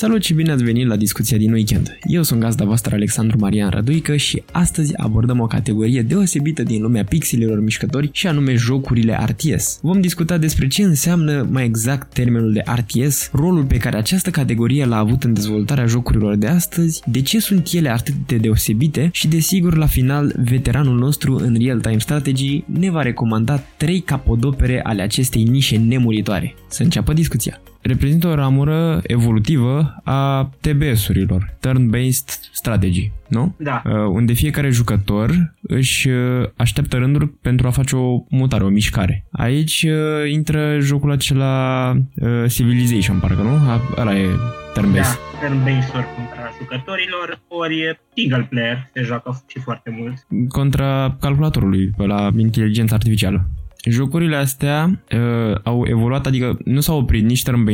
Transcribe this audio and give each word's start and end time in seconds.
Salut 0.00 0.22
și 0.22 0.34
bine 0.34 0.52
ați 0.52 0.64
venit 0.64 0.86
la 0.86 0.96
discuția 0.96 1.36
din 1.36 1.52
weekend. 1.52 1.98
Eu 2.02 2.22
sunt 2.22 2.40
gazda 2.40 2.64
voastră 2.64 2.94
Alexandru 2.94 3.38
Marian 3.38 3.70
Răduică 3.70 4.16
și 4.16 4.42
astăzi 4.52 4.96
abordăm 4.96 5.40
o 5.40 5.46
categorie 5.46 6.02
deosebită 6.02 6.62
din 6.62 6.82
lumea 6.82 7.04
pixelilor 7.04 7.62
mișcători 7.62 8.08
și 8.12 8.26
anume 8.26 8.54
jocurile 8.54 9.18
RTS. 9.26 9.78
Vom 9.82 10.00
discuta 10.00 10.38
despre 10.38 10.66
ce 10.66 10.82
înseamnă 10.82 11.48
mai 11.50 11.64
exact 11.64 12.12
termenul 12.12 12.52
de 12.52 12.62
RTS, 12.74 13.30
rolul 13.32 13.64
pe 13.64 13.76
care 13.76 13.96
această 13.96 14.30
categorie 14.30 14.84
l-a 14.84 14.98
avut 14.98 15.24
în 15.24 15.32
dezvoltarea 15.32 15.86
jocurilor 15.86 16.36
de 16.36 16.46
astăzi, 16.46 17.02
de 17.06 17.22
ce 17.22 17.40
sunt 17.40 17.68
ele 17.72 17.88
atât 17.88 18.14
de 18.26 18.36
deosebite 18.36 19.08
și 19.12 19.28
desigur 19.28 19.76
la 19.76 19.86
final 19.86 20.34
veteranul 20.44 20.98
nostru 20.98 21.36
în 21.36 21.56
real-time 21.58 21.98
strategy 21.98 22.64
ne 22.66 22.90
va 22.90 23.02
recomanda 23.02 23.62
trei 23.76 24.00
capodopere 24.00 24.80
ale 24.82 25.02
acestei 25.02 25.42
nișe 25.42 25.76
nemuritoare. 25.76 26.54
Să 26.68 26.82
înceapă 26.82 27.12
discuția 27.12 27.60
reprezintă 27.82 28.26
o 28.26 28.34
ramură 28.34 29.00
evolutivă 29.02 30.00
a 30.04 30.50
TBS-urilor, 30.60 31.54
Turn-Based 31.60 32.28
Strategy, 32.52 33.12
nu? 33.28 33.54
Da. 33.58 33.82
Uh, 33.84 33.92
unde 33.92 34.32
fiecare 34.32 34.70
jucător 34.70 35.54
își 35.62 36.08
uh, 36.08 36.48
așteaptă 36.56 36.96
rânduri 36.96 37.28
pentru 37.28 37.66
a 37.66 37.70
face 37.70 37.96
o 37.96 38.24
mutare, 38.28 38.64
o 38.64 38.68
mișcare. 38.68 39.24
Aici 39.30 39.86
uh, 39.88 40.30
intră 40.30 40.78
jocul 40.80 41.10
acela 41.10 41.92
uh, 42.14 42.44
Civilization, 42.48 43.18
parcă, 43.18 43.42
nu? 43.42 43.58
Ăla 43.96 44.18
e 44.18 44.26
turn-based. 44.74 45.18
Da, 45.40 45.46
turn-based 45.46 45.94
ori 45.94 46.06
contra 46.16 46.50
jucătorilor, 46.58 47.40
ori 47.48 48.00
single 48.14 48.46
player, 48.50 48.90
se 48.94 49.02
joacă 49.02 49.44
și 49.46 49.58
foarte 49.58 49.90
mult. 49.98 50.48
Contra 50.48 51.16
calculatorului, 51.20 51.90
la 51.96 52.30
inteligența 52.36 52.94
artificială. 52.94 53.46
Jocurile 53.84 54.36
astea 54.36 55.02
uh, 55.12 55.60
au 55.62 55.84
evoluat, 55.86 56.26
adică 56.26 56.58
nu 56.64 56.80
s-au 56.80 56.98
oprit 56.98 57.24
nici 57.24 57.42
turn 57.42 57.64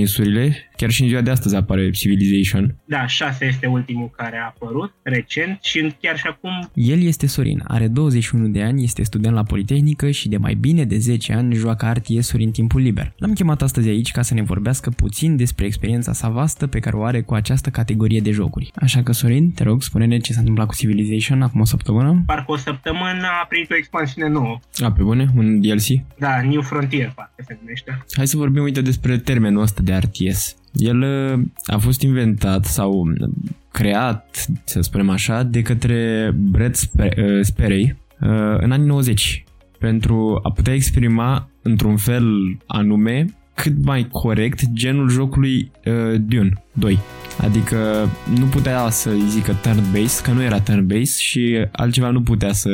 chiar 0.76 0.90
și 0.90 1.02
în 1.02 1.08
ziua 1.08 1.20
de 1.20 1.30
astăzi 1.30 1.56
apare 1.56 1.90
Civilization. 1.90 2.74
Da, 2.84 3.06
6 3.06 3.44
este 3.44 3.66
ultimul 3.66 4.10
care 4.16 4.36
a 4.36 4.44
apărut 4.44 4.94
recent 5.02 5.58
și 5.62 5.94
chiar 6.00 6.16
și 6.16 6.26
acum... 6.26 6.70
El 6.74 7.02
este 7.02 7.26
Sorin, 7.26 7.62
are 7.68 7.88
21 7.88 8.48
de 8.48 8.62
ani, 8.62 8.82
este 8.82 9.02
student 9.02 9.34
la 9.34 9.42
Politehnică 9.42 10.10
și 10.10 10.28
de 10.28 10.36
mai 10.36 10.54
bine 10.54 10.84
de 10.84 10.98
10 10.98 11.32
ani 11.32 11.54
joacă 11.54 11.92
RTS-uri 11.94 12.44
în 12.44 12.50
timpul 12.50 12.80
liber. 12.80 13.12
L-am 13.16 13.32
chemat 13.32 13.62
astăzi 13.62 13.88
aici 13.88 14.10
ca 14.10 14.22
să 14.22 14.34
ne 14.34 14.42
vorbească 14.42 14.90
puțin 14.90 15.36
despre 15.36 15.66
experiența 15.66 16.12
sa 16.12 16.28
vastă 16.28 16.66
pe 16.66 16.78
care 16.78 16.96
o 16.96 17.04
are 17.04 17.20
cu 17.20 17.34
această 17.34 17.70
categorie 17.70 18.20
de 18.20 18.30
jocuri. 18.30 18.70
Așa 18.74 19.02
că 19.02 19.12
Sorin, 19.12 19.50
te 19.50 19.62
rog, 19.62 19.82
spune-ne 19.82 20.18
ce 20.18 20.32
s-a 20.32 20.38
întâmplat 20.38 20.66
cu 20.66 20.74
Civilization 20.74 21.42
acum 21.42 21.60
o 21.60 21.64
săptămână. 21.64 22.22
Parcă 22.26 22.52
o 22.52 22.56
săptămână 22.56 23.26
a 23.42 23.46
primit 23.48 23.70
o 23.70 23.76
expansiune 23.76 24.28
nouă. 24.28 24.58
A, 24.84 24.92
pe 24.92 25.02
bune? 25.02 25.26
Un 25.36 25.60
DLC? 25.60 25.95
Da, 26.18 26.42
New 26.42 26.60
Frontier, 26.60 27.12
parcă 27.14 27.44
se 27.46 27.58
numește. 27.60 28.04
Hai 28.12 28.26
să 28.26 28.36
vorbim, 28.36 28.62
uite, 28.62 28.80
despre 28.80 29.18
termenul 29.18 29.62
ăsta 29.62 29.80
de 29.84 29.94
RTS. 29.94 30.56
El 30.72 31.00
uh, 31.00 31.40
a 31.66 31.78
fost 31.78 32.02
inventat 32.02 32.64
sau 32.64 32.92
uh, 32.92 33.28
creat, 33.72 34.46
să 34.64 34.80
spunem 34.80 35.10
așa, 35.10 35.42
de 35.42 35.62
către 35.62 36.30
Brett 36.34 36.76
uh, 36.76 37.40
Sperry 37.40 37.96
în 38.58 38.72
anii 38.72 38.86
90 38.86 39.44
pentru 39.78 40.40
a 40.42 40.50
putea 40.52 40.74
exprima 40.74 41.50
într-un 41.62 41.96
fel 41.96 42.24
anume 42.66 43.26
cât 43.54 43.84
mai 43.84 44.08
corect 44.10 44.60
genul 44.72 45.08
jocului 45.08 45.70
uh, 45.84 46.20
Dune 46.20 46.52
2. 46.72 46.98
Adică 47.38 48.08
nu 48.38 48.44
putea 48.44 48.88
să 48.90 49.10
zică 49.28 49.52
turn-based, 49.52 50.22
că 50.22 50.30
nu 50.30 50.42
era 50.42 50.60
turn-based 50.60 51.18
și 51.18 51.66
altceva 51.72 52.10
nu 52.10 52.22
putea 52.22 52.52
să 52.52 52.70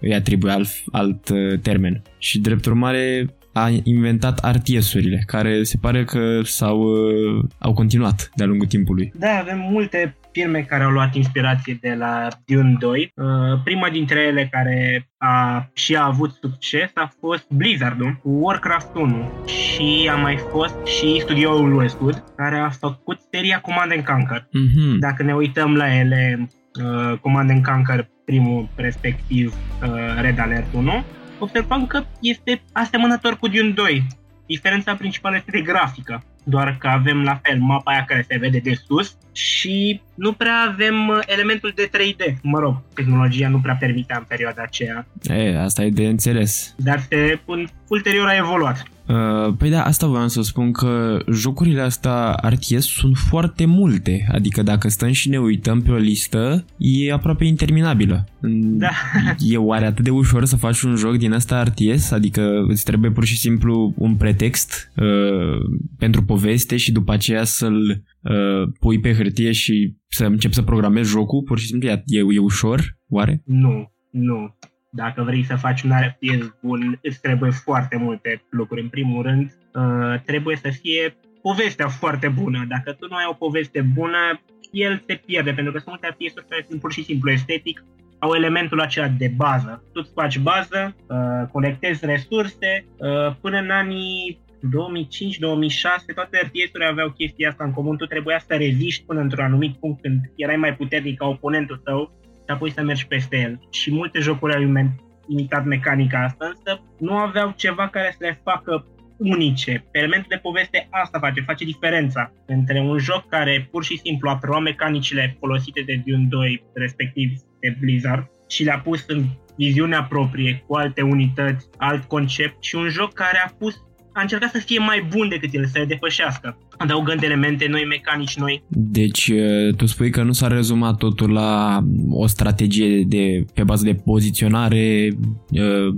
îi 0.00 0.14
atribuie 0.14 0.52
alt, 0.52 0.68
alt 0.92 1.28
uh, 1.28 1.58
termen. 1.62 2.02
Și 2.18 2.38
drept 2.38 2.66
urmare 2.66 3.34
a 3.52 3.70
inventat 3.82 4.50
RTS-urile, 4.52 5.22
care 5.26 5.62
se 5.62 5.76
pare 5.80 6.04
că 6.04 6.40
s-au 6.44 6.80
uh, 6.80 7.44
au 7.58 7.72
continuat 7.72 8.30
de-a 8.34 8.46
lungul 8.46 8.66
timpului. 8.66 9.12
Da, 9.18 9.38
avem 9.40 9.58
multe 9.70 10.16
firme 10.32 10.60
care 10.60 10.84
au 10.84 10.90
luat 10.90 11.14
inspirație 11.14 11.78
de 11.80 11.94
la 11.94 12.28
Dune 12.46 12.76
2. 12.78 13.12
Uh, 13.14 13.24
prima 13.64 13.88
dintre 13.88 14.20
ele 14.20 14.48
care 14.50 15.08
a 15.16 15.68
și 15.72 15.96
a 15.96 16.04
avut 16.04 16.32
succes 16.40 16.90
a 16.94 17.10
fost 17.20 17.46
Blizzard 17.48 18.00
cu 18.22 18.28
Warcraft 18.28 18.94
1 18.94 19.30
și 19.46 20.08
a 20.12 20.16
mai 20.16 20.36
fost 20.50 20.86
și 20.86 21.20
studioul 21.20 21.76
Westwood 21.76 22.24
care 22.36 22.58
a 22.58 22.68
făcut 22.68 23.20
seria 23.30 23.60
Command 23.60 23.92
Conquer. 23.92 24.42
Mm-hmm. 24.42 24.98
Dacă 24.98 25.22
ne 25.22 25.34
uităm 25.34 25.74
la 25.74 25.94
ele, 25.94 26.48
uh, 26.84 27.18
Command 27.18 27.64
Conquer 27.64 28.08
primul, 28.24 28.68
respectiv 28.74 29.54
uh, 29.82 30.20
Red 30.20 30.38
Alert 30.38 30.72
1, 30.72 31.04
observăm 31.38 31.86
că 31.86 32.02
este 32.20 32.62
asemănător 32.72 33.36
cu 33.36 33.48
Dune 33.48 33.70
2. 33.70 34.06
Diferența 34.46 34.94
principală 34.94 35.36
este 35.36 35.50
de 35.50 35.60
grafică, 35.60 36.24
doar 36.48 36.76
că 36.78 36.88
avem 36.88 37.22
la 37.22 37.40
fel 37.42 37.58
mapa 37.58 37.90
aia 37.90 38.04
care 38.04 38.24
se 38.28 38.38
vede 38.38 38.58
de 38.58 38.74
sus 38.86 39.16
și 39.32 40.00
nu 40.14 40.32
prea 40.32 40.66
avem 40.72 41.08
uh, 41.08 41.18
elementul 41.26 41.72
de 41.74 41.90
3D. 41.96 42.34
Mă 42.42 42.58
rog, 42.58 42.82
tehnologia 42.94 43.48
nu 43.48 43.60
prea 43.60 43.76
permitea 43.80 44.16
în 44.16 44.24
perioada 44.28 44.62
aceea. 44.62 45.06
E, 45.22 45.58
asta 45.58 45.82
e 45.82 45.90
de 45.90 46.06
înțeles. 46.06 46.74
Dar 46.76 47.00
se, 47.08 47.40
ulterior 47.88 48.26
a 48.26 48.36
evoluat. 48.36 48.82
Uh, 49.08 49.54
păi 49.58 49.70
da, 49.70 49.84
asta 49.84 50.06
voiam 50.06 50.26
să 50.26 50.42
spun 50.42 50.72
că 50.72 51.18
jocurile 51.32 51.80
astea 51.80 52.38
RTS 52.42 52.84
sunt 52.84 53.16
foarte 53.16 53.64
multe, 53.64 54.28
adică 54.32 54.62
dacă 54.62 54.88
stăm 54.88 55.12
și 55.12 55.28
ne 55.28 55.38
uităm 55.38 55.82
pe 55.82 55.90
o 55.90 55.96
listă, 55.96 56.64
e 56.78 57.12
aproape 57.12 57.44
interminabilă. 57.44 58.28
Da. 58.40 58.90
E 59.38 59.56
oare 59.56 59.86
atât 59.86 60.04
de 60.04 60.10
ușor 60.10 60.44
să 60.44 60.56
faci 60.56 60.82
un 60.82 60.96
joc 60.96 61.16
din 61.16 61.32
asta 61.32 61.62
RTS? 61.62 62.10
Adică 62.10 62.64
îți 62.68 62.84
trebuie 62.84 63.10
pur 63.10 63.24
și 63.24 63.38
simplu 63.38 63.94
un 63.96 64.14
pretext 64.14 64.92
uh, 64.96 65.58
pentru 65.98 66.22
poveste 66.24 66.76
și 66.76 66.92
după 66.92 67.12
aceea 67.12 67.44
să-l 67.44 68.04
uh, 68.20 68.72
pui 68.80 69.00
pe 69.00 69.14
hârtie 69.14 69.52
și 69.52 69.96
să 70.08 70.24
începi 70.24 70.54
să 70.54 70.62
programezi 70.62 71.10
jocul, 71.10 71.42
pur 71.42 71.58
și 71.58 71.66
simplu 71.66 71.88
e, 71.88 72.02
e 72.06 72.38
ușor, 72.38 72.98
oare? 73.08 73.42
Nu, 73.44 73.92
nu. 74.10 74.56
Dacă 75.04 75.22
vrei 75.22 75.44
să 75.44 75.56
faci 75.56 75.82
un 75.82 75.90
RTS 75.90 76.54
bun, 76.62 76.98
îți 77.02 77.20
trebuie 77.20 77.50
foarte 77.50 77.96
multe 77.96 78.42
lucruri. 78.50 78.82
În 78.82 78.88
primul 78.88 79.22
rând, 79.22 79.46
uh, 79.74 80.20
trebuie 80.24 80.56
să 80.56 80.68
fie 80.80 81.16
povestea 81.42 81.88
foarte 81.88 82.28
bună. 82.28 82.64
Dacă 82.68 82.92
tu 82.92 83.06
nu 83.10 83.16
ai 83.16 83.28
o 83.28 83.32
poveste 83.32 83.80
bună, 83.80 84.40
el 84.70 85.02
se 85.06 85.14
pierde, 85.26 85.52
pentru 85.52 85.72
că 85.72 85.78
sunt 85.78 85.90
multe 85.90 86.06
RTS-uri 86.06 86.48
care 86.48 86.64
sunt 86.68 86.80
pur 86.80 86.92
și 86.92 87.04
simplu 87.04 87.30
estetic, 87.30 87.84
au 88.18 88.34
elementul 88.34 88.80
acela 88.80 89.08
de 89.08 89.32
bază. 89.36 89.82
Tu 89.92 90.00
îți 90.02 90.12
faci 90.14 90.38
bază, 90.38 90.96
uh, 91.06 91.48
colectezi 91.52 92.06
resurse, 92.06 92.84
uh, 92.96 93.34
până 93.40 93.58
în 93.58 93.70
anii 93.70 94.40
2005-2006, 94.62 96.12
toate 96.14 96.40
RTS-urile 96.44 96.88
aveau 96.90 97.10
chestia 97.10 97.48
asta 97.48 97.64
în 97.64 97.72
comun, 97.72 97.96
tu 97.96 98.06
trebuia 98.06 98.38
să 98.38 98.54
reziști 98.54 99.04
până 99.04 99.20
într-un 99.20 99.44
anumit 99.44 99.76
punct 99.76 100.02
când 100.02 100.20
erai 100.36 100.56
mai 100.56 100.76
puternic 100.76 101.18
ca 101.18 101.26
oponentul 101.26 101.80
tău 101.84 102.18
și 102.48 102.54
apoi 102.54 102.70
să 102.70 102.82
mergi 102.82 103.06
peste 103.06 103.36
el. 103.36 103.60
Și 103.70 103.92
multe 103.92 104.18
jocuri 104.18 104.54
au 104.54 104.86
imitat 105.28 105.64
mecanica 105.64 106.24
asta, 106.24 106.46
însă 106.46 106.82
nu 106.98 107.16
aveau 107.16 107.52
ceva 107.56 107.88
care 107.88 108.10
să 108.10 108.18
le 108.20 108.40
facă 108.44 108.86
unice. 109.16 109.84
Elementul 109.90 110.28
de 110.30 110.36
poveste 110.42 110.88
asta 110.90 111.18
face, 111.18 111.40
face 111.40 111.64
diferența 111.64 112.32
între 112.46 112.80
un 112.80 112.98
joc 112.98 113.28
care 113.28 113.68
pur 113.70 113.84
și 113.84 113.98
simplu 113.98 114.28
a 114.28 114.36
preluat 114.36 114.62
mecanicile 114.62 115.36
folosite 115.38 115.82
de 115.86 116.02
Dune 116.06 116.26
2, 116.28 116.64
respectiv 116.74 117.30
de 117.60 117.76
Blizzard, 117.80 118.30
și 118.48 118.64
le-a 118.64 118.78
pus 118.78 119.04
în 119.06 119.24
viziunea 119.56 120.02
proprie, 120.02 120.64
cu 120.66 120.74
alte 120.74 121.02
unități, 121.02 121.68
alt 121.76 122.04
concept 122.04 122.62
și 122.64 122.74
un 122.74 122.88
joc 122.88 123.12
care 123.12 123.38
a 123.44 123.54
pus 123.58 123.87
a 124.18 124.20
încercat 124.20 124.50
să 124.50 124.58
fie 124.58 124.78
mai 124.78 125.06
bun 125.08 125.28
decât 125.28 125.54
el, 125.54 125.66
să 125.66 125.78
le 125.78 125.84
depășească, 125.84 126.58
adăugând 126.76 127.22
elemente 127.22 127.66
noi, 127.68 127.84
mecanici 127.84 128.36
noi. 128.36 128.62
Deci, 128.68 129.32
tu 129.76 129.86
spui 129.86 130.10
că 130.10 130.22
nu 130.22 130.32
s-a 130.32 130.46
rezumat 130.46 130.96
totul 130.96 131.32
la 131.32 131.80
o 132.10 132.26
strategie 132.26 133.02
de, 133.06 133.44
pe 133.54 133.62
bază 133.62 133.84
de 133.84 133.94
poziționare 133.94 135.08
uh, 135.50 135.94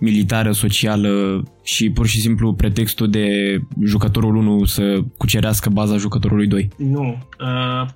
militară, 0.00 0.52
socială 0.52 1.42
și 1.62 1.90
pur 1.90 2.06
și 2.06 2.20
simplu 2.20 2.54
pretextul 2.54 3.10
de 3.10 3.58
jucătorul 3.84 4.36
1 4.36 4.64
să 4.64 4.98
cucerească 5.16 5.70
baza 5.70 5.96
jucătorului 5.96 6.46
2. 6.46 6.68
Nu. 6.76 7.18
Uh, 7.40 7.88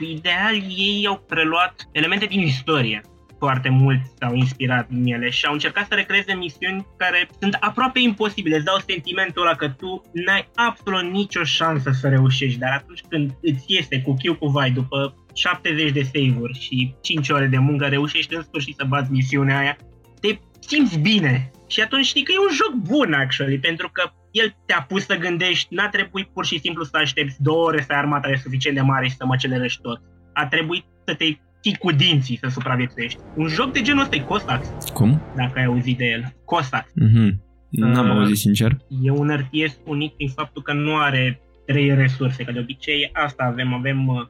ideal, 0.00 0.54
ei 0.76 1.04
au 1.08 1.24
preluat 1.28 1.88
elemente 1.92 2.24
din 2.24 2.40
istorie 2.40 3.02
foarte 3.44 3.68
mult 3.68 4.00
s-au 4.18 4.34
inspirat 4.34 4.88
din 4.88 5.12
ele 5.14 5.30
și 5.30 5.46
au 5.46 5.52
încercat 5.52 5.86
să 5.88 5.94
recreeze 5.94 6.34
misiuni 6.34 6.86
care 6.96 7.28
sunt 7.40 7.56
aproape 7.60 8.00
imposibile. 8.00 8.56
Îți 8.56 8.64
dau 8.64 8.78
sentimentul 8.86 9.42
ăla 9.42 9.54
că 9.54 9.68
tu 9.68 10.02
n-ai 10.12 10.48
absolut 10.54 11.10
nicio 11.10 11.44
șansă 11.44 11.90
să 11.90 12.08
reușești, 12.08 12.58
dar 12.58 12.72
atunci 12.72 13.02
când 13.08 13.30
îți 13.42 13.64
iese 13.66 14.02
cu 14.02 14.14
Q 14.14 14.38
cu 14.38 14.46
vai 14.46 14.70
după 14.70 15.26
70 15.34 15.90
de 15.90 16.02
save-uri 16.02 16.58
și 16.60 16.94
5 17.02 17.28
ore 17.28 17.46
de 17.46 17.58
muncă, 17.58 17.86
reușești 17.86 18.34
în 18.34 18.42
sfârșit 18.42 18.76
să 18.76 18.84
bați 18.88 19.10
misiunea 19.10 19.58
aia, 19.58 19.76
te 20.20 20.38
simți 20.60 20.98
bine. 20.98 21.50
Și 21.66 21.80
atunci 21.80 22.06
știi 22.06 22.22
că 22.22 22.32
e 22.32 22.46
un 22.48 22.54
joc 22.54 22.72
bun, 22.74 23.12
actually, 23.12 23.58
pentru 23.58 23.88
că 23.92 24.10
el 24.30 24.56
te-a 24.66 24.84
pus 24.88 25.04
să 25.04 25.16
gândești, 25.16 25.74
n-a 25.74 25.88
trebuit 25.88 26.26
pur 26.26 26.46
și 26.46 26.58
simplu 26.58 26.84
să 26.84 26.96
aștepți 26.96 27.42
două 27.42 27.64
ore 27.64 27.80
să 27.80 27.92
ai 27.92 27.98
armata 27.98 28.28
suficient 28.42 28.76
de 28.76 28.82
mare 28.82 29.08
și 29.08 29.16
să 29.16 29.24
măcelărești 29.26 29.80
tot. 29.82 30.00
A 30.32 30.46
trebuit 30.46 30.84
să 31.06 31.14
te 31.14 31.24
ții 31.64 31.76
cu 31.78 31.92
dinții 31.92 32.38
să 32.42 32.48
supraviețuiești. 32.48 33.18
Un 33.36 33.46
joc 33.46 33.72
de 33.72 33.80
genul 33.80 34.02
ăsta 34.02 34.16
e 34.16 34.20
Costax. 34.20 34.68
Cum? 34.92 35.22
Dacă 35.36 35.58
ai 35.58 35.64
auzit 35.64 35.98
de 35.98 36.04
el. 36.04 36.34
Costax. 36.44 36.90
Mm-hmm. 36.90 37.30
N-am 37.70 38.10
uh, 38.10 38.16
auzit 38.16 38.36
sincer. 38.36 38.76
E 39.02 39.10
un 39.10 39.28
RTS 39.36 39.78
unic 39.84 40.14
prin 40.14 40.28
faptul 40.28 40.62
că 40.62 40.72
nu 40.72 40.96
are 40.96 41.40
trei 41.66 41.94
resurse, 41.94 42.44
că 42.44 42.52
de 42.52 42.58
obicei 42.58 43.10
asta 43.12 43.44
avem, 43.44 43.72
avem 43.74 44.08
uh, 44.08 44.24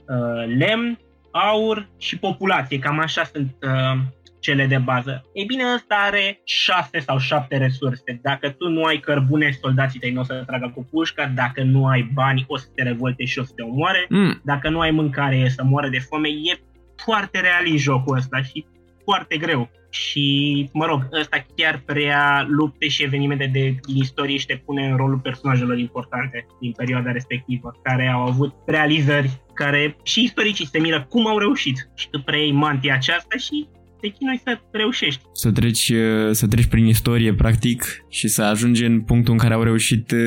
lemn, 0.58 0.98
aur 1.30 1.88
și 1.98 2.18
populație, 2.18 2.78
cam 2.78 2.98
așa 2.98 3.24
sunt 3.24 3.54
uh, 3.62 4.00
cele 4.40 4.66
de 4.66 4.78
bază. 4.78 5.24
Ei 5.32 5.44
bine, 5.44 5.62
ăsta 5.74 5.94
are 5.94 6.40
6 6.44 6.98
sau 6.98 7.18
7 7.18 7.56
resurse. 7.56 8.18
Dacă 8.22 8.48
tu 8.48 8.68
nu 8.68 8.82
ai 8.82 8.98
cărbune, 8.98 9.58
soldații 9.60 10.00
tăi 10.00 10.12
nu 10.12 10.20
o 10.20 10.24
să 10.24 10.42
tragă 10.46 10.72
cu 10.74 10.86
pușca, 10.90 11.32
dacă 11.34 11.62
nu 11.62 11.86
ai 11.86 12.10
bani, 12.12 12.44
o 12.46 12.56
să 12.56 12.66
te 12.74 12.82
revolte 12.82 13.24
și 13.24 13.38
o 13.38 13.42
să 13.44 13.52
te 13.56 13.62
omoare, 13.62 14.06
mm. 14.08 14.40
dacă 14.44 14.68
nu 14.68 14.80
ai 14.80 14.90
mâncare, 14.90 15.36
e 15.36 15.48
să 15.48 15.64
moară 15.64 15.88
de 15.88 15.98
foame. 15.98 16.28
E 16.28 16.60
foarte 17.04 17.40
realist 17.40 17.82
jocul 17.82 18.16
ăsta 18.16 18.42
și 18.42 18.66
foarte 19.04 19.36
greu. 19.36 19.70
Și, 19.90 20.68
mă 20.72 20.86
rog, 20.86 21.08
ăsta 21.20 21.46
chiar 21.56 21.82
prea 21.86 22.46
lupte 22.48 22.88
și 22.88 23.02
evenimente 23.02 23.50
de, 23.52 23.76
din 23.86 23.96
istorie 23.96 24.36
și 24.36 24.46
te 24.46 24.56
pune 24.56 24.88
în 24.88 24.96
rolul 24.96 25.18
personajelor 25.18 25.78
importante 25.78 26.46
din 26.60 26.72
perioada 26.72 27.12
respectivă, 27.12 27.74
care 27.82 28.08
au 28.08 28.22
avut 28.22 28.54
realizări 28.66 29.42
care 29.54 29.96
și 30.02 30.22
istoricii 30.22 30.66
se 30.66 30.78
miră 30.78 31.06
cum 31.08 31.26
au 31.26 31.38
reușit. 31.38 31.90
Și 31.94 32.10
tu 32.10 32.20
preiei 32.20 32.52
mantia 32.52 32.94
aceasta 32.94 33.36
și 33.36 33.68
te 34.04 34.10
chinui 34.10 34.40
să 34.44 34.58
reușești. 34.70 35.22
Să 35.32 35.50
treci, 35.50 35.88
uh, 35.88 36.30
să 36.30 36.46
treci 36.46 36.66
prin 36.66 36.86
istorie, 36.86 37.34
practic, 37.34 38.04
și 38.08 38.28
să 38.28 38.42
ajungi 38.42 38.84
în 38.84 39.00
punctul 39.00 39.32
în 39.32 39.38
care 39.38 39.54
au 39.54 39.62
reușit 39.62 40.10
uh, 40.10 40.18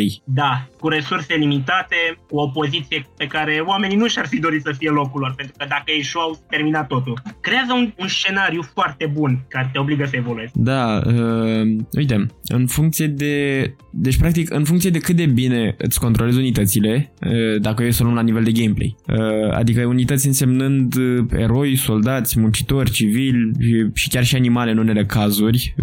ei. 0.00 0.22
Da, 0.24 0.68
cu 0.80 0.88
resurse 0.88 1.34
limitate, 1.34 1.96
cu 2.28 2.36
o 2.36 2.48
poziție 2.48 3.06
pe 3.16 3.26
care 3.26 3.62
oamenii 3.66 3.96
nu 3.96 4.06
și-ar 4.06 4.26
fi 4.26 4.38
dorit 4.38 4.62
să 4.62 4.72
fie 4.78 4.90
locul 4.90 5.20
lor, 5.20 5.32
pentru 5.36 5.54
că 5.58 5.64
dacă 5.68 5.84
ei 5.86 6.02
au 6.14 6.44
terminat 6.50 6.86
totul. 6.86 7.22
Creează 7.40 7.72
un, 7.72 7.92
un 7.98 8.08
scenariu 8.08 8.62
foarte 8.74 9.10
bun 9.12 9.44
care 9.48 9.70
te 9.72 9.78
obligă 9.78 10.04
să 10.04 10.16
evoluezi. 10.16 10.52
Da, 10.54 11.00
uh, 11.06 11.76
uite, 11.92 12.26
în 12.44 12.66
funcție 12.66 13.06
de... 13.06 13.34
Deci, 13.90 14.16
practic, 14.18 14.54
în 14.54 14.64
funcție 14.64 14.90
de 14.90 14.98
cât 14.98 15.16
de 15.16 15.26
bine 15.26 15.74
îți 15.78 16.00
controlezi 16.00 16.38
unitățile, 16.38 17.12
uh, 17.20 17.60
dacă 17.60 17.84
e 17.84 17.90
să 17.90 18.02
luăm 18.02 18.14
la 18.14 18.22
nivel 18.22 18.44
de 18.44 18.52
gameplay. 18.52 18.96
Uh, 19.08 19.52
adică 19.52 19.84
unități 19.84 20.26
însemnând 20.26 20.94
uh, 20.94 21.24
eroi, 21.36 21.76
soldați, 21.76 22.40
muncitori, 22.40 22.90
civili 22.90 23.23
și 23.94 24.08
chiar 24.08 24.24
și 24.24 24.36
animale 24.36 24.70
în 24.70 24.78
unele 24.78 25.04
cazuri. 25.04 25.74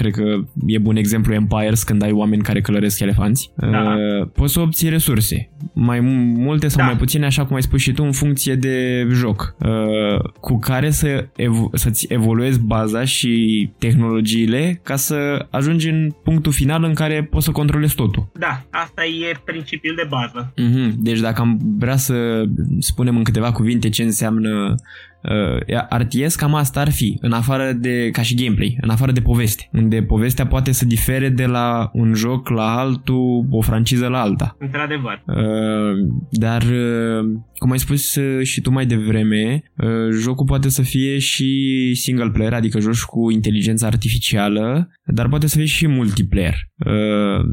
Uh, 0.00 0.12
cred 0.12 0.12
că 0.12 0.40
e 0.66 0.78
bun 0.78 0.96
exemplu 0.96 1.34
Empires 1.34 1.82
când 1.82 2.02
ai 2.02 2.12
oameni 2.12 2.42
care 2.42 2.60
călăresc 2.60 3.00
elefanți. 3.00 3.52
Da. 3.56 3.66
Uh, 3.66 4.28
poți 4.34 4.52
să 4.52 4.60
obții 4.60 4.88
resurse. 4.88 5.50
Mai 5.74 6.00
multe 6.00 6.68
sau 6.68 6.80
da. 6.80 6.86
mai 6.86 6.96
puține, 6.96 7.26
așa 7.26 7.44
cum 7.44 7.56
ai 7.56 7.62
spus 7.62 7.80
și 7.80 7.92
tu, 7.92 8.02
în 8.02 8.12
funcție 8.12 8.54
de 8.54 9.06
joc. 9.10 9.54
Uh, 9.58 10.30
cu 10.40 10.58
care 10.58 10.90
să 10.90 11.28
evo- 11.36 11.70
să-ți 11.72 12.06
evoluezi 12.08 12.60
baza 12.60 13.04
și 13.04 13.70
tehnologiile 13.78 14.80
ca 14.84 14.96
să 14.96 15.46
ajungi 15.50 15.88
în 15.88 16.10
punctul 16.24 16.52
final 16.52 16.84
în 16.84 16.94
care 16.94 17.28
poți 17.30 17.44
să 17.44 17.50
controlezi 17.50 17.94
totul. 17.94 18.30
Da, 18.38 18.62
asta 18.70 19.04
e 19.04 19.40
principiul 19.44 19.94
de 19.96 20.08
bază. 20.08 20.52
Uh-huh. 20.52 20.94
Deci 20.96 21.20
dacă 21.20 21.40
am 21.40 21.58
vrea 21.78 21.96
să 21.96 22.44
spunem 22.78 23.16
în 23.16 23.22
câteva 23.22 23.52
cuvinte 23.52 23.88
ce 23.88 24.02
înseamnă 24.02 24.74
uh, 25.22 25.98
RTS 25.98 26.34
cam 26.34 26.54
asta 26.54 26.80
ar 26.80 26.90
fi, 26.90 27.18
în 27.20 27.32
afară 27.32 27.72
de, 27.72 28.10
ca 28.10 28.22
și 28.22 28.34
gameplay, 28.34 28.76
în 28.80 28.90
afară 28.90 29.12
de 29.12 29.20
poveste, 29.20 29.68
unde 29.90 30.06
povestea 30.06 30.46
poate 30.46 30.72
să 30.72 30.84
difere 30.84 31.28
de 31.28 31.46
la 31.46 31.90
un 31.92 32.14
joc 32.14 32.48
la 32.48 32.78
altul, 32.78 33.46
o 33.50 33.60
franciză 33.60 34.08
la 34.08 34.20
alta. 34.20 34.56
Într-adevăr. 34.58 35.22
Uh, 35.26 36.08
dar, 36.30 36.62
uh, 36.62 37.30
cum 37.60 37.70
ai 37.70 37.78
spus 37.78 38.14
uh, 38.14 38.46
și 38.46 38.60
tu 38.60 38.70
mai 38.70 38.86
devreme, 38.86 39.62
uh, 39.76 39.88
jocul 40.20 40.46
poate 40.46 40.68
să 40.68 40.82
fie 40.82 41.18
și 41.18 41.50
single 41.94 42.30
player, 42.30 42.52
adică 42.52 42.80
joci 42.80 43.02
cu 43.02 43.30
inteligența 43.30 43.86
artificială, 43.86 44.88
dar 45.04 45.28
poate 45.28 45.46
să 45.46 45.56
fie 45.56 45.66
și 45.66 45.86
multiplayer. 45.86 46.54
Uh, 46.86 47.44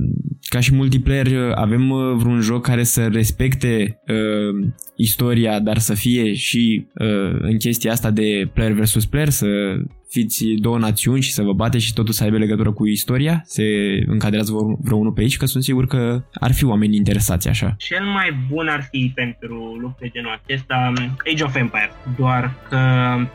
ca 0.49 0.59
și 0.59 0.73
multiplayer 0.73 1.51
avem 1.55 1.89
uh, 1.89 2.13
vreun 2.15 2.41
joc 2.41 2.61
care 2.61 2.83
să 2.83 3.07
respecte 3.07 4.01
uh, 4.07 4.71
istoria, 4.95 5.59
dar 5.59 5.77
să 5.77 5.93
fie 5.93 6.33
și 6.33 6.87
uh, 6.93 7.39
în 7.39 7.57
chestia 7.57 7.91
asta 7.91 8.11
de 8.11 8.49
player 8.53 8.71
versus 8.71 9.05
player, 9.05 9.29
să 9.29 9.47
fiți 10.09 10.45
două 10.59 10.77
națiuni 10.77 11.21
și 11.21 11.31
să 11.31 11.43
vă 11.43 11.53
bate 11.53 11.77
și 11.77 11.93
totul 11.93 12.13
să 12.13 12.23
aibă 12.23 12.37
legătură 12.37 12.71
cu 12.71 12.87
istoria? 12.87 13.41
Se 13.45 13.63
încadrează 14.05 14.51
vreunul 14.79 15.11
pe 15.11 15.21
aici? 15.21 15.37
Că 15.37 15.45
sunt 15.45 15.63
sigur 15.63 15.87
că 15.87 16.23
ar 16.33 16.53
fi 16.53 16.65
oameni 16.65 16.95
interesați 16.95 17.47
așa. 17.47 17.75
Cel 17.77 18.05
mai 18.05 18.29
bun 18.49 18.67
ar 18.67 18.87
fi 18.91 19.11
pentru 19.15 19.77
lucruri 19.81 19.96
de 19.99 20.09
genul 20.09 20.39
acesta 20.43 20.93
um, 20.97 21.17
Age 21.33 21.43
of 21.43 21.55
Empires, 21.55 21.93
doar 22.17 22.53
că 22.69 22.79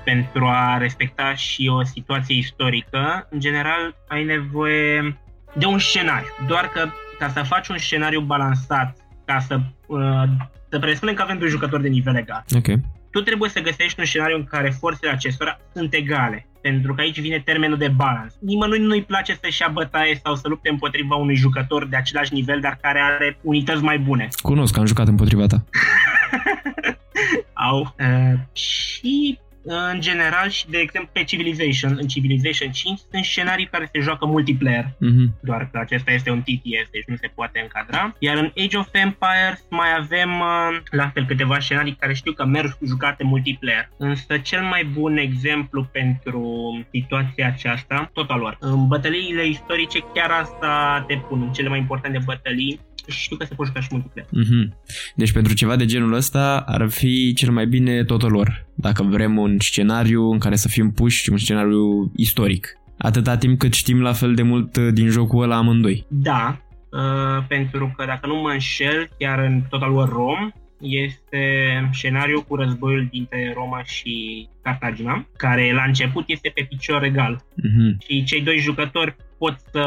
pentru 0.05 0.47
a 0.47 0.77
respecta 0.79 1.35
și 1.35 1.69
o 1.69 1.85
situație 1.85 2.37
istorică, 2.37 3.27
în 3.31 3.41
general 3.41 3.97
ai 4.09 4.25
nevoie 4.25 5.19
de 5.55 5.67
un 5.67 5.79
scenariu. 5.79 6.29
Doar 6.47 6.69
că 6.69 6.89
ca 7.19 7.29
să 7.29 7.43
faci 7.43 7.69
un 7.69 7.79
scenariu 7.79 8.21
balansat, 8.21 8.97
ca 9.25 9.39
să, 9.39 9.61
uh, 9.87 10.23
să 10.71 10.79
presupunem 10.79 11.15
că 11.15 11.23
avem 11.23 11.39
doi 11.39 11.49
jucători 11.49 11.83
de 11.83 11.89
nivel 11.89 12.17
egal. 12.17 12.45
Okay. 12.57 12.81
Tu 13.11 13.21
trebuie 13.21 13.51
să 13.51 13.61
găsești 13.61 14.01
un 14.01 14.07
scenariu 14.07 14.37
în 14.37 14.45
care 14.45 14.71
forțele 14.71 15.13
acestora 15.13 15.61
sunt 15.75 15.95
egale 15.95 16.47
pentru 16.63 16.95
că 16.95 17.01
aici 17.01 17.21
vine 17.21 17.43
termenul 17.45 17.79
de 17.79 17.89
balans. 17.89 18.35
Nimănui 18.41 18.79
nu-i 18.79 19.03
place 19.03 19.39
să-și 19.43 19.61
ia 19.63 19.69
bătaie 19.73 20.21
sau 20.25 20.35
să 20.35 20.49
lupte 20.49 20.69
împotriva 20.69 21.15
unui 21.15 21.35
jucător 21.35 21.87
de 21.87 21.97
același 21.97 22.35
nivel, 22.35 22.61
dar 22.61 22.79
care 22.83 23.01
are 23.01 23.39
unități 23.43 23.83
mai 23.83 23.99
bune. 23.99 24.29
Cunosc, 24.43 24.79
am 24.79 24.87
jucat 24.87 25.07
împotriva 25.07 25.47
ta. 25.47 25.65
Au. 27.69 27.95
Uh, 27.99 28.39
și 28.53 29.39
în 29.65 30.01
general 30.01 30.49
și, 30.49 30.71
de 30.71 30.79
exemplu, 30.79 31.11
pe 31.13 31.25
Civilization, 31.25 31.97
în 32.01 32.07
Civilization 32.07 32.71
5 32.71 32.99
sunt 33.11 33.25
scenarii 33.25 33.67
care 33.67 33.89
se 33.93 34.01
joacă 34.01 34.27
multiplayer, 34.27 34.85
mm-hmm. 34.85 35.41
doar 35.41 35.69
că 35.73 35.79
acesta 35.79 36.11
este 36.11 36.31
un 36.31 36.41
TTS, 36.41 36.91
deci 36.91 37.05
nu 37.07 37.17
se 37.17 37.31
poate 37.35 37.61
încadra. 37.61 38.17
Iar 38.19 38.37
în 38.37 38.53
Age 38.57 38.77
of 38.77 38.89
Empires 38.93 39.65
mai 39.71 39.89
avem 39.99 40.31
uh, 40.41 40.81
la 40.91 41.09
fel 41.09 41.27
câteva 41.27 41.61
scenarii 41.61 41.95
care 41.95 42.15
știu 42.15 42.33
că 42.33 42.45
merg 42.45 42.79
jucate 42.87 43.25
multiplayer. 43.25 43.91
Însă 43.97 44.39
cel 44.39 44.63
mai 44.63 44.85
bun 44.85 45.17
exemplu 45.17 45.85
pentru 45.93 46.45
situația 46.91 47.47
aceasta, 47.47 48.11
tot 48.13 48.31
al 48.31 48.39
lor. 48.39 48.57
În 48.61 48.87
bătăliile 48.87 49.47
istorice 49.47 49.99
chiar 50.15 50.31
asta 50.31 51.05
te 51.07 51.17
pun, 51.17 51.43
în 51.43 51.53
cele 51.53 51.69
mai 51.69 51.79
importante 51.79 52.19
bătălii, 52.25 52.81
știu 53.09 53.37
că 53.37 53.45
se 53.45 53.55
pot 53.55 53.67
juca 53.67 53.81
și 53.81 53.89
multiplayer. 53.91 54.31
Mm-hmm. 54.31 54.73
Deci 55.17 55.33
pentru 55.33 55.55
ceva 55.55 55.77
de 55.77 55.85
genul 55.85 56.13
ăsta 56.13 56.65
ar 56.67 56.89
fi 56.89 57.33
cel 57.33 57.51
mai 57.51 57.67
bine 57.67 58.05
totul 58.05 58.31
lor. 58.31 58.67
Dacă 58.75 59.03
vrem 59.03 59.39
un 59.39 59.57
scenariu 59.59 60.31
în 60.31 60.39
care 60.39 60.57
să 60.57 60.69
fim 60.69 60.93
puși, 60.93 61.31
un 61.31 61.39
scenariu 61.39 62.13
istoric. 62.17 62.77
Atâta 62.99 63.37
timp 63.37 63.59
cât 63.59 63.73
știm 63.73 64.01
la 64.01 64.13
fel 64.13 64.35
de 64.35 64.43
mult 64.43 64.77
uh, 64.77 64.89
din 64.93 65.09
jocul 65.09 65.43
ăla 65.43 65.57
amândoi. 65.57 66.07
Da, 66.09 66.61
uh, 66.91 67.45
pentru 67.49 67.95
că 67.97 68.05
dacă 68.05 68.27
nu 68.27 68.35
mă 68.35 68.51
înșel, 68.51 69.09
chiar 69.19 69.39
în 69.39 69.63
Total 69.69 69.95
War 69.95 70.09
Rom, 70.09 70.51
este 70.81 71.45
scenariul 71.93 72.43
cu 72.43 72.57
războiul 72.57 73.09
dintre 73.11 73.53
Roma 73.55 73.83
și 73.85 74.49
Cartagina, 74.63 75.27
care 75.37 75.73
la 75.73 75.83
început 75.87 76.25
este 76.27 76.51
pe 76.55 76.67
picior 76.69 77.03
egal. 77.03 77.45
Mm-hmm. 77.45 78.07
Și 78.07 78.25
cei 78.25 78.43
doi 78.43 78.59
jucători 78.59 79.17
pot 79.39 79.57
să 79.73 79.85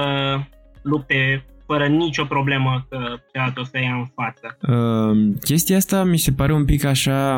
lupte 0.82 1.46
fără 1.66 1.88
nicio 1.88 2.26
problemă 2.26 2.86
că 2.90 2.98
cealaltă 3.34 3.60
o 3.60 3.64
să 3.64 3.80
ia 3.84 3.96
în 3.96 4.06
față. 4.16 4.58
Uh, 4.62 5.34
chestia 5.44 5.78
asta 5.78 6.04
mi 6.04 6.18
se 6.18 6.32
pare 6.32 6.54
un 6.54 6.66
pic 6.66 6.84
așa 6.84 7.38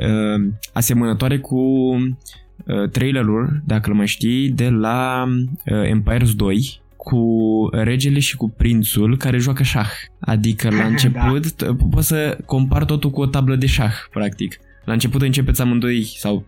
uh, 0.00 0.50
asemănătoare 0.72 1.38
cu 1.38 1.56
uh, 1.56 2.88
trailerul, 2.92 3.62
dacă 3.64 3.90
îl 3.90 3.96
mai 3.96 4.06
știi, 4.06 4.50
de 4.50 4.68
la 4.68 5.24
uh, 5.26 5.88
Empires 5.88 6.34
2 6.34 6.82
cu 6.96 7.28
regele 7.72 8.18
și 8.18 8.36
cu 8.36 8.50
prințul 8.50 9.16
care 9.16 9.38
joacă 9.38 9.62
șah. 9.62 9.90
Adică 10.20 10.70
la 10.70 10.84
început 10.92 11.56
da. 11.56 11.76
poți 11.90 12.06
să 12.06 12.38
compar 12.46 12.84
totul 12.84 13.10
cu 13.10 13.20
o 13.20 13.26
tablă 13.26 13.56
de 13.56 13.66
șah, 13.66 13.94
practic. 14.10 14.58
La 14.84 14.92
început 14.92 15.22
începeți 15.22 15.60
amândoi 15.60 16.04
sau 16.04 16.44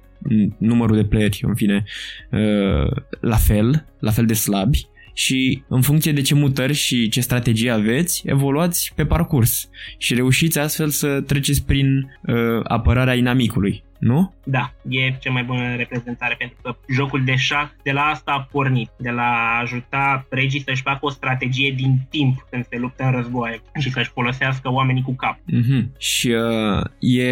numărul 0.58 0.96
de 0.96 1.04
playeri, 1.04 1.40
în 1.42 1.54
fine, 1.54 1.84
uh, 2.30 2.90
la 3.20 3.36
fel, 3.36 3.86
la 3.98 4.10
fel 4.10 4.26
de 4.26 4.34
slabi 4.34 4.88
și 5.16 5.62
în 5.68 5.80
funcție 5.80 6.12
de 6.12 6.20
ce 6.20 6.34
mutări 6.34 6.72
și 6.72 7.08
ce 7.08 7.20
strategie 7.20 7.70
aveți, 7.70 8.22
evoluați 8.26 8.92
pe 8.94 9.06
parcurs 9.06 9.68
și 9.98 10.14
reușiți 10.14 10.58
astfel 10.58 10.88
să 10.88 11.20
treceți 11.20 11.64
prin 11.64 12.18
uh, 12.26 12.60
apărarea 12.62 13.14
inamicului, 13.14 13.84
nu? 13.98 14.34
Da, 14.44 14.72
e 14.88 15.16
cea 15.20 15.32
mai 15.32 15.44
bună 15.44 15.74
reprezentare 15.76 16.34
pentru 16.38 16.56
că 16.62 16.76
jocul 16.92 17.24
de 17.24 17.34
șah 17.36 17.68
de 17.82 17.92
la 17.92 18.00
asta 18.00 18.32
a 18.32 18.48
pornit, 18.50 18.90
de 18.98 19.10
la 19.10 19.22
a 19.22 19.60
ajuta 19.60 20.26
regii 20.30 20.62
să-și 20.66 20.82
facă 20.82 20.98
o 21.00 21.10
strategie 21.10 21.74
din 21.76 22.06
timp 22.10 22.46
când 22.50 22.66
se 22.70 22.78
luptă 22.78 23.04
în 23.04 23.10
războaie 23.10 23.62
și 23.78 23.90
să-și 23.90 24.10
folosească 24.10 24.72
oamenii 24.72 25.02
cu 25.02 25.14
cap. 25.14 25.38
Mm-hmm. 25.38 25.98
Și 25.98 26.28
uh, 26.28 26.84
e 26.98 27.30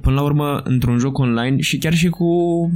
până 0.00 0.14
la 0.14 0.22
urmă 0.22 0.60
într-un 0.64 0.98
joc 0.98 1.18
online 1.18 1.60
și 1.60 1.78
chiar 1.78 1.94
și 1.94 2.08
cu 2.08 2.24
uh, 2.24 2.70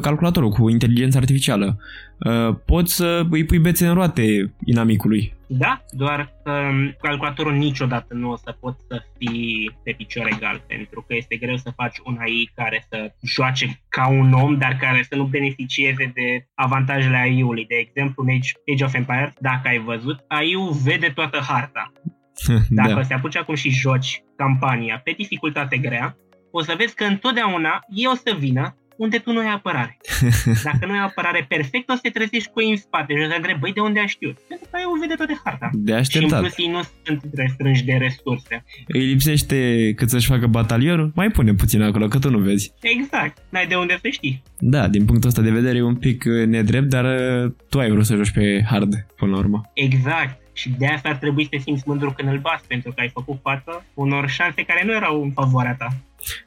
calculatorul, 0.00 0.50
cu 0.50 0.68
inteligența 0.68 1.18
artificială 1.18 1.78
Uh, 2.18 2.56
poți 2.64 2.94
să 2.94 3.26
îi 3.30 3.44
pui 3.44 3.58
bețe 3.58 3.86
în 3.86 3.94
roate 3.94 4.54
inamicului. 4.64 5.34
Da, 5.46 5.84
doar 5.90 6.32
că 6.44 6.70
calculatorul 7.02 7.52
niciodată 7.52 8.14
nu 8.14 8.30
o 8.30 8.36
să 8.36 8.56
poți 8.60 8.78
să 8.88 9.02
fii 9.18 9.78
pe 9.84 9.94
picior 9.96 10.28
egal, 10.32 10.62
pentru 10.66 11.04
că 11.06 11.14
este 11.14 11.36
greu 11.36 11.56
să 11.56 11.72
faci 11.76 11.96
un 12.04 12.16
AI 12.20 12.50
care 12.54 12.86
să 12.88 13.12
joace 13.22 13.80
ca 13.88 14.08
un 14.08 14.32
om, 14.32 14.58
dar 14.58 14.76
care 14.80 15.06
să 15.08 15.16
nu 15.16 15.24
beneficieze 15.24 16.12
de 16.14 16.46
avantajele 16.54 17.16
AI-ului. 17.16 17.66
De 17.66 17.74
exemplu, 17.74 18.22
în 18.22 18.28
Age, 18.28 18.50
Age 18.72 18.84
of 18.84 18.94
Empires, 18.94 19.32
dacă 19.40 19.68
ai 19.68 19.78
văzut, 19.78 20.24
AI-ul 20.28 20.72
vede 20.84 21.12
toată 21.14 21.38
harta 21.48 21.92
Dacă 22.68 22.94
da. 22.94 23.02
se 23.02 23.14
apuce 23.14 23.38
acum 23.38 23.54
și 23.54 23.70
joci 23.70 24.22
campania 24.36 25.00
pe 25.04 25.14
dificultate 25.16 25.76
grea, 25.76 26.16
o 26.50 26.62
să 26.62 26.74
vezi 26.78 26.94
că 26.94 27.04
întotdeauna 27.04 27.80
ei 27.88 28.06
o 28.12 28.14
să 28.14 28.36
vină 28.38 28.76
unde 28.96 29.18
tu 29.18 29.32
nu 29.32 29.38
ai 29.38 29.52
apărare. 29.52 29.96
Dacă 30.68 30.86
nu 30.86 30.92
ai 30.92 31.04
apărare 31.04 31.44
perfectă, 31.48 31.92
o 31.92 31.94
să 31.94 32.00
te 32.02 32.10
trezești 32.10 32.50
cu 32.52 32.60
ei 32.62 32.70
în 32.70 32.76
spate 32.76 33.12
și 33.14 33.22
o 33.24 33.28
să 33.28 33.34
întrebi, 33.36 33.58
băi, 33.58 33.72
de 33.72 33.80
unde 33.80 34.00
ai 34.00 34.06
știut? 34.06 34.36
Pentru 34.48 34.66
că 34.70 34.76
ai 34.76 34.82
o 34.86 34.98
vede 35.00 35.14
toate 35.14 35.40
harta. 35.44 35.70
De 35.72 35.94
așteptat. 35.94 36.28
Și 36.28 36.34
în 36.34 36.40
plus 36.40 36.58
ei 36.58 36.70
nu 36.70 36.82
sunt 37.04 37.20
restrânși 37.34 37.84
de 37.84 37.92
resurse. 37.92 38.64
Îi 38.86 39.06
lipsește 39.06 39.92
cât 39.96 40.08
să-și 40.10 40.26
facă 40.26 40.46
batalionul? 40.46 41.12
Mai 41.14 41.28
pune 41.28 41.54
puțin 41.54 41.82
acolo, 41.82 42.06
că 42.08 42.18
tu 42.18 42.30
nu 42.30 42.38
vezi. 42.38 42.72
Exact. 42.80 43.38
N-ai 43.48 43.66
de 43.66 43.74
unde 43.74 43.98
să 44.02 44.08
știi. 44.08 44.42
Da, 44.58 44.88
din 44.88 45.04
punctul 45.04 45.28
ăsta 45.28 45.42
de 45.42 45.50
vedere 45.50 45.78
e 45.78 45.82
un 45.82 45.96
pic 45.96 46.24
uh, 46.26 46.46
nedrept, 46.46 46.88
dar 46.88 47.04
uh, 47.04 47.52
tu 47.68 47.78
ai 47.78 47.90
vrut 47.90 48.06
să 48.06 48.14
joci 48.14 48.30
pe 48.30 48.64
hard 48.70 49.06
până 49.16 49.30
la 49.30 49.38
urmă. 49.38 49.70
Exact. 49.74 50.40
Și 50.52 50.70
de 50.78 50.86
asta 50.86 51.08
ar 51.08 51.16
trebui 51.16 51.42
să 51.42 51.48
te 51.50 51.58
simți 51.58 51.82
mândru 51.86 52.12
când 52.12 52.28
îl 52.28 52.38
bați, 52.38 52.66
pentru 52.66 52.92
că 52.92 53.00
ai 53.00 53.08
făcut 53.08 53.38
față 53.42 53.84
unor 53.94 54.28
șanse 54.28 54.62
care 54.62 54.82
nu 54.84 54.92
erau 54.92 55.22
în 55.22 55.30
favoarea 55.30 55.74
ta. 55.78 55.88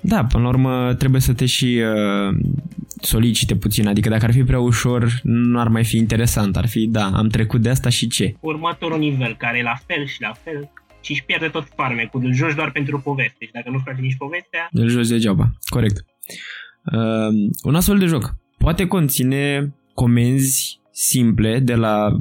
Da, 0.02 0.26
până 0.26 0.44
la 0.44 0.50
urmă 0.50 0.94
trebuie 0.94 1.22
să 1.22 1.34
te 1.34 1.46
și 1.46 1.82
uh, 1.84 2.36
solicite 3.02 3.56
puțin, 3.56 3.88
adică 3.88 4.10
dacă 4.10 4.26
ar 4.26 4.34
fi 4.34 4.44
prea 4.44 4.60
ușor, 4.60 5.20
nu 5.24 5.60
ar 5.60 5.68
mai 5.68 5.86
fi 5.86 5.98
interesant, 5.98 6.58
ar 6.58 6.68
fi, 6.68 6.88
da, 6.88 7.06
am 7.14 7.28
trecut 7.28 7.62
de 7.62 7.70
asta 7.70 7.90
și 7.90 8.08
ce? 8.08 8.36
Următorul 8.40 9.00
nivel, 9.00 9.36
care 9.38 9.58
e 9.58 9.64
la 9.64 9.80
fel 9.88 10.06
și 10.06 10.22
la 10.22 10.34
fel, 10.44 10.72
și 11.02 11.12
își 11.12 11.24
pierde 11.24 11.48
tot 11.48 11.68
farmecul, 11.76 12.22
îl 12.24 12.34
joci 12.34 12.56
doar 12.56 12.72
pentru 12.72 13.00
poveste. 13.00 13.46
Și 13.46 13.52
dacă 13.52 13.70
nu 13.70 13.82
faci 13.86 13.98
nici 13.98 14.18
povestea... 14.18 14.68
Îl 14.72 14.88
joci 14.88 15.08
degeaba, 15.08 15.52
corect. 15.66 16.06
Uh, 16.94 17.50
un 17.64 17.76
astfel 17.76 17.98
de 17.98 18.06
joc 18.06 18.36
poate 18.60 18.88
conține 18.88 19.74
comenzi 19.94 20.79
simple 21.00 21.60
de 21.60 21.76
la 21.76 22.20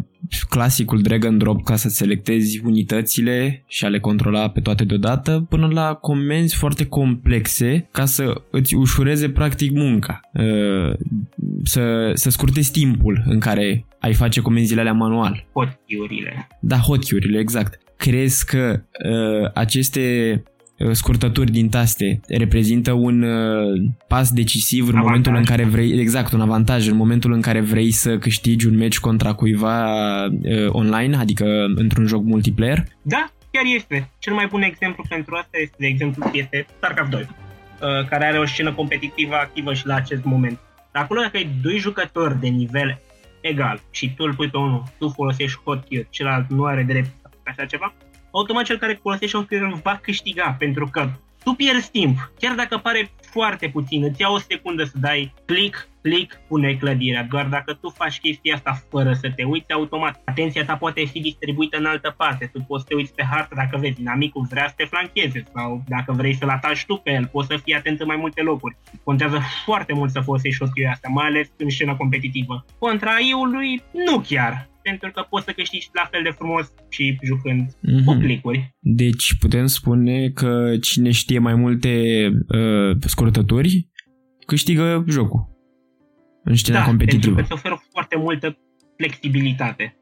clasicul 0.49 1.01
drag 1.01 1.25
and 1.25 1.39
drop 1.39 1.65
ca 1.65 1.77
să 1.77 1.89
selectezi 1.89 2.61
unitățile 2.65 3.65
și 3.67 3.85
a 3.85 3.89
le 3.89 4.01
controla 4.01 4.51
pe 4.51 4.61
toate 4.61 4.85
deodată 4.85 5.47
până 5.49 5.67
la 5.67 5.95
comenzi 5.95 6.57
foarte 6.57 6.87
complexe 6.87 7.89
ca 7.91 8.05
să 8.05 8.43
îți 8.51 8.75
ușureze 8.75 9.31
practic 9.31 9.73
munca 9.73 10.21
uh, 10.33 10.93
să, 11.63 12.11
să 12.15 12.31
scurtezi 12.31 12.73
timpul 12.73 13.23
în 13.27 13.39
care 13.39 13.85
ai 13.99 14.15
face 14.15 14.41
comenzile 14.41 14.81
alea 14.81 14.93
manual. 14.93 15.47
Hotiurile. 15.53 16.49
Da, 16.61 16.77
hotiurile, 16.77 17.39
exact. 17.39 17.81
Crezi 17.97 18.45
că 18.45 18.81
uh, 19.09 19.51
aceste 19.55 20.33
Uh, 20.43 20.58
scurtături 20.93 21.51
din 21.51 21.69
taste 21.69 22.21
reprezintă 22.29 22.93
un 22.93 23.23
uh, 23.23 23.91
pas 24.09 24.33
decisiv 24.33 24.83
în 24.83 24.97
avantaj. 24.97 25.07
momentul 25.07 25.35
în 25.35 25.45
care 25.45 25.65
vrei, 25.65 26.01
exact, 26.01 26.33
un 26.33 26.41
avantaj 26.41 26.89
în 26.89 26.97
momentul 26.97 27.33
în 27.33 27.41
care 27.41 27.61
vrei 27.61 27.91
să 27.91 28.19
câștigi 28.19 28.67
un 28.67 28.79
match 28.79 28.99
contra 28.99 29.33
cuiva 29.33 29.87
uh, 30.25 30.33
online, 30.69 31.17
adică 31.17 31.45
într-un 31.75 32.07
joc 32.07 32.25
multiplayer? 32.25 32.85
Da, 33.03 33.31
chiar 33.51 33.65
este. 33.75 34.11
Cel 34.19 34.35
mai 34.35 34.47
bun 34.47 34.63
exemplu 34.63 35.05
pentru 35.09 35.35
asta 35.35 35.59
este, 35.61 35.77
de 35.79 35.87
exemplu, 35.87 36.31
este 36.33 36.67
StarCraft 36.77 37.11
2, 37.11 37.21
uh, 37.21 38.09
care 38.09 38.25
are 38.25 38.39
o 38.39 38.47
scenă 38.47 38.73
competitivă 38.73 39.35
activă 39.35 39.75
și 39.75 39.87
la 39.87 39.95
acest 39.95 40.25
moment. 40.25 40.59
Acolo 40.93 41.21
dacă 41.21 41.37
ai 41.37 41.51
doi 41.63 41.79
jucători 41.79 42.41
de 42.41 42.49
nivel 42.49 43.01
egal 43.41 43.81
și 43.91 44.15
tu 44.15 44.25
îl 44.25 44.35
pui 44.35 44.49
pe 44.49 44.57
unul, 44.57 44.83
tu 44.99 45.09
folosești 45.09 45.61
hot 45.65 45.85
celălalt 46.11 46.49
nu 46.49 46.65
are 46.65 46.83
drept 46.83 47.11
așa 47.45 47.65
ceva, 47.65 47.95
automat 48.31 48.65
cel 48.65 48.79
care 48.79 48.99
folosește 49.03 49.37
un 49.37 49.45
film 49.45 49.81
va 49.83 49.99
câștiga, 50.03 50.57
pentru 50.59 50.89
că 50.93 51.11
tu 51.45 51.53
pierzi 51.53 51.91
timp. 51.91 52.33
Chiar 52.39 52.55
dacă 52.55 52.79
pare 52.79 53.11
foarte 53.21 53.69
puțin, 53.69 54.03
îți 54.05 54.21
ia 54.21 54.31
o 54.31 54.39
secundă 54.39 54.85
să 54.85 54.93
dai 54.95 55.33
click, 55.45 55.89
click, 56.03 56.41
pune 56.49 56.75
clădirea. 56.75 57.27
Doar 57.31 57.47
dacă 57.47 57.73
tu 57.73 57.89
faci 57.89 58.21
chestia 58.21 58.55
asta 58.55 58.83
fără 58.91 59.13
să 59.13 59.31
te 59.37 59.45
uiți, 59.45 59.73
automat 59.73 60.21
atenția 60.25 60.65
ta 60.65 60.77
poate 60.77 61.05
fi 61.05 61.21
distribuită 61.21 61.77
în 61.77 61.85
altă 61.85 62.15
parte. 62.17 62.51
Tu 62.53 62.61
poți 62.67 62.83
să 62.83 62.89
te 62.89 62.95
uiți 62.95 63.15
pe 63.15 63.25
hartă 63.31 63.55
dacă 63.57 63.77
vezi 63.77 64.01
inamicul 64.01 64.47
vrea 64.51 64.69
să 64.69 64.75
te 64.77 64.85
flancheze 64.85 65.43
sau 65.55 65.83
dacă 65.89 66.13
vrei 66.13 66.35
să-l 66.35 66.49
ataci 66.49 66.85
tu 66.87 66.97
pe 66.97 67.11
el, 67.11 67.27
poți 67.27 67.49
să 67.49 67.57
fii 67.57 67.75
atent 67.75 68.01
în 68.01 68.07
mai 68.07 68.17
multe 68.17 68.43
locuri. 68.43 68.77
Contează 69.05 69.41
foarte 69.65 69.93
mult 69.93 70.11
să 70.11 70.21
folosești 70.21 70.57
șotiul 70.57 70.91
asta, 70.91 71.09
mai 71.13 71.27
ales 71.27 71.49
în 71.57 71.71
scena 71.71 71.97
competitivă. 71.97 72.65
Contra 72.79 73.11
AI-ului, 73.11 73.83
nu 73.93 74.21
chiar 74.21 74.69
pentru 74.97 75.21
că 75.21 75.27
poți 75.31 75.45
să 75.45 75.53
câștigi 75.53 75.89
la 75.93 76.09
fel 76.11 76.23
de 76.23 76.31
frumos 76.31 76.73
și 76.89 77.19
jucând 77.23 77.71
mm-hmm. 77.71 78.05
cu 78.05 78.13
clicuri. 78.15 78.75
Deci 78.79 79.37
putem 79.39 79.67
spune 79.67 80.29
că 80.29 80.77
cine 80.81 81.11
știe 81.11 81.39
mai 81.39 81.55
multe 81.55 81.93
uh, 82.49 82.97
scurtături 83.01 83.89
câștigă 84.47 85.05
jocul 85.09 85.49
în 86.45 86.57
scena 86.57 86.79
da, 86.79 86.85
competitivă. 86.85 87.35
pentru 87.35 87.55
că 87.55 87.55
îți 87.55 87.67
oferă 87.67 87.83
foarte 87.93 88.17
multă 88.17 88.59
flexibilitate. 88.97 89.97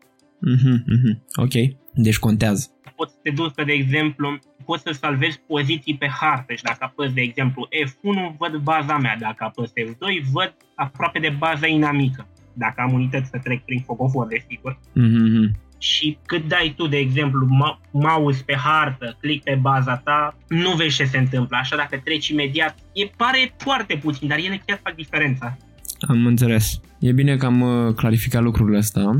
Mm-hmm, 0.51 0.77
mm-hmm. 0.93 1.15
Ok, 1.35 1.53
deci 1.95 2.19
contează. 2.19 2.71
Poți 2.97 3.13
să 3.13 3.19
te 3.23 3.31
duci, 3.31 3.67
de 3.67 3.73
exemplu, 3.73 4.39
poți 4.65 4.83
să 4.83 4.93
salvezi 4.93 5.41
poziții 5.47 5.97
pe 5.97 6.09
hartă 6.21 6.55
și 6.55 6.63
dacă 6.63 6.79
apăs, 6.81 7.13
de 7.13 7.21
exemplu, 7.21 7.69
F1, 7.87 8.37
văd 8.39 8.57
baza 8.57 8.99
mea, 8.99 9.17
dacă 9.21 9.45
apăs 9.45 9.71
F2, 9.71 10.31
văd 10.33 10.55
aproape 10.75 11.19
de 11.19 11.35
baza 11.39 11.67
inamică 11.67 12.29
dacă 12.59 12.81
am 12.81 12.93
unități 12.93 13.29
să 13.29 13.41
trec 13.43 13.65
prin 13.65 13.83
focofor, 13.87 14.27
desigur. 14.27 14.79
Mm-hmm. 14.79 15.65
Și 15.79 16.19
cât 16.27 16.49
dai 16.49 16.75
tu, 16.77 16.87
de 16.87 16.97
exemplu, 16.97 17.47
mouse 17.91 18.43
pe 18.47 18.55
hartă, 18.55 19.17
click 19.21 19.45
pe 19.45 19.59
baza 19.61 19.97
ta, 19.97 20.37
nu 20.49 20.71
vezi 20.71 20.97
ce 20.97 21.05
se 21.05 21.19
întâmplă. 21.19 21.57
Așa 21.61 21.77
dacă 21.77 22.01
treci 22.05 22.29
imediat, 22.29 22.77
e 22.93 23.11
pare 23.17 23.55
foarte 23.57 23.99
puțin, 24.03 24.29
dar 24.29 24.39
ele 24.39 24.63
chiar 24.67 24.81
fac 24.83 24.95
diferența. 24.95 25.57
Am 26.01 26.27
înțeles. 26.27 26.81
E 26.99 27.13
bine 27.13 27.37
că 27.37 27.47
am 27.47 27.61
uh, 27.61 27.95
clarificat 27.95 28.43
lucrurile 28.43 28.79
astea. 28.79 29.17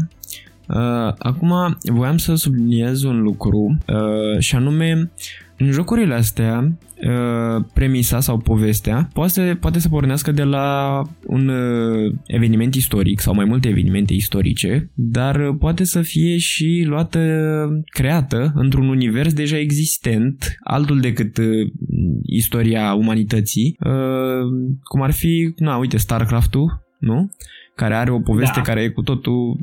Uh, 0.69 1.13
acum 1.19 1.79
voiam 1.83 2.17
să 2.17 2.35
subliniez 2.35 3.03
un 3.03 3.23
lucru 3.23 3.79
uh, 3.87 4.39
și 4.39 4.57
anume 4.57 5.11
în 5.59 5.71
jocurile 5.71 6.15
astea, 6.15 6.79
uh, 6.97 7.65
premisa 7.75 8.21
sau 8.21 8.39
povestea 8.39 9.09
poate, 9.13 9.57
poate 9.61 9.79
să 9.79 9.89
pornească 9.89 10.33
de 10.33 10.43
la 10.43 11.03
un 11.27 11.49
uh, 11.49 12.15
eveniment 12.27 12.75
istoric 12.75 13.21
sau 13.21 13.35
mai 13.35 13.45
multe 13.45 13.69
evenimente 13.69 14.15
istorice, 14.15 14.91
dar 14.95 15.53
poate 15.59 15.85
să 15.85 16.03
fie 16.03 16.37
și 16.37 16.85
luată, 16.87 17.21
creată 17.85 18.53
într-un 18.55 18.89
univers 18.89 19.33
deja 19.33 19.59
existent, 19.59 20.57
altul 20.61 21.01
decât 21.01 21.37
uh, 21.37 21.71
istoria 22.23 22.95
umanității, 22.95 23.77
cum 24.83 25.03
ar 25.03 25.13
fi, 25.13 25.53
na, 25.57 25.77
uite, 25.77 25.97
StarCraft-ul, 25.97 26.85
nu? 26.99 27.31
Care 27.77 27.95
are 27.95 28.11
o 28.11 28.21
poveste 28.21 28.61
da. 28.61 28.63
care 28.63 28.83
e 28.83 28.89
cu 28.89 29.03
totul 29.03 29.57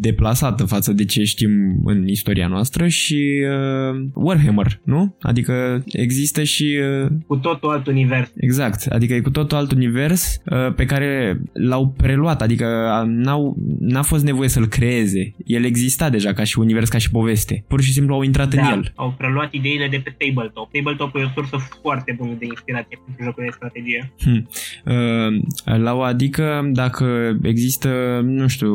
deplasată 0.00 0.64
față 0.64 0.92
de 0.92 1.04
ce 1.04 1.24
știm 1.24 1.80
în 1.84 2.08
istoria 2.08 2.46
noastră 2.46 2.88
și 2.88 3.46
uh, 3.92 4.00
Warhammer, 4.14 4.80
nu? 4.84 5.16
Adică 5.20 5.84
există 5.86 6.42
și... 6.42 6.78
Uh, 7.04 7.10
cu 7.26 7.36
totul 7.36 7.70
alt 7.70 7.86
univers. 7.86 8.32
Exact, 8.36 8.86
adică 8.86 9.14
e 9.14 9.20
cu 9.20 9.30
totul 9.30 9.56
alt 9.56 9.72
univers 9.72 10.40
uh, 10.44 10.74
pe 10.74 10.84
care 10.84 11.40
l-au 11.52 11.94
preluat, 11.96 12.42
adică 12.42 12.66
n-au, 13.06 13.56
n-a 13.80 14.02
fost 14.02 14.24
nevoie 14.24 14.48
să-l 14.48 14.66
creeze. 14.66 15.34
El 15.46 15.64
exista 15.64 16.10
deja 16.10 16.32
ca 16.32 16.44
și 16.44 16.58
univers, 16.58 16.88
ca 16.88 16.98
și 16.98 17.10
poveste. 17.10 17.64
Pur 17.68 17.80
și 17.80 17.92
simplu 17.92 18.14
au 18.14 18.22
intrat 18.22 18.54
da, 18.54 18.66
în 18.66 18.72
el. 18.72 18.92
au 18.94 19.14
preluat 19.18 19.52
ideile 19.52 19.88
de 19.88 20.02
pe 20.04 20.14
Tabletop. 20.18 20.72
Tabletop 20.72 21.16
e 21.16 21.24
o 21.24 21.28
sursă 21.34 21.56
foarte 21.82 22.14
bună 22.18 22.32
de 22.38 22.44
inspirație 22.44 22.98
pentru 23.04 23.24
jocuri 23.24 23.46
de 23.46 23.52
strategie. 23.54 24.12
Hmm. 24.18 24.48
Uh, 24.84 25.78
la 25.78 25.94
o 25.94 26.00
adică 26.00 26.70
dacă 26.72 27.27
există, 27.42 28.20
nu 28.24 28.46
știu, 28.46 28.74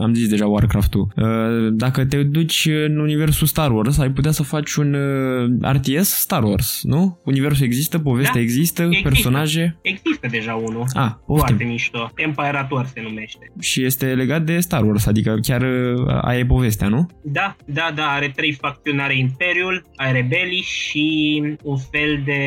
am 0.00 0.14
zis 0.14 0.28
deja 0.28 0.46
Warcraft-ul. 0.46 1.12
Uh, 1.16 1.24
dacă 1.72 2.04
te 2.04 2.22
duci 2.22 2.68
în 2.86 2.98
universul 2.98 3.46
Star 3.46 3.70
Wars, 3.70 3.98
ai 3.98 4.10
putea 4.10 4.30
să 4.30 4.42
faci 4.42 4.74
un 4.74 4.94
uh, 4.94 5.72
RTS 5.72 6.08
Star 6.08 6.42
Wars, 6.42 6.80
nu? 6.82 7.20
Universul 7.24 7.64
există, 7.64 7.98
povestea 7.98 8.34
da, 8.34 8.40
există, 8.40 8.82
există, 8.82 9.08
personaje? 9.08 9.76
Există 9.82 10.26
deja 10.30 10.54
unul. 10.54 10.84
Ah, 10.94 11.10
Foarte 11.26 11.64
mișto. 11.64 12.12
Empirator 12.16 12.86
se 12.94 13.00
numește. 13.02 13.52
Și 13.60 13.84
este 13.84 14.06
legat 14.06 14.42
de 14.42 14.60
Star 14.60 14.82
Wars, 14.82 15.06
adică 15.06 15.38
chiar 15.42 15.62
uh, 15.62 16.22
aia 16.22 16.38
e 16.38 16.46
povestea, 16.46 16.88
nu? 16.88 17.06
Da, 17.22 17.56
da, 17.64 17.92
da, 17.94 18.06
are 18.06 18.32
trei 18.36 18.52
facțiuni, 18.52 19.00
are 19.00 19.18
Imperiul, 19.18 19.84
are 19.96 20.12
rebelii 20.12 20.62
și 20.62 21.42
un 21.62 21.76
fel 21.76 22.22
de 22.24 22.42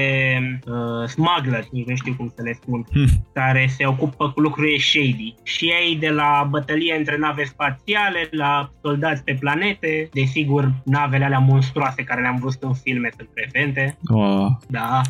uh, 0.65 1.07
smuggler, 1.07 1.65
nu 1.85 1.95
știu 1.95 2.13
cum 2.17 2.33
să 2.35 2.41
le 2.41 2.53
spun, 2.61 2.85
hmm. 2.91 3.07
care 3.33 3.69
se 3.77 3.85
ocupă 3.85 4.29
cu 4.29 4.39
lucruri 4.39 4.79
shady. 4.79 5.35
Și 5.43 5.65
ei 5.65 5.97
de 5.99 6.09
la 6.09 6.47
bătălie 6.49 6.95
între 6.97 7.17
nave 7.17 7.34
spațiale, 7.43 8.27
la 8.31 8.71
soldați 8.81 9.23
pe 9.23 9.37
planete, 9.39 10.09
desigur, 10.13 10.73
navele 10.85 11.25
alea 11.25 11.39
monstruoase 11.39 12.03
care 12.03 12.21
le-am 12.21 12.39
văzut 12.41 12.63
în 12.63 12.73
filme 12.73 13.09
sunt 13.17 13.29
prezente. 13.33 13.97
Oh. 14.07 14.47
Da. 14.67 15.01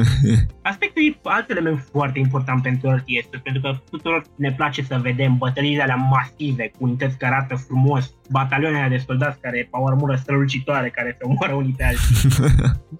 Aspectul 0.70 1.02
e 1.02 1.18
alt 1.22 1.50
element 1.50 1.88
foarte 1.90 2.18
important 2.18 2.62
pentru 2.62 2.90
RTS, 2.90 3.28
pentru 3.42 3.62
că 3.62 3.76
tuturor 3.90 4.22
ne 4.36 4.52
place 4.52 4.82
să 4.82 4.98
vedem 5.02 5.36
bătăliile 5.38 5.82
alea 5.82 6.08
masive, 6.10 6.68
cu 6.68 6.84
unități 6.84 7.18
care 7.18 7.34
arată 7.34 7.54
frumos, 7.54 8.14
batalioane 8.30 8.88
de 8.88 9.02
soldați 9.06 9.40
care 9.40 9.68
au 9.70 9.86
armură 9.86 10.14
strălucitoare, 10.14 10.88
care 10.88 11.16
se 11.18 11.24
omoară 11.24 11.52
unii 11.52 11.74
pe 11.76 11.84
alții. 11.84 12.28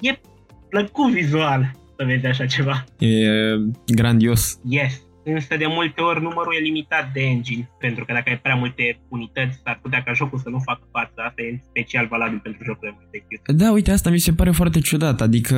e 0.11 0.21
plăcut 0.69 1.13
vizual 1.13 1.71
să 1.97 2.05
vezi 2.05 2.27
așa 2.27 2.47
ceva. 2.47 2.85
E 2.99 3.09
grandios. 3.87 4.59
Yes. 4.65 5.03
Însă 5.25 5.57
de 5.57 5.67
multe 5.69 6.01
ori 6.01 6.23
numărul 6.23 6.55
e 6.59 6.63
limitat 6.63 7.13
de 7.13 7.21
engine, 7.21 7.71
pentru 7.81 8.05
că 8.05 8.13
dacă 8.13 8.29
ai 8.31 8.39
prea 8.39 8.55
multe 8.55 8.99
unități, 9.09 9.61
s-ar 9.65 9.79
putea 9.83 10.03
ca 10.03 10.13
jocul 10.13 10.39
să 10.39 10.49
nu 10.49 10.59
facă 10.65 10.83
față. 10.91 11.15
Asta 11.15 11.43
e 11.43 11.61
special 11.71 12.07
valabil 12.07 12.41
pentru 12.43 12.63
jocurile 12.65 12.97
respectiv. 13.01 13.39
Da, 13.61 13.73
uite, 13.73 13.91
asta 13.91 14.11
mi 14.11 14.19
se 14.19 14.33
pare 14.33 14.51
foarte 14.51 14.81
ciudat, 14.81 15.21
adică, 15.21 15.57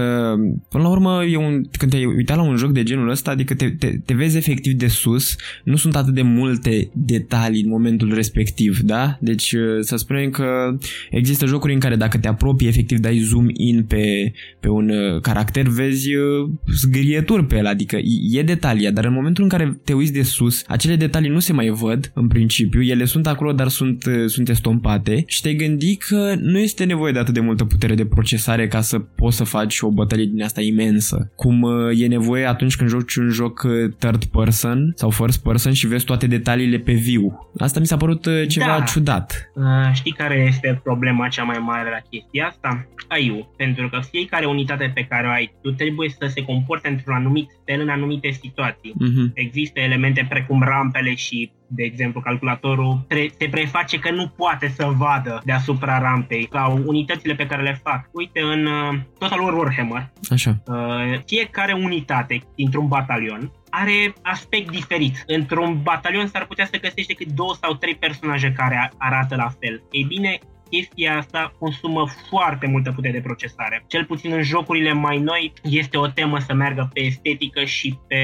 până 0.68 0.82
la 0.82 0.88
urmă, 0.88 1.24
e 1.24 1.36
un, 1.36 1.64
când 1.78 1.90
te 1.90 2.06
uitat 2.06 2.36
la 2.36 2.42
un 2.42 2.56
joc 2.56 2.70
de 2.70 2.82
genul 2.82 3.08
ăsta, 3.08 3.30
adică 3.30 3.54
te, 3.54 3.70
te, 3.70 3.98
te 4.06 4.14
vezi 4.14 4.36
efectiv 4.36 4.72
de 4.72 4.86
sus, 4.86 5.36
nu 5.64 5.76
sunt 5.76 5.96
atât 5.96 6.14
de 6.14 6.22
multe 6.22 6.90
detalii 6.92 7.62
în 7.62 7.68
momentul 7.68 8.14
respectiv, 8.14 8.78
da? 8.78 9.16
Deci, 9.20 9.52
uh, 9.52 9.80
să 9.80 9.96
spunem 9.96 10.30
că 10.30 10.76
există 11.10 11.46
jocuri 11.46 11.72
în 11.72 11.80
care 11.80 11.96
dacă 11.96 12.18
te 12.18 12.28
apropii, 12.28 12.68
efectiv 12.68 12.98
dai 12.98 13.18
zoom 13.18 13.46
in 13.52 13.84
pe, 13.84 14.32
pe 14.60 14.68
un 14.68 14.88
uh, 14.88 15.20
caracter, 15.20 15.66
vezi 15.66 16.14
uh, 16.14 16.50
zgârieturi 16.74 17.46
pe 17.46 17.56
el, 17.56 17.66
adică 17.66 17.98
e 18.30 18.42
detalia, 18.42 18.90
dar 18.90 19.04
în 19.04 19.12
momentul 19.12 19.42
în 19.42 19.48
care 19.56 19.80
te 19.84 19.92
uiți 19.92 20.12
de 20.12 20.22
sus, 20.22 20.64
acele 20.68 20.96
detalii 20.96 21.30
nu 21.30 21.38
se 21.38 21.52
mai 21.52 21.68
văd, 21.68 22.10
în 22.14 22.28
principiu, 22.28 22.82
ele 22.82 23.04
sunt 23.04 23.26
acolo, 23.26 23.52
dar 23.52 23.68
sunt, 23.68 24.04
sunt 24.26 24.48
estompate 24.48 25.24
și 25.26 25.40
te 25.40 25.54
gândi 25.54 25.96
că 25.96 26.34
nu 26.40 26.58
este 26.58 26.84
nevoie 26.84 27.12
de 27.12 27.18
atât 27.18 27.34
de 27.34 27.40
multă 27.40 27.64
putere 27.64 27.94
de 27.94 28.06
procesare 28.06 28.68
ca 28.68 28.80
să 28.80 28.98
poți 28.98 29.36
să 29.36 29.44
faci 29.44 29.80
o 29.80 29.90
bătălie 29.90 30.24
din 30.24 30.42
asta 30.42 30.60
imensă. 30.60 31.32
Cum 31.36 31.66
e 31.94 32.06
nevoie 32.06 32.44
atunci 32.44 32.76
când 32.76 32.90
joci 32.90 33.14
un 33.14 33.28
joc 33.28 33.66
third 33.98 34.24
person 34.24 34.92
sau 34.96 35.10
first 35.10 35.42
person 35.42 35.72
și 35.72 35.86
vezi 35.86 36.04
toate 36.04 36.26
detaliile 36.26 36.78
pe 36.78 36.92
viu. 36.92 37.50
Asta 37.58 37.80
mi 37.80 37.86
s-a 37.86 37.96
părut 37.96 38.28
ceva 38.48 38.76
da. 38.78 38.84
ciudat. 38.84 39.50
Uh, 39.54 39.64
știi 39.92 40.12
care 40.12 40.44
este 40.48 40.80
problema 40.82 41.28
cea 41.28 41.42
mai 41.42 41.58
mare 41.58 41.90
la 41.90 42.08
chestia 42.10 42.46
asta? 42.46 42.86
AI-ul. 43.08 43.52
Pentru 43.56 43.88
că 43.88 44.00
fiecare 44.10 44.46
unitate 44.46 44.90
pe 44.94 45.06
care 45.08 45.26
o 45.26 45.30
ai, 45.30 45.54
tu 45.62 45.70
trebuie 45.70 46.08
să 46.08 46.26
se 46.26 46.42
comporte 46.42 46.88
într-un 46.88 47.14
anumit 47.14 47.48
fel 47.64 47.80
în 47.80 47.88
anumite 47.88 48.30
situații. 48.30 48.92
Uh-huh. 48.92 49.32
Există 49.44 49.80
elemente 49.80 50.26
precum 50.28 50.62
rampele 50.62 51.14
și 51.14 51.50
de 51.66 51.82
exemplu, 51.82 52.20
calculatorul 52.20 53.06
se 53.38 53.48
preface 53.50 53.98
că 53.98 54.10
nu 54.10 54.28
poate 54.28 54.68
să 54.68 54.92
vadă 54.96 55.42
deasupra 55.44 55.98
rampei 55.98 56.48
sau 56.52 56.82
unitățile 56.86 57.34
pe 57.34 57.46
care 57.46 57.62
le 57.62 57.80
fac. 57.82 58.08
Uite, 58.12 58.40
în 58.40 58.66
uh, 58.66 58.98
Total 59.18 59.40
War 59.40 59.54
Warhammer, 59.54 60.12
Așa. 60.30 60.62
Uh, 60.66 61.18
fiecare 61.26 61.72
unitate 61.72 62.42
dintr-un 62.54 62.88
batalion 62.88 63.52
are 63.70 64.14
aspect 64.22 64.70
diferit. 64.70 65.22
Într-un 65.26 65.80
batalion 65.82 66.26
s-ar 66.26 66.46
putea 66.46 66.64
să 66.64 66.78
găsești 66.80 67.14
decât 67.14 67.32
două 67.32 67.54
sau 67.62 67.74
trei 67.74 67.94
personaje 67.94 68.52
care 68.52 68.92
arată 68.98 69.34
la 69.36 69.48
fel. 69.60 69.82
Ei 69.90 70.04
bine, 70.04 70.38
chestia 70.74 71.16
asta 71.16 71.54
consumă 71.58 72.04
foarte 72.28 72.66
multă 72.66 72.92
putere 72.92 73.12
de 73.12 73.20
procesare. 73.20 73.84
Cel 73.86 74.04
puțin 74.04 74.32
în 74.32 74.42
jocurile 74.42 74.92
mai 74.92 75.18
noi 75.18 75.52
este 75.62 75.96
o 75.96 76.06
temă 76.06 76.38
să 76.38 76.54
meargă 76.54 76.90
pe 76.92 77.00
estetică 77.00 77.64
și 77.64 77.98
pe 78.08 78.16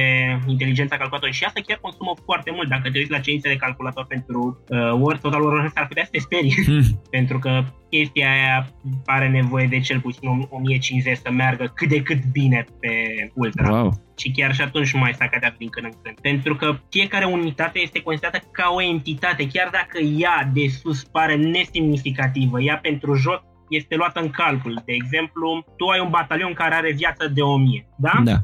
inteligența 0.47 0.97
calculatorului 0.97 1.38
și 1.38 1.45
asta 1.45 1.61
chiar 1.66 1.78
consumă 1.80 2.12
foarte 2.25 2.50
mult. 2.50 2.69
Dacă 2.69 2.90
te 2.90 2.99
uiți 2.99 3.11
la 3.11 3.19
cerințe 3.19 3.49
de 3.49 3.57
calculator 3.57 4.07
pentru 4.07 4.64
uh, 4.69 4.92
Word, 4.92 5.21
Total 5.21 5.42
War 5.42 5.71
ar 5.75 5.87
putea 5.87 6.04
să 6.04 6.11
te 6.11 6.19
sperie. 6.19 6.54
Hmm. 6.64 6.83
pentru 7.16 7.38
că 7.38 7.64
chestia 7.90 8.30
aia 8.30 8.71
are 9.04 9.28
nevoie 9.28 9.66
de 9.66 9.80
cel 9.80 10.00
puțin 10.00 10.28
1050 10.50 11.16
să 11.16 11.30
meargă 11.30 11.73
cât 11.75 11.88
de 11.88 12.02
cât 12.02 12.19
bine 12.33 12.66
pe 12.80 12.90
Ultra. 13.35 13.71
Wow. 13.71 14.10
Și 14.21 14.31
chiar 14.31 14.55
și 14.55 14.61
atunci 14.61 14.93
mai 14.93 15.15
sacatea 15.15 15.55
din 15.59 15.69
când 15.69 15.87
în 15.87 15.93
când. 16.03 16.21
Pentru 16.21 16.57
că 16.57 16.79
fiecare 16.91 17.25
unitate 17.25 17.79
este 17.79 18.03
considerată 18.03 18.47
ca 18.53 18.73
o 18.75 18.83
entitate, 18.83 19.47
chiar 19.47 19.69
dacă 19.73 19.99
ea 19.99 20.50
de 20.53 20.69
sus 20.83 21.05
pare 21.05 21.37
nesemnificativă, 21.37 22.61
ea 22.61 22.79
pentru 22.83 23.15
joc 23.15 23.43
este 23.69 23.95
luată 23.97 24.21
în 24.21 24.31
calcul. 24.31 24.83
De 24.85 24.93
exemplu, 24.93 25.65
tu 25.77 25.87
ai 25.87 26.00
un 26.00 26.11
batalion 26.11 26.53
care 26.53 26.75
are 26.75 26.93
viață 26.93 27.29
de 27.29 27.41
1000, 27.41 27.89
da? 27.99 28.21
Da. 28.25 28.37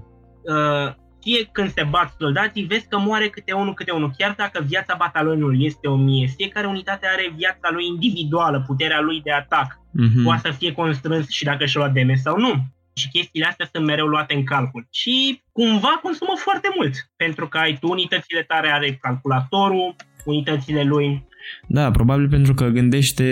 Uh, 0.55 0.95
fie 1.21 1.49
când 1.53 1.71
se 1.73 1.87
bat 1.91 2.15
soldații, 2.19 2.65
vezi 2.65 2.89
că 2.89 2.99
moare 2.99 3.29
câte 3.29 3.53
unul 3.53 3.75
câte 3.75 3.91
unul. 3.91 4.11
Chiar 4.19 4.35
dacă 4.37 4.65
viața 4.67 4.95
batalionului 4.99 5.65
este 5.65 5.89
o 5.89 5.97
mie, 5.97 6.27
fiecare 6.27 6.67
unitate 6.67 7.07
are 7.07 7.33
viața 7.37 7.69
lui 7.71 7.87
individuală, 7.87 8.65
puterea 8.67 9.01
lui 9.01 9.21
de 9.21 9.33
atac. 9.33 9.69
Mm-hmm. 9.75 10.25
Poate 10.25 10.41
să 10.49 10.57
fie 10.59 10.73
constrâns 10.73 11.29
și 11.29 11.45
dacă 11.45 11.65
și-a 11.65 11.81
luat 11.81 11.93
DM 11.93 12.15
sau 12.15 12.39
nu. 12.39 12.55
Și 12.99 13.09
chestiile 13.09 13.47
astea 13.47 13.69
sunt 13.73 13.87
mereu 13.87 14.07
luate 14.07 14.35
în 14.35 14.45
calcul. 14.45 14.87
Și 14.91 15.43
cumva 15.53 15.99
consumă 16.03 16.33
foarte 16.37 16.69
mult, 16.77 16.95
pentru 17.17 17.49
că 17.49 17.59
ai 17.59 17.77
tu 17.81 17.89
unitățile 17.89 18.43
tare, 18.43 18.69
are 18.69 18.99
calculatorul, 19.01 19.95
unitățile 20.25 20.83
lui. 20.83 21.27
Da, 21.67 21.91
probabil 21.91 22.29
pentru 22.29 22.55
că 22.55 22.67
gândește 22.67 23.27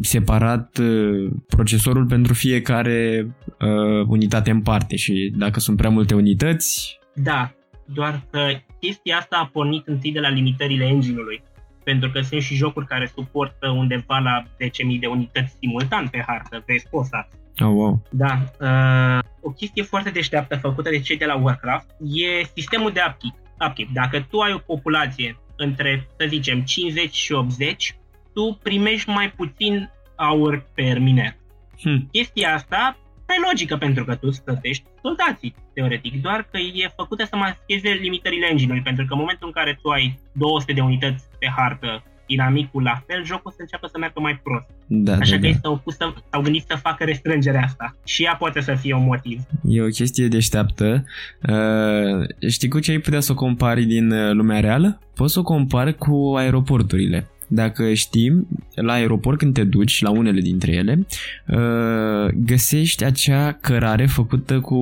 separat 0.00 0.78
uh, 0.78 1.30
procesorul 1.46 2.06
pentru 2.06 2.34
fiecare 2.34 3.26
uh, 3.46 4.06
unitate 4.06 4.50
în 4.50 4.62
parte 4.62 4.96
și 4.96 5.32
dacă 5.36 5.60
sunt 5.60 5.76
prea 5.76 5.90
multe 5.90 6.14
unități... 6.14 6.98
Da, 7.14 7.52
doar 7.84 8.22
că 8.30 8.40
chestia 8.80 9.16
asta 9.16 9.36
a 9.36 9.50
pornit 9.52 9.86
întâi 9.86 10.12
de 10.12 10.20
la 10.20 10.28
limitările 10.28 10.84
engine-ului. 10.84 11.42
Pentru 11.84 12.10
că 12.10 12.20
sunt 12.20 12.42
și 12.42 12.54
jocuri 12.54 12.86
care 12.86 13.12
suportă 13.14 13.68
undeva 13.68 14.18
la 14.18 14.42
10.000 14.42 15.00
de 15.00 15.06
unități 15.06 15.56
simultan 15.60 16.08
pe 16.08 16.24
hartă, 16.26 16.62
pe 16.66 16.76
sposa. 16.76 17.28
Oh, 17.60 17.72
wow. 17.72 18.02
Da. 18.10 18.42
Uh, 18.60 19.18
o 19.40 19.50
chestie 19.50 19.82
foarte 19.82 20.10
deșteaptă 20.10 20.56
făcută 20.56 20.90
de 20.90 21.00
cei 21.00 21.16
de 21.16 21.24
la 21.24 21.36
Warcraft 21.36 21.90
e 22.00 22.44
sistemul 22.54 22.92
de 22.92 23.00
upkeep. 23.08 23.34
upkeep. 23.68 23.88
Dacă 23.92 24.26
tu 24.30 24.38
ai 24.38 24.52
o 24.52 24.58
populație 24.58 25.38
între, 25.56 26.08
să 26.18 26.26
zicem, 26.28 26.60
50 26.60 27.14
și 27.14 27.32
80, 27.32 27.96
tu 28.34 28.58
primești 28.62 29.10
mai 29.10 29.30
puțin 29.30 29.90
aur 30.16 30.66
per 30.74 30.98
miner. 30.98 31.36
Hmm. 31.80 32.08
Chestia 32.12 32.54
asta 32.54 32.98
pe 33.26 33.34
logică 33.48 33.76
pentru 33.76 34.04
că 34.04 34.14
tu 34.14 34.30
stătești 34.30 34.84
soldații, 35.02 35.54
teoretic, 35.74 36.22
doar 36.22 36.48
că 36.50 36.58
e 36.58 36.92
făcută 36.96 37.24
să 37.24 37.36
mascheze 37.36 37.88
limitările 37.88 38.46
engine 38.46 38.80
pentru 38.84 39.04
că 39.04 39.12
în 39.12 39.18
momentul 39.18 39.46
în 39.46 39.52
care 39.52 39.78
tu 39.82 39.88
ai 39.88 40.18
200 40.32 40.72
de 40.72 40.80
unități 40.80 41.24
pe 41.38 41.48
hartă 41.56 42.02
dinamicul 42.30 42.82
la 42.82 43.02
fel, 43.06 43.24
jocul 43.24 43.50
să 43.50 43.60
înceapă 43.60 43.86
să 43.86 43.98
meargă 43.98 44.20
mai 44.20 44.40
prost. 44.42 44.66
Da, 44.86 45.12
Așa 45.12 45.30
da, 45.30 45.36
că 45.36 45.42
da. 45.42 45.46
ei 45.46 45.58
s-au, 45.62 45.80
pus 45.84 45.94
să, 45.96 46.12
s-au 46.30 46.42
gândit 46.42 46.64
să 46.68 46.76
facă 46.76 47.04
restrângerea 47.04 47.62
asta. 47.64 47.96
Și 48.04 48.24
ea 48.24 48.34
poate 48.38 48.60
să 48.60 48.74
fie 48.74 48.94
un 48.94 49.04
motiv. 49.04 49.40
E 49.64 49.82
o 49.82 49.86
chestie 49.86 50.28
deșteaptă. 50.28 51.04
Uh, 51.48 52.48
știi 52.48 52.68
cu 52.68 52.78
ce 52.78 52.90
ai 52.90 52.98
putea 52.98 53.20
să 53.20 53.32
o 53.32 53.34
compari 53.34 53.84
din 53.84 54.10
uh, 54.10 54.32
lumea 54.32 54.60
reală? 54.60 54.98
Poți 55.14 55.32
să 55.32 55.38
o 55.38 55.42
compari 55.42 55.96
cu 55.96 56.34
aeroporturile. 56.36 57.26
Dacă 57.52 57.92
știm, 57.92 58.46
la 58.74 58.92
aeroport 58.92 59.38
când 59.38 59.54
te 59.54 59.64
duci, 59.64 60.02
la 60.02 60.10
unele 60.10 60.40
dintre 60.40 60.72
ele, 60.72 61.06
uh, 61.48 62.32
găsești 62.34 63.04
acea 63.04 63.52
cărare 63.52 64.06
făcută 64.06 64.60
cu, 64.60 64.74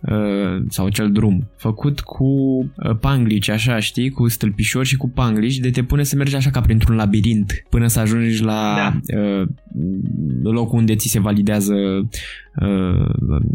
uh, 0.00 0.62
sau 0.68 0.86
acel 0.86 1.12
drum, 1.12 1.48
făcut 1.56 2.00
cu 2.00 2.24
uh, 2.24 2.96
panglici, 3.00 3.48
așa, 3.48 3.78
știi, 3.78 4.10
cu 4.10 4.28
stâlpișori 4.28 4.86
și 4.88 4.96
cu 4.96 5.08
panglici, 5.08 5.58
de 5.58 5.70
te 5.70 5.82
pune 5.82 6.02
să 6.02 6.16
mergi 6.16 6.36
așa 6.36 6.50
ca 6.50 6.60
printr-un 6.60 6.96
labirint, 6.96 7.52
până 7.68 7.86
să 7.86 8.00
ajungi 8.00 8.42
la 8.42 8.74
Da. 8.76 9.44
locul 10.42 10.78
unde 10.78 10.94
ți 10.94 11.08
se 11.08 11.20
validează 11.20 11.74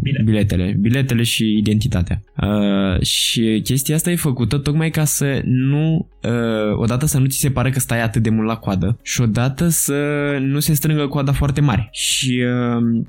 Bilet. 0.02 0.24
biletele, 0.24 0.76
biletele 0.80 1.22
și 1.22 1.56
identitatea. 1.58 2.22
Uh, 2.42 3.00
și 3.00 3.60
chestia 3.64 3.94
asta 3.94 4.10
e 4.10 4.16
făcută 4.16 4.58
tocmai 4.58 4.90
ca 4.90 5.04
să 5.04 5.40
nu, 5.44 6.08
uh, 6.22 6.76
odată 6.76 7.06
să 7.06 7.18
nu 7.18 7.26
ți 7.26 7.38
se 7.38 7.50
pare 7.50 7.70
că 7.70 7.78
stai 7.78 8.02
atât 8.02 8.22
de 8.22 8.30
mult 8.30 8.46
la 8.46 8.56
coadă 8.56 8.98
și 9.02 9.20
odată 9.20 9.68
să 9.68 9.96
nu 10.40 10.58
se 10.58 10.74
strângă 10.74 11.06
coada 11.06 11.32
foarte 11.32 11.60
mare. 11.60 11.88
Și 11.92 12.42
uh, 12.44 13.04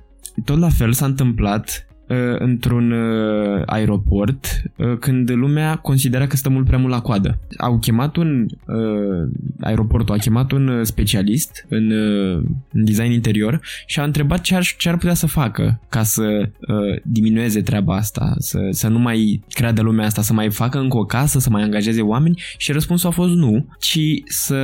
tot 0.46 0.60
la 0.60 0.70
fel 0.70 0.94
s-a 0.94 1.06
întâmplat 1.06 1.88
uh, 1.90 1.97
într-un 2.40 2.92
uh, 2.92 3.62
aeroport 3.66 4.62
uh, 4.76 4.98
când 5.00 5.32
lumea 5.32 5.76
considera 5.76 6.28
că 6.28 6.36
stă 6.36 6.50
mult 6.50 6.66
prea 6.66 6.78
mult 6.78 6.94
la 6.94 7.02
coadă. 7.02 7.40
Au 7.58 7.80
chemat 7.80 8.16
un 8.16 8.46
uh, 8.66 9.30
aeroportul 9.60 10.16
a 10.16 10.18
chemat 10.18 10.52
un 10.52 10.68
uh, 10.68 10.86
specialist 10.86 11.66
în, 11.70 11.92
uh, 11.92 12.44
în 12.72 12.86
design 12.86 13.12
interior 13.12 13.62
și 13.86 14.00
a 14.00 14.04
întrebat 14.04 14.42
ce 14.42 14.56
ar, 14.56 14.64
ce 14.78 14.90
ar 14.90 14.98
putea 14.98 15.14
să 15.14 15.28
facă 15.28 15.80
ca 15.90 16.04
să 16.04 16.50
uh, 16.68 17.00
diminueze 17.04 17.62
treaba 17.62 17.96
asta, 17.96 18.34
să, 18.38 18.60
să 18.72 18.88
nu 18.88 19.00
mai 19.00 19.44
creadă 19.50 19.82
lumea 19.82 20.06
asta, 20.06 20.22
să 20.22 20.34
mai 20.34 20.50
facă 20.50 20.80
încă 20.80 20.98
o 20.98 21.06
casă, 21.06 21.40
să 21.40 21.50
mai 21.50 21.64
angajeze 21.64 22.02
oameni 22.02 22.42
și 22.58 22.72
răspunsul 22.72 23.10
a 23.10 23.12
fost 23.12 23.34
nu, 23.34 23.66
ci 23.80 24.00
să 24.26 24.58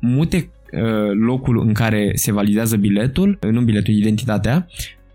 mute 0.00 0.50
uh, 0.72 1.10
locul 1.12 1.60
în 1.66 1.72
care 1.72 2.12
se 2.14 2.32
validează 2.32 2.76
biletul, 2.76 3.38
uh, 3.42 3.50
nu 3.50 3.60
biletul, 3.60 3.94
identitatea, 3.94 4.66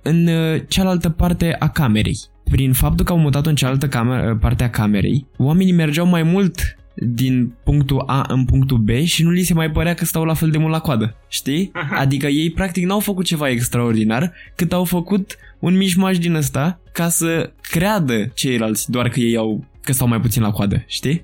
în 0.03 0.27
uh, 0.27 0.61
cealaltă 0.67 1.09
parte 1.09 1.55
a 1.59 1.69
camerei. 1.69 2.17
Prin 2.51 2.73
faptul 2.73 3.05
că 3.05 3.11
au 3.11 3.19
mutat-o 3.19 3.49
în 3.49 3.55
cealaltă 3.55 3.87
cameră, 3.87 4.35
parte 4.41 4.63
a 4.63 4.69
camerei, 4.69 5.25
oamenii 5.37 5.73
mergeau 5.73 6.07
mai 6.07 6.23
mult 6.23 6.77
din 6.95 7.53
punctul 7.63 8.03
A 8.07 8.25
în 8.27 8.45
punctul 8.45 8.77
B 8.77 8.89
și 8.89 9.23
nu 9.23 9.29
li 9.29 9.41
se 9.43 9.53
mai 9.53 9.71
părea 9.71 9.93
că 9.93 10.05
stau 10.05 10.23
la 10.23 10.33
fel 10.33 10.49
de 10.49 10.57
mult 10.57 10.71
la 10.71 10.79
coadă, 10.79 11.15
știi? 11.27 11.69
Aha. 11.73 11.95
Adică 11.99 12.27
ei 12.27 12.51
practic 12.51 12.85
n-au 12.85 12.99
făcut 12.99 13.25
ceva 13.25 13.49
extraordinar, 13.49 14.33
cât 14.55 14.73
au 14.73 14.83
făcut 14.83 15.37
un 15.59 15.77
mișmaș 15.77 16.17
din 16.17 16.33
ăsta 16.33 16.79
ca 16.91 17.09
să 17.09 17.51
creadă 17.61 18.31
ceilalți 18.33 18.91
doar 18.91 19.09
că 19.09 19.19
ei 19.19 19.35
au 19.37 19.65
că 19.81 19.91
stau 19.93 20.07
mai 20.07 20.19
puțin 20.19 20.41
la 20.41 20.51
coadă, 20.51 20.83
știi? 20.87 21.23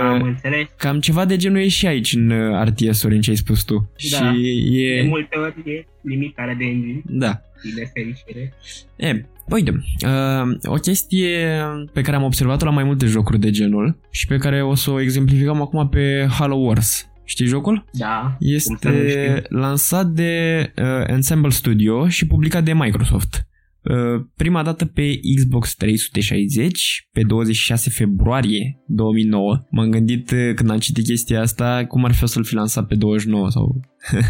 Am 0.00 0.20
Uh, 0.20 0.26
înțeles. 0.26 0.66
cam 0.76 1.00
ceva 1.00 1.24
de 1.24 1.36
genul 1.36 1.58
e 1.60 1.68
și 1.68 1.86
aici 1.86 2.12
în 2.14 2.30
uh, 2.30 2.62
RTS-uri, 2.64 3.14
în 3.14 3.20
ce 3.20 3.30
ai 3.30 3.36
spus 3.36 3.62
tu. 3.62 3.90
Da. 4.10 4.16
Și 4.32 4.70
De 4.72 4.78
e... 4.78 5.06
multe 5.08 5.36
ori 5.38 5.54
e 5.70 5.86
limitarea 6.02 6.54
de 6.54 6.64
engine, 6.64 7.02
Da. 7.06 7.40
Din 7.64 7.74
nefericire. 7.76 8.54
E, 8.96 9.24
uite, 9.48 9.70
uh, 10.06 10.56
o 10.62 10.74
chestie 10.74 11.48
pe 11.92 12.02
care 12.02 12.16
am 12.16 12.22
observat-o 12.22 12.64
la 12.64 12.70
mai 12.70 12.84
multe 12.84 13.06
jocuri 13.06 13.40
de 13.40 13.50
genul 13.50 13.98
și 14.10 14.26
pe 14.26 14.36
care 14.36 14.62
o 14.62 14.74
să 14.74 14.90
o 14.90 15.00
exemplificăm 15.00 15.60
acum 15.60 15.88
pe 15.88 16.26
Halo 16.30 16.54
Wars. 16.54 17.08
Știi 17.24 17.46
jocul? 17.46 17.84
Da. 17.92 18.36
Este 18.40 19.42
lansat 19.48 20.06
de 20.06 20.72
uh, 20.76 20.84
Ensemble 21.06 21.50
Studio 21.50 22.08
și 22.08 22.26
publicat 22.26 22.64
de 22.64 22.74
Microsoft. 22.74 23.46
Uh, 23.82 24.24
prima 24.36 24.62
dată 24.62 24.84
pe 24.84 25.20
Xbox 25.36 25.74
360 25.74 27.08
pe 27.12 27.22
26 27.22 27.90
februarie 27.90 28.82
2009. 28.86 29.64
M-am 29.70 29.90
gândit 29.90 30.30
uh, 30.30 30.54
când 30.54 30.70
am 30.70 30.78
citit 30.78 31.04
chestia 31.04 31.40
asta 31.40 31.84
cum 31.88 32.04
ar 32.04 32.12
fi 32.12 32.26
să-l 32.26 32.44
fi 32.44 32.54
lansat 32.54 32.86
pe 32.86 32.94
29 32.94 33.50
sau 33.50 33.80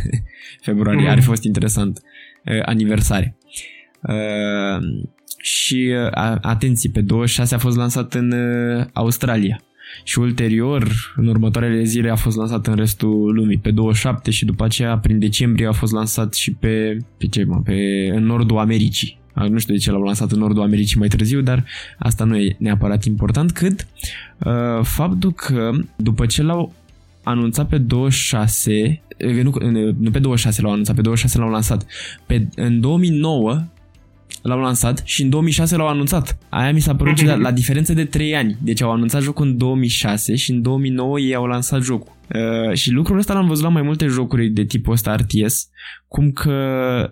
februarie. 0.67 1.01
Mm. 1.01 1.09
Ar 1.09 1.19
fi 1.19 1.25
fost 1.25 1.45
interesant. 1.45 2.01
Uh, 2.45 2.63
aniversare. 2.65 3.37
Uh, 4.01 5.05
și 5.43 5.95
uh, 5.95 6.37
atenție, 6.41 6.91
pe 6.93 7.01
26 7.01 7.55
a 7.55 7.59
fost 7.59 7.77
lansat 7.77 8.15
în 8.15 8.33
uh, 8.33 8.85
Australia 8.93 9.61
și 10.05 10.19
ulterior, 10.19 11.13
în 11.17 11.27
următoarele 11.27 11.83
zile, 11.83 12.11
a 12.11 12.15
fost 12.15 12.37
lansat 12.37 12.67
în 12.67 12.75
restul 12.75 13.35
lumii, 13.35 13.59
pe 13.59 13.71
27 13.71 14.31
și 14.31 14.45
după 14.45 14.65
aceea, 14.65 14.99
prin 14.99 15.19
decembrie, 15.19 15.67
a 15.67 15.73
fost 15.73 15.93
lansat 15.93 16.35
și 16.35 16.53
pe, 16.53 16.99
pe 17.17 17.27
ce, 17.27 17.45
mă, 17.45 17.61
pe, 17.65 18.11
în 18.15 18.25
nordul 18.25 18.59
Americii. 18.59 19.19
Nu 19.49 19.59
știu 19.59 19.75
de 19.75 19.81
ce 19.81 19.91
l-au 19.91 20.03
lansat 20.03 20.31
în 20.31 20.39
nordul 20.39 20.63
Americii 20.63 20.99
mai 20.99 21.09
târziu, 21.09 21.41
dar 21.41 21.65
asta 21.99 22.25
nu 22.25 22.37
e 22.37 22.57
neapărat 22.59 23.05
important, 23.05 23.53
cât 23.53 23.87
uh, 24.45 24.83
faptul 24.83 25.33
că 25.33 25.71
după 25.97 26.27
ce 26.27 26.43
l-au 26.43 26.75
anunțat 27.23 27.69
pe 27.69 27.79
26, 27.79 28.73
uh, 28.73 28.97
nu, 29.19 29.53
nu 29.99 30.11
pe 30.11 30.19
26 30.19 30.63
l-au 30.63 30.73
anunțat, 30.73 30.95
pe 30.95 31.03
26 31.03 31.39
l-au 31.39 31.51
lansat, 31.51 31.87
pe, 32.27 32.49
în 32.55 32.81
2009 32.81 33.65
l-au 34.43 34.61
lansat 34.61 35.03
și 35.05 35.23
în 35.23 35.31
2006 35.31 35.77
l-au 35.77 35.89
anunțat. 35.89 36.39
Aia 36.49 36.73
mi 36.73 36.81
s-a 36.81 36.97
părut 36.97 37.23
la, 37.23 37.35
la 37.35 37.53
diferență 37.53 37.93
de 37.93 38.05
3 38.05 38.37
ani. 38.37 38.57
Deci 38.63 38.83
au 38.83 38.93
anunțat 38.93 39.23
jocul 39.23 39.47
în 39.47 39.59
2006 39.59 40.35
și 40.35 40.51
în 40.51 40.63
2009 40.63 41.21
ei 41.21 41.35
au 41.35 41.47
lansat 41.47 41.83
jocul. 41.83 42.13
Uh, 42.35 42.75
și 42.77 42.91
lucrul 42.91 43.19
ăsta 43.19 43.35
l-am 43.35 43.47
văzut 43.47 43.65
la 43.65 43.71
mai 43.71 43.83
multe 43.83 44.07
jocuri 44.07 44.49
de 44.49 44.65
tipul 44.65 44.93
ăsta 44.93 45.15
RTS, 45.15 45.69
cum 46.09 46.31
că 46.31 46.53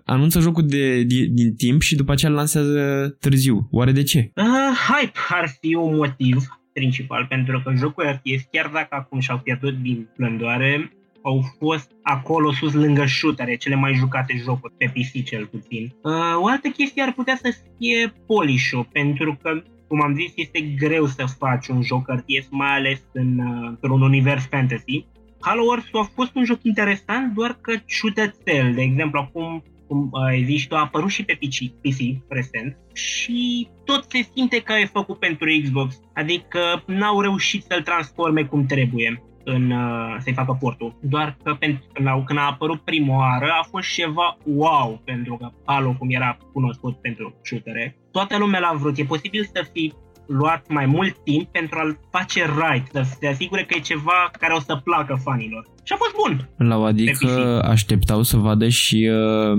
anunță 0.04 0.40
jocul 0.40 0.66
de, 0.66 1.02
de, 1.02 1.26
din 1.30 1.54
timp 1.54 1.80
și 1.80 1.94
după 1.94 2.12
aceea 2.12 2.30
îl 2.30 2.36
lansează 2.36 3.08
târziu. 3.20 3.68
Oare 3.70 3.92
de 3.92 4.02
ce? 4.02 4.30
Uh, 4.34 4.44
hype 4.88 5.18
ar 5.28 5.56
fi 5.60 5.74
un 5.74 5.96
motiv 5.96 6.36
principal, 6.72 7.26
pentru 7.28 7.62
că 7.64 7.72
jocul 7.76 8.04
RTS, 8.04 8.48
chiar 8.50 8.70
dacă 8.72 8.88
acum 8.90 9.20
și-au 9.20 9.38
pierdut 9.38 9.82
din 9.82 10.08
plândoare, 10.16 10.92
au 11.22 11.42
fost 11.58 11.90
acolo 12.02 12.52
sus 12.52 12.72
lângă 12.72 13.04
shootere, 13.06 13.56
cele 13.56 13.74
mai 13.74 13.94
jucate 13.94 14.36
jocuri 14.44 14.74
pe 14.76 14.92
PC 14.94 15.24
cel 15.24 15.46
puțin. 15.46 15.94
Uh, 16.02 16.12
o 16.36 16.46
altă 16.46 16.68
chestie 16.68 17.02
ar 17.02 17.12
putea 17.12 17.38
să 17.42 17.54
fie 17.78 18.12
polish 18.26 18.70
pentru 18.92 19.38
că 19.42 19.62
cum 19.88 20.02
am 20.02 20.14
zis, 20.14 20.32
este 20.34 20.60
greu 20.60 21.06
să 21.06 21.24
faci 21.38 21.66
un 21.66 21.82
joc 21.82 22.08
RTS, 22.08 22.46
mai 22.50 22.76
ales 22.76 23.02
în, 23.12 23.38
uh, 23.38 23.68
într-un 23.68 24.02
univers 24.02 24.46
fantasy. 24.46 25.06
Halo 25.40 25.62
Wars 25.62 25.84
a 25.92 26.10
fost 26.14 26.34
un 26.34 26.44
joc 26.44 26.58
interesant, 26.62 27.34
doar 27.34 27.58
că 27.60 27.72
ciudățel. 27.86 28.72
De 28.74 28.82
exemplu, 28.82 29.18
acum 29.18 29.62
cum 29.92 30.10
uh, 30.12 30.42
zis 30.44 30.66
a 30.68 30.78
apărut 30.78 31.10
și 31.10 31.24
pe 31.24 31.38
PC, 31.40 31.56
PC 31.80 31.98
recent 32.28 32.76
și 32.92 33.68
tot 33.84 34.04
se 34.08 34.28
simte 34.34 34.60
că 34.60 34.72
e 34.72 34.84
făcut 34.84 35.18
pentru 35.18 35.46
Xbox, 35.62 36.00
adică 36.14 36.82
n-au 36.86 37.20
reușit 37.20 37.64
să-l 37.68 37.82
transforme 37.82 38.44
cum 38.44 38.66
trebuie 38.66 39.22
în, 39.44 39.70
uh, 39.70 40.16
să-i 40.18 40.32
facă 40.32 40.56
portul. 40.60 40.94
Doar 41.00 41.36
că 41.42 41.54
pentru, 41.54 41.84
când, 41.92 42.06
a, 42.06 42.22
când 42.24 42.38
a 42.38 42.42
apărut 42.42 42.80
prima 42.80 43.16
oară 43.16 43.46
a 43.60 43.66
fost 43.70 43.88
ceva 43.88 44.36
wow, 44.44 45.00
pentru 45.04 45.36
că 45.36 45.50
Halo, 45.64 45.94
cum 45.98 46.10
era 46.10 46.36
cunoscut 46.52 46.96
pentru 47.00 47.34
shootere, 47.42 47.96
toată 48.10 48.38
lumea 48.38 48.60
l-a 48.60 48.76
vrut. 48.78 48.98
E 48.98 49.04
posibil 49.04 49.48
să 49.54 49.68
fi 49.72 49.92
luat 50.26 50.64
mai 50.68 50.86
mult 50.86 51.16
timp 51.24 51.48
pentru 51.48 51.78
a-l 51.78 51.98
face 52.10 52.44
right, 52.44 52.88
să 52.92 53.16
se 53.20 53.26
asigure 53.26 53.64
că 53.64 53.74
e 53.76 53.80
ceva 53.80 54.30
care 54.38 54.52
o 54.54 54.60
să 54.60 54.80
placă 54.84 55.20
fanilor. 55.24 55.66
Și 55.82 55.92
a 55.92 55.96
fost 55.96 56.14
bun. 56.22 56.48
La 56.68 56.86
adică 56.86 57.62
așteptau 57.64 58.22
să 58.22 58.36
vadă 58.36 58.68
și 58.68 59.10
uh, 59.12 59.58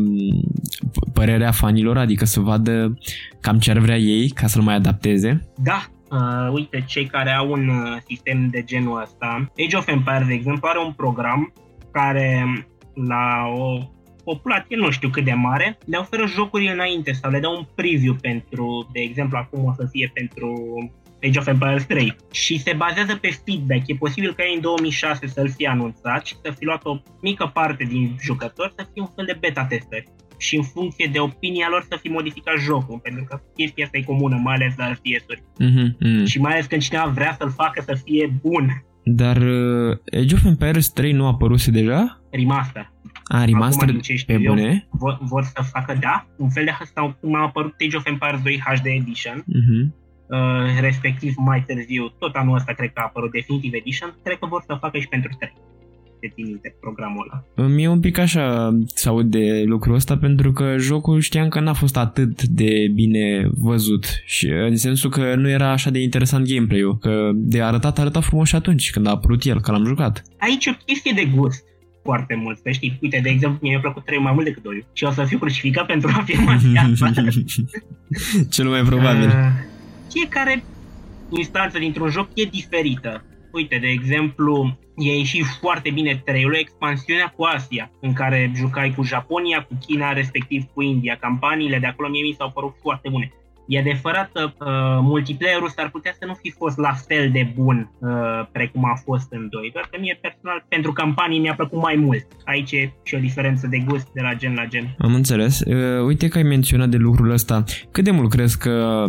părerea 1.13 1.51
fanilor, 1.51 1.97
adică 1.97 2.25
să 2.25 2.39
vadă 2.39 2.97
cam 3.39 3.59
ce 3.59 3.71
ar 3.71 3.77
vrea 3.77 3.97
ei 3.97 4.29
ca 4.29 4.47
să-l 4.47 4.61
mai 4.61 4.75
adapteze. 4.75 5.53
Da, 5.57 5.85
Uh, 6.13 6.51
uite, 6.51 6.83
cei 6.87 7.05
care 7.05 7.31
au 7.31 7.51
un 7.51 7.67
uh, 7.67 7.97
sistem 8.07 8.47
de 8.49 8.63
genul 8.63 9.01
ăsta, 9.01 9.51
Age 9.65 9.77
of 9.77 9.87
Empires, 9.87 10.27
de 10.27 10.33
exemplu, 10.33 10.67
are 10.67 10.79
un 10.79 10.91
program 10.91 11.53
care 11.91 12.45
la 12.93 13.47
o 13.55 13.77
populație 14.23 14.75
nu 14.75 14.91
știu 14.91 15.09
cât 15.09 15.23
de 15.23 15.33
mare, 15.33 15.77
le 15.85 15.97
oferă 15.97 16.25
jocuri 16.25 16.71
înainte 16.71 17.11
sau 17.11 17.31
le 17.31 17.39
dă 17.39 17.47
un 17.47 17.65
preview 17.75 18.13
pentru, 18.13 18.89
de 18.91 18.99
exemplu, 18.99 19.37
acum 19.37 19.65
o 19.65 19.73
să 19.73 19.87
fie 19.91 20.11
pentru 20.13 20.53
Age 21.23 21.39
of 21.39 21.47
Empires 21.47 21.85
3 21.85 22.15
și 22.31 22.59
se 22.59 22.73
bazează 22.73 23.15
pe 23.15 23.39
feedback. 23.45 23.87
E 23.87 23.95
posibil 23.95 24.33
ca 24.33 24.43
în 24.55 24.61
2006 24.61 25.27
să-l 25.27 25.49
fie 25.49 25.67
anunțat 25.67 26.25
și 26.25 26.35
să 26.43 26.51
fi 26.51 26.65
luat 26.65 26.85
o 26.85 26.97
mică 27.21 27.51
parte 27.53 27.83
din 27.83 28.15
jucători 28.21 28.73
să 28.77 28.87
fie 28.93 29.01
un 29.01 29.09
fel 29.15 29.25
de 29.25 29.37
beta 29.39 29.65
testări 29.65 30.07
și 30.37 30.55
în 30.55 30.63
funcție 30.63 31.09
de 31.11 31.19
opinia 31.19 31.67
lor 31.69 31.85
să 31.89 31.97
fi 32.01 32.07
modificat 32.07 32.57
jocul, 32.59 32.99
pentru 33.03 33.23
că 33.23 33.41
chestia 33.55 33.85
asta 33.85 33.97
e 33.97 34.01
comună, 34.01 34.35
mai 34.43 34.53
ales 34.53 34.73
la 34.77 34.91
RTS-uri. 34.91 35.41
Mm-hmm, 35.41 35.97
mm. 35.99 36.25
Și 36.25 36.39
mai 36.39 36.51
ales 36.51 36.65
când 36.65 36.81
cineva 36.81 37.05
vrea 37.05 37.35
să-l 37.39 37.51
facă 37.51 37.81
să 37.85 37.97
fie 38.03 38.39
bun. 38.41 38.85
Dar 39.03 39.37
uh, 39.37 39.97
Age 40.19 40.35
of 40.35 40.45
Empires 40.45 40.89
3 40.89 41.11
nu 41.11 41.25
a 41.25 41.27
apărut 41.27 41.65
deja? 41.65 42.21
Remaster. 42.31 42.91
A, 43.23 43.45
remaster 43.45 43.95
pe 44.25 44.37
bune? 44.37 44.87
Vor, 44.89 45.17
vor 45.21 45.43
să 45.43 45.61
facă, 45.71 45.97
da, 45.99 46.27
un 46.37 46.49
fel 46.49 46.65
de 46.65 46.71
sau 46.93 47.17
cum 47.19 47.35
a 47.35 47.41
apărut 47.41 47.73
Age 47.85 47.97
of 47.97 48.05
Empires 48.05 48.41
2 48.41 48.61
HD 48.65 48.85
Edition, 48.85 49.43
mm-hmm. 49.43 50.01
Uh, 50.27 50.79
respectiv 50.79 51.33
mai 51.37 51.63
târziu, 51.67 52.07
tot 52.19 52.35
anul 52.35 52.55
ăsta 52.55 52.73
cred 52.73 52.91
că 52.93 52.99
a 52.99 53.03
apărut 53.03 53.31
Definitive 53.31 53.77
Edition, 53.77 54.19
cred 54.23 54.37
că 54.37 54.45
vor 54.45 54.63
să 54.67 54.77
facă 54.79 54.97
și 54.99 55.07
pentru 55.07 55.31
3 55.39 55.53
te 56.23 56.33
țin 56.35 56.45
minte 56.45 56.75
programul 56.79 57.43
ăla. 57.55 57.67
Mie 57.67 57.87
un 57.87 57.99
pic 57.99 58.17
așa 58.17 58.77
să 58.85 59.09
aud 59.09 59.31
de 59.31 59.63
lucrul 59.65 59.95
ăsta 59.95 60.17
pentru 60.17 60.51
că 60.51 60.75
jocul 60.77 61.19
știam 61.19 61.47
că 61.47 61.59
n-a 61.59 61.73
fost 61.73 61.97
atât 61.97 62.43
de 62.43 62.91
bine 62.93 63.49
văzut 63.53 64.05
și 64.25 64.47
în 64.47 64.75
sensul 64.75 65.09
că 65.09 65.35
nu 65.35 65.49
era 65.49 65.71
așa 65.71 65.89
de 65.89 65.99
interesant 65.99 66.47
gameplay-ul, 66.47 66.97
că 66.97 67.31
de 67.33 67.61
arătat 67.61 67.99
arăta 67.99 68.19
frumos 68.19 68.47
și 68.47 68.55
atunci 68.55 68.91
când 68.91 69.07
a 69.07 69.09
apărut 69.09 69.43
el, 69.43 69.61
că 69.61 69.71
l-am 69.71 69.85
jucat. 69.85 70.23
Aici 70.37 70.67
o 70.67 70.71
chestie 70.85 71.11
de 71.15 71.25
gust 71.35 71.63
foarte 72.03 72.35
mult, 72.35 72.59
să 72.63 72.69
știi. 72.71 72.97
Uite, 73.01 73.19
de 73.23 73.29
exemplu, 73.29 73.59
mie 73.61 73.71
mi-a 73.71 73.79
plăcut 73.79 74.05
3 74.05 74.19
mai 74.19 74.33
mult 74.33 74.45
decât 74.45 74.63
2 74.63 74.85
și 74.93 75.03
o 75.03 75.11
să 75.11 75.23
fiu 75.23 75.37
crucificat 75.37 75.85
pentru 75.85 76.11
afirmația 76.19 76.89
asta. 76.91 77.13
Cel 78.49 78.67
mai 78.67 78.81
probabil. 78.81 79.27
Uh, 79.27 79.33
fiecare 80.11 80.63
instanță 81.29 81.79
dintr-un 81.79 82.09
joc 82.09 82.27
e 82.33 82.43
diferită. 82.43 83.23
Uite, 83.53 83.77
de 83.77 83.87
exemplu, 83.87 84.77
e 84.97 85.17
ieșit 85.17 85.45
foarte 85.61 85.89
bine 85.89 86.21
trailerul, 86.25 86.55
expansiunea 86.55 87.33
cu 87.35 87.43
Asia, 87.43 87.91
în 88.01 88.13
care 88.13 88.51
jucai 88.55 88.93
cu 88.95 89.03
Japonia, 89.03 89.63
cu 89.63 89.77
China, 89.85 90.13
respectiv 90.13 90.63
cu 90.73 90.81
India. 90.81 91.17
Campaniile 91.19 91.79
de 91.79 91.85
acolo 91.85 92.09
mie 92.09 92.23
mi 92.23 92.35
s-au 92.37 92.51
părut 92.51 92.75
foarte 92.81 93.09
bune. 93.09 93.31
E 93.67 93.79
adevărat 93.79 94.31
că 94.33 94.43
uh, 94.43 94.99
multiplayer-ul 95.01 95.69
s-ar 95.69 95.89
putea 95.89 96.11
să 96.19 96.25
nu 96.25 96.33
fi 96.33 96.51
fost 96.51 96.77
la 96.77 96.93
fel 97.07 97.29
de 97.31 97.53
bun 97.55 97.91
uh, 97.99 98.09
precum 98.51 98.85
a 98.85 99.01
fost 99.03 99.27
în 99.29 99.47
2, 99.49 99.69
doar 99.73 99.87
că 99.91 99.97
mie 99.99 100.17
personal 100.21 100.65
pentru 100.67 100.91
campanii 100.93 101.39
mi-a 101.39 101.53
plăcut 101.53 101.81
mai 101.81 101.95
mult. 101.95 102.27
Aici 102.45 102.71
e 102.71 102.93
și 103.03 103.15
o 103.15 103.19
diferență 103.19 103.67
de 103.67 103.77
gust 103.87 104.07
de 104.13 104.21
la 104.21 104.33
gen 104.33 104.53
la 104.53 104.65
gen. 104.65 104.95
Am 104.97 105.13
înțeles. 105.13 105.59
Uh, 105.59 106.05
uite 106.05 106.27
că 106.27 106.37
ai 106.37 106.43
menționat 106.43 106.89
de 106.89 106.97
lucrul 106.97 107.29
ăsta. 107.31 107.63
Cât 107.91 108.03
de 108.03 108.11
mult 108.11 108.29
crezi 108.29 108.57
că 108.57 109.05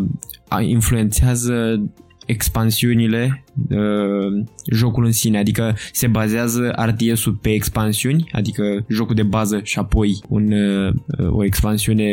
influențează 0.60 1.82
expansiunile, 2.26 3.44
uh, 3.70 4.44
jocul 4.72 5.04
în 5.04 5.12
sine, 5.12 5.38
adică 5.38 5.76
se 5.92 6.06
bazează 6.06 6.74
RTS-ul 6.86 7.32
pe 7.32 7.52
expansiuni, 7.52 8.28
adică 8.32 8.84
jocul 8.88 9.14
de 9.14 9.22
bază 9.22 9.60
și 9.62 9.78
apoi 9.78 10.18
un, 10.28 10.52
uh, 10.52 10.94
o 11.30 11.44
expansiune 11.44 12.08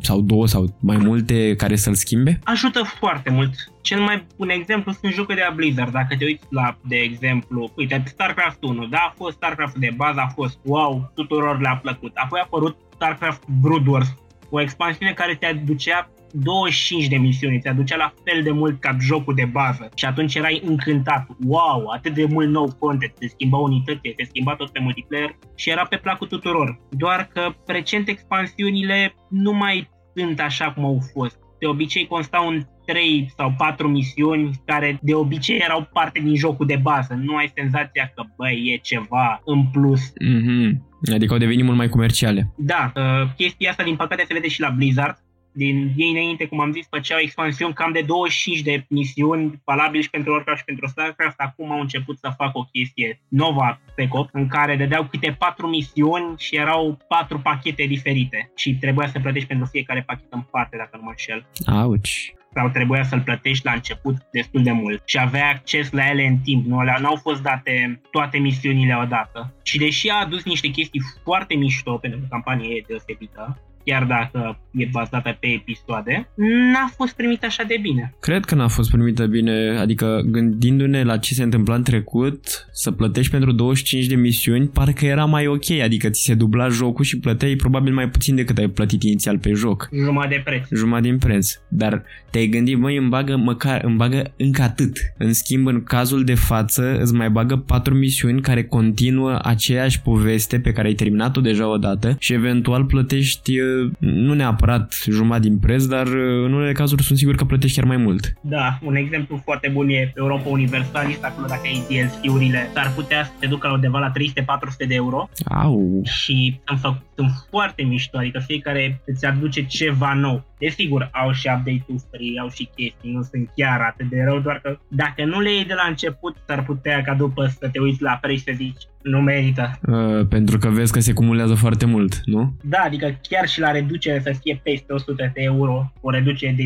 sau 0.00 0.20
două 0.20 0.46
sau 0.46 0.76
mai 0.80 0.96
multe 0.96 1.54
care 1.56 1.76
să-l 1.76 1.94
schimbe? 1.94 2.40
Ajută 2.44 2.82
foarte 2.82 3.30
mult. 3.30 3.50
Cel 3.80 4.00
mai 4.00 4.26
bun 4.36 4.48
exemplu 4.48 4.92
sunt 4.92 5.12
jocuri 5.12 5.36
de 5.36 5.44
la 5.48 5.54
Blizzard. 5.54 5.92
Dacă 5.92 6.16
te 6.18 6.24
uiți 6.24 6.44
la, 6.50 6.78
de 6.88 6.96
exemplu, 6.96 7.72
uite, 7.76 8.02
StarCraft 8.06 8.62
1, 8.62 8.86
da, 8.86 8.98
a 8.98 9.14
fost 9.16 9.36
StarCraft 9.36 9.76
de 9.76 9.92
bază, 9.96 10.20
a 10.20 10.32
fost 10.34 10.58
wow, 10.62 11.12
tuturor 11.14 11.60
le-a 11.60 11.76
plăcut. 11.82 12.12
Apoi 12.14 12.40
a 12.40 12.42
apărut 12.42 12.76
StarCraft 12.94 13.42
Brood 13.60 13.86
Wars, 13.86 14.14
o 14.50 14.60
expansiune 14.60 15.12
care 15.12 15.34
te 15.34 15.46
aducea 15.46 16.10
25 16.34 17.06
de 17.06 17.16
misiuni, 17.16 17.60
ți 17.60 17.68
aducea 17.68 17.96
la 17.96 18.14
fel 18.24 18.42
de 18.42 18.50
mult 18.50 18.80
ca 18.80 18.96
jocul 19.00 19.34
de 19.34 19.44
bază 19.44 19.88
și 19.94 20.04
atunci 20.04 20.34
erai 20.34 20.62
încântat. 20.66 21.26
Wow, 21.46 21.88
atât 21.94 22.14
de 22.14 22.26
mult 22.30 22.48
nou 22.48 22.76
content, 22.78 23.12
se 23.18 23.28
schimba 23.28 23.56
unitățile, 23.56 24.14
se 24.16 24.24
schimba 24.24 24.54
tot 24.54 24.70
pe 24.70 24.80
multiplayer 24.80 25.36
și 25.54 25.70
era 25.70 25.86
pe 25.86 25.96
placul 25.96 26.26
tuturor. 26.26 26.80
Doar 26.90 27.28
că 27.32 27.54
recent 27.66 28.08
expansiunile 28.08 29.14
nu 29.28 29.52
mai 29.52 29.90
sunt 30.14 30.40
așa 30.40 30.72
cum 30.72 30.84
au 30.84 31.02
fost. 31.12 31.38
De 31.58 31.66
obicei 31.66 32.06
constau 32.06 32.48
în 32.48 32.62
3 32.86 33.32
sau 33.36 33.54
4 33.58 33.88
misiuni 33.88 34.50
care 34.64 34.98
de 35.02 35.14
obicei 35.14 35.58
erau 35.58 35.88
parte 35.92 36.20
din 36.20 36.36
jocul 36.36 36.66
de 36.66 36.78
bază. 36.82 37.18
Nu 37.22 37.36
ai 37.36 37.52
senzația 37.54 38.12
că, 38.14 38.22
băi, 38.36 38.72
e 38.74 38.76
ceva 38.76 39.40
în 39.44 39.66
plus. 39.66 40.00
Mm-hmm. 40.00 40.94
Adică 41.12 41.32
au 41.32 41.38
devenit 41.38 41.64
mult 41.64 41.76
mai 41.76 41.88
comerciale. 41.88 42.52
Da, 42.56 42.92
uh, 42.96 43.28
chestia 43.36 43.70
asta 43.70 43.82
din 43.82 43.96
păcate 43.96 44.24
se 44.26 44.32
vede 44.32 44.48
și 44.48 44.60
la 44.60 44.70
Blizzard, 44.70 45.16
din 45.54 45.92
ei 45.96 46.10
înainte, 46.10 46.46
cum 46.46 46.60
am 46.60 46.72
zis, 46.72 46.86
făceau 46.90 47.18
expansiuni 47.18 47.74
cam 47.74 47.92
de 47.92 48.00
25 48.00 48.60
de 48.60 48.84
misiuni 48.88 49.60
valabile 49.64 50.02
și 50.02 50.10
pentru 50.10 50.32
Warcraft 50.32 50.58
și 50.58 50.64
pentru 50.64 50.86
StarCraft. 50.86 51.38
Acum 51.40 51.72
au 51.72 51.80
început 51.80 52.18
să 52.18 52.34
facă 52.36 52.58
o 52.58 52.68
chestie 52.72 53.20
nova 53.28 53.80
pe 53.94 54.08
cop, 54.08 54.28
în 54.32 54.46
care 54.46 54.76
dădeau 54.76 55.04
câte 55.04 55.36
patru 55.38 55.66
misiuni 55.66 56.34
și 56.38 56.56
erau 56.56 56.98
patru 57.08 57.38
pachete 57.38 57.84
diferite 57.84 58.50
și 58.56 58.74
trebuia 58.74 59.08
să 59.08 59.18
plătești 59.20 59.48
pentru 59.48 59.66
fiecare 59.66 60.02
pachet 60.06 60.32
în 60.32 60.40
parte, 60.50 60.76
dacă 60.76 60.96
nu 60.96 61.02
mă 61.02 61.10
înșel. 61.10 61.46
Auci 61.66 62.34
sau 62.54 62.68
trebuia 62.68 63.04
să-l 63.04 63.20
plătești 63.20 63.64
la 63.64 63.72
început 63.72 64.16
destul 64.32 64.62
de 64.62 64.72
mult 64.72 65.02
și 65.04 65.18
aveai 65.18 65.50
acces 65.50 65.90
la 65.90 66.08
ele 66.08 66.26
în 66.26 66.36
timp, 66.38 66.66
nu 66.66 66.78
au 67.04 67.16
fost 67.22 67.42
date 67.42 68.00
toate 68.10 68.38
misiunile 68.38 68.96
odată. 69.02 69.54
Și 69.62 69.78
deși 69.78 70.08
a 70.08 70.14
adus 70.14 70.44
niște 70.44 70.68
chestii 70.68 71.02
foarte 71.22 71.54
mișto, 71.54 71.96
pentru 71.96 72.20
că 72.20 72.26
campania 72.30 72.68
e 72.68 72.84
deosebită, 72.86 73.58
chiar 73.84 74.04
dacă 74.04 74.58
e 74.70 74.88
bazată 74.92 75.36
pe 75.40 75.46
episoade, 75.46 76.28
n-a 76.72 76.90
fost 76.96 77.16
primită 77.16 77.46
așa 77.46 77.62
de 77.62 77.78
bine. 77.82 78.14
Cred 78.20 78.44
că 78.44 78.54
n-a 78.54 78.68
fost 78.68 78.90
primită 78.90 79.26
bine, 79.26 79.76
adică 79.78 80.22
gândindu-ne 80.26 81.02
la 81.02 81.16
ce 81.16 81.34
se 81.34 81.42
întâmpla 81.42 81.74
în 81.74 81.82
trecut, 81.82 82.68
să 82.72 82.90
plătești 82.90 83.30
pentru 83.30 83.52
25 83.52 84.06
de 84.06 84.14
misiuni, 84.14 84.66
parcă 84.68 85.04
era 85.06 85.24
mai 85.24 85.46
ok, 85.46 85.70
adică 85.70 86.08
ți 86.08 86.22
se 86.22 86.34
dubla 86.34 86.68
jocul 86.68 87.04
și 87.04 87.18
plăteai 87.18 87.56
probabil 87.56 87.94
mai 87.94 88.08
puțin 88.08 88.34
decât 88.34 88.58
ai 88.58 88.68
plătit 88.68 89.02
inițial 89.02 89.38
pe 89.38 89.52
joc. 89.52 89.88
Jumătate 90.04 90.34
de 90.34 90.42
preț. 90.44 90.68
Jumătate 90.70 91.08
din 91.08 91.18
preț. 91.18 91.52
Dar 91.68 92.02
te-ai 92.30 92.46
gândit, 92.46 92.78
măi, 92.78 92.96
îmi 92.96 93.08
bagă, 93.08 93.36
măcar, 93.36 93.84
îmi 93.84 93.96
bagă 93.96 94.32
încă 94.36 94.62
atât. 94.62 94.96
În 95.18 95.32
schimb, 95.32 95.66
în 95.66 95.82
cazul 95.82 96.24
de 96.24 96.34
față, 96.34 96.98
îți 97.00 97.14
mai 97.14 97.30
bagă 97.30 97.56
patru 97.56 97.94
misiuni 97.94 98.40
care 98.40 98.64
continuă 98.64 99.38
aceeași 99.42 100.00
poveste 100.00 100.60
pe 100.60 100.72
care 100.72 100.88
ai 100.88 100.94
terminat-o 100.94 101.40
deja 101.40 101.68
odată 101.68 102.16
și 102.18 102.32
eventual 102.32 102.84
plătești 102.84 103.52
nu 103.98 104.34
neapărat 104.34 104.94
jumătate 105.10 105.48
din 105.48 105.58
preț, 105.58 105.84
dar 105.84 106.06
în 106.44 106.52
unele 106.52 106.72
cazuri 106.72 107.02
sunt 107.02 107.18
sigur 107.18 107.34
că 107.34 107.44
plătești 107.44 107.76
chiar 107.76 107.86
mai 107.86 107.96
mult. 107.96 108.32
Da, 108.40 108.78
un 108.82 108.96
exemplu 108.96 109.40
foarte 109.44 109.68
bun 109.68 109.88
e 109.88 110.12
Europa 110.16 110.48
Universalis, 110.48 111.22
acolo 111.22 111.46
dacă 111.46 111.60
ai 111.64 111.84
DLC-urile, 111.88 112.70
s-ar 112.74 112.92
putea 112.94 113.24
să 113.24 113.30
te 113.40 113.46
ducă 113.46 113.66
la 113.66 113.72
undeva 113.72 113.98
la 113.98 114.12
300-400 114.12 114.86
de 114.88 114.94
euro. 114.94 115.28
Au. 115.44 116.00
Și 116.04 116.60
sunt, 116.64 116.80
fă, 116.80 116.94
sunt 117.14 117.30
foarte 117.50 117.82
mișto, 117.82 118.18
adică 118.18 118.38
fiecare 118.38 119.00
îți 119.06 119.26
aduce 119.26 119.64
ceva 119.66 120.14
nou. 120.14 120.44
Desigur, 120.58 121.08
au 121.12 121.32
și 121.32 121.48
update-uri 121.56 122.02
free, 122.10 122.40
au 122.40 122.48
și 122.48 122.68
chestii, 122.76 123.12
nu 123.12 123.22
sunt 123.22 123.50
chiar 123.56 123.80
atât 123.80 124.08
de 124.08 124.22
rău, 124.22 124.38
doar 124.38 124.60
că 124.62 124.78
dacă 124.88 125.24
nu 125.24 125.40
le 125.40 125.52
iei 125.52 125.64
de 125.64 125.74
la 125.74 125.86
început, 125.88 126.36
s-ar 126.46 126.64
putea 126.64 127.02
ca 127.02 127.14
după 127.14 127.46
să 127.46 127.68
te 127.68 127.78
uiți 127.78 128.02
la 128.02 128.18
preț 128.20 128.42
să 128.42 128.52
zici, 128.54 128.82
nu 129.04 129.20
merită. 129.20 129.78
Uh, 129.86 130.26
pentru 130.28 130.58
că 130.58 130.68
vezi 130.68 130.92
că 130.92 131.00
se 131.00 131.12
cumulează 131.12 131.54
foarte 131.54 131.86
mult, 131.86 132.20
nu? 132.24 132.56
Da, 132.62 132.78
adică 132.84 133.18
chiar 133.28 133.48
și 133.48 133.60
la 133.60 133.70
reducere 133.70 134.20
să 134.24 134.34
fie 134.40 134.60
peste 134.62 134.92
100 134.92 135.30
de 135.34 135.42
euro, 135.42 135.92
o 136.00 136.10
reducere 136.10 136.54
de 136.56 136.64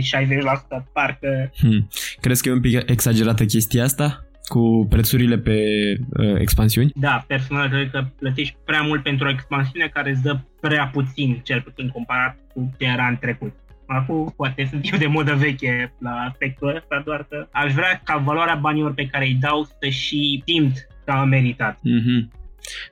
60%, 0.78 0.84
parcă... 0.92 1.50
Hmm. 1.58 1.88
Crezi 2.20 2.42
că 2.42 2.48
e 2.48 2.52
un 2.52 2.60
pic 2.60 2.90
exagerată 2.90 3.44
chestia 3.44 3.84
asta? 3.84 4.22
cu 4.48 4.86
prețurile 4.90 5.38
pe 5.38 5.62
uh, 6.08 6.34
expansiuni? 6.38 6.92
Da, 6.94 7.24
personal 7.26 7.68
cred 7.68 7.90
că 7.90 8.04
plătești 8.18 8.56
prea 8.64 8.82
mult 8.82 9.02
pentru 9.02 9.26
o 9.26 9.30
expansiune 9.30 9.86
care 9.86 10.10
îți 10.10 10.22
dă 10.22 10.38
prea 10.60 10.90
puțin, 10.92 11.40
cel 11.44 11.60
puțin 11.60 11.88
comparat 11.88 12.36
cu 12.54 12.74
ce 12.78 12.84
era 12.84 13.06
în 13.06 13.16
trecut. 13.16 13.52
Acum 13.86 14.32
poate 14.36 14.66
sunt 14.70 14.88
eu 14.92 14.98
de 14.98 15.06
modă 15.06 15.34
veche 15.34 15.92
la 15.98 16.10
aspectul 16.10 16.76
ăsta, 16.76 17.02
doar 17.04 17.26
că 17.30 17.46
aș 17.50 17.72
vrea 17.72 18.00
ca 18.04 18.16
valoarea 18.16 18.54
banilor 18.54 18.94
pe 18.94 19.06
care 19.06 19.24
îi 19.24 19.38
dau 19.40 19.64
să 19.64 19.88
și 19.88 20.42
simt 20.46 20.86
că 21.08 21.14
am 21.14 21.28
meritat. 21.28 21.78
Mm-hmm. 21.78 22.28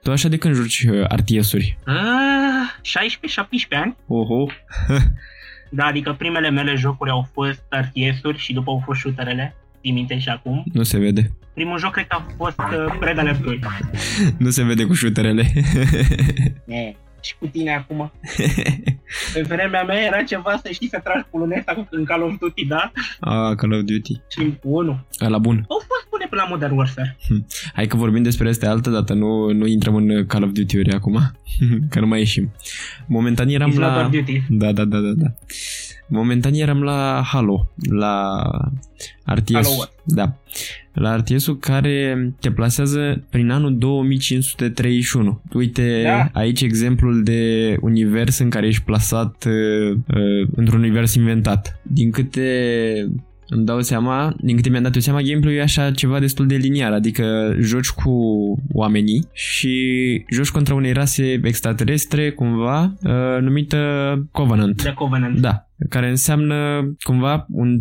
Tu 0.02 0.10
așa 0.10 0.28
de 0.28 0.36
când 0.36 0.54
joci 0.54 0.86
uh, 0.90 1.06
RTS-uri? 1.08 1.78
Uh, 1.86 1.94
16-17 3.76 3.80
ani. 3.80 3.96
Oho. 4.06 4.46
da, 5.70 5.84
adică 5.84 6.12
primele 6.12 6.50
mele 6.50 6.74
jocuri 6.74 7.10
au 7.10 7.28
fost 7.32 7.62
RTS-uri 7.70 8.38
și 8.38 8.52
după 8.52 8.70
au 8.70 8.82
fost 8.84 9.00
shooterele. 9.00 9.54
Ții 9.80 9.92
minte 9.92 10.18
și 10.18 10.28
acum. 10.28 10.64
Nu 10.72 10.82
se 10.82 10.98
vede. 10.98 11.30
Primul 11.54 11.78
joc 11.78 11.92
cred 11.92 12.06
că 12.06 12.16
a 12.16 12.26
fost 12.36 12.58
uh, 12.58 12.98
Red 13.00 13.18
Alert 13.18 13.42
2. 13.42 13.60
nu 14.38 14.50
se 14.50 14.64
vede 14.64 14.84
cu 14.84 14.94
shooterele. 14.94 15.52
Și 17.26 17.34
cu 17.38 17.46
tine 17.46 17.74
acum. 17.74 18.12
Pe 19.32 19.42
vremea 19.52 19.82
mea 19.82 20.00
era 20.04 20.22
ceva 20.22 20.60
să 20.64 20.70
știi 20.72 20.88
să 20.88 21.00
tragi 21.04 21.26
cu 21.30 21.38
luneta 21.38 21.86
în 21.90 22.04
Call 22.04 22.22
of 22.22 22.32
Duty, 22.40 22.66
da? 22.66 22.92
Ah, 23.20 23.56
Call 23.56 23.72
of 23.72 23.80
Duty. 23.80 24.12
Și 24.28 24.56
cu 24.62 24.68
1. 24.68 25.06
La 25.28 25.38
bun. 25.38 25.64
Au 25.68 25.78
fost 25.78 26.06
bune 26.10 26.26
până 26.30 26.42
la 26.42 26.48
Modern 26.48 26.76
Warfare. 26.76 27.16
Hm. 27.26 27.46
Hai 27.74 27.86
că 27.86 27.96
vorbim 27.96 28.22
despre 28.22 28.48
asta 28.48 28.70
altă 28.70 28.90
dată, 28.90 29.12
nu, 29.14 29.52
nu 29.52 29.66
intrăm 29.66 29.94
în 29.94 30.26
Call 30.26 30.42
of 30.42 30.50
Duty-uri 30.50 30.92
acum, 30.92 31.32
că 31.90 32.00
nu 32.00 32.06
mai 32.06 32.18
ieșim. 32.18 32.52
Momentan 33.06 33.48
eram 33.48 33.72
It's 33.72 33.78
la... 33.78 34.08
Duty. 34.12 34.42
Da, 34.48 34.72
da, 34.72 34.84
da, 34.84 34.98
da, 34.98 35.12
da. 35.16 35.26
Momentan 36.08 36.54
eram 36.54 36.82
la 36.82 37.22
Halo, 37.24 37.66
la 37.90 38.42
RTS. 39.24 39.52
Halo 39.52 39.88
da. 40.04 40.36
La 40.92 41.16
RTS-ul 41.16 41.58
care 41.58 42.32
te 42.40 42.50
plasează 42.50 43.24
prin 43.30 43.50
anul 43.50 43.78
2531. 43.78 45.42
Uite 45.52 46.02
da. 46.04 46.28
aici 46.32 46.60
exemplul 46.60 47.22
de 47.22 47.76
univers 47.80 48.38
în 48.38 48.50
care 48.50 48.66
ești 48.66 48.82
plasat 48.82 49.44
uh, 49.46 49.98
uh, 50.14 50.48
într-un 50.54 50.80
univers 50.80 51.14
inventat. 51.14 51.80
Din 51.82 52.10
câte 52.10 52.50
îmi 53.48 53.64
dau 53.64 53.80
seama, 53.80 54.34
din 54.40 54.56
câte 54.56 54.68
mi-am 54.68 54.82
dat 54.82 54.94
eu 54.94 55.00
seama, 55.00 55.20
gameplay-ul 55.20 55.58
e 55.58 55.62
așa 55.62 55.90
ceva 55.90 56.18
destul 56.18 56.46
de 56.46 56.54
liniar, 56.54 56.92
adică 56.92 57.56
joci 57.60 57.90
cu 57.90 58.12
oamenii 58.72 59.28
și 59.32 60.24
joci 60.30 60.50
contra 60.50 60.74
unei 60.74 60.92
rase 60.92 61.40
extraterestre, 61.44 62.30
cumva, 62.30 62.94
uh, 63.02 63.40
numită 63.40 63.78
Covenant. 64.32 64.76
The 64.76 64.92
Covenant. 64.92 65.40
Da, 65.40 65.65
care 65.88 66.08
înseamnă 66.08 66.82
cumva 67.02 67.46
un 67.48 67.80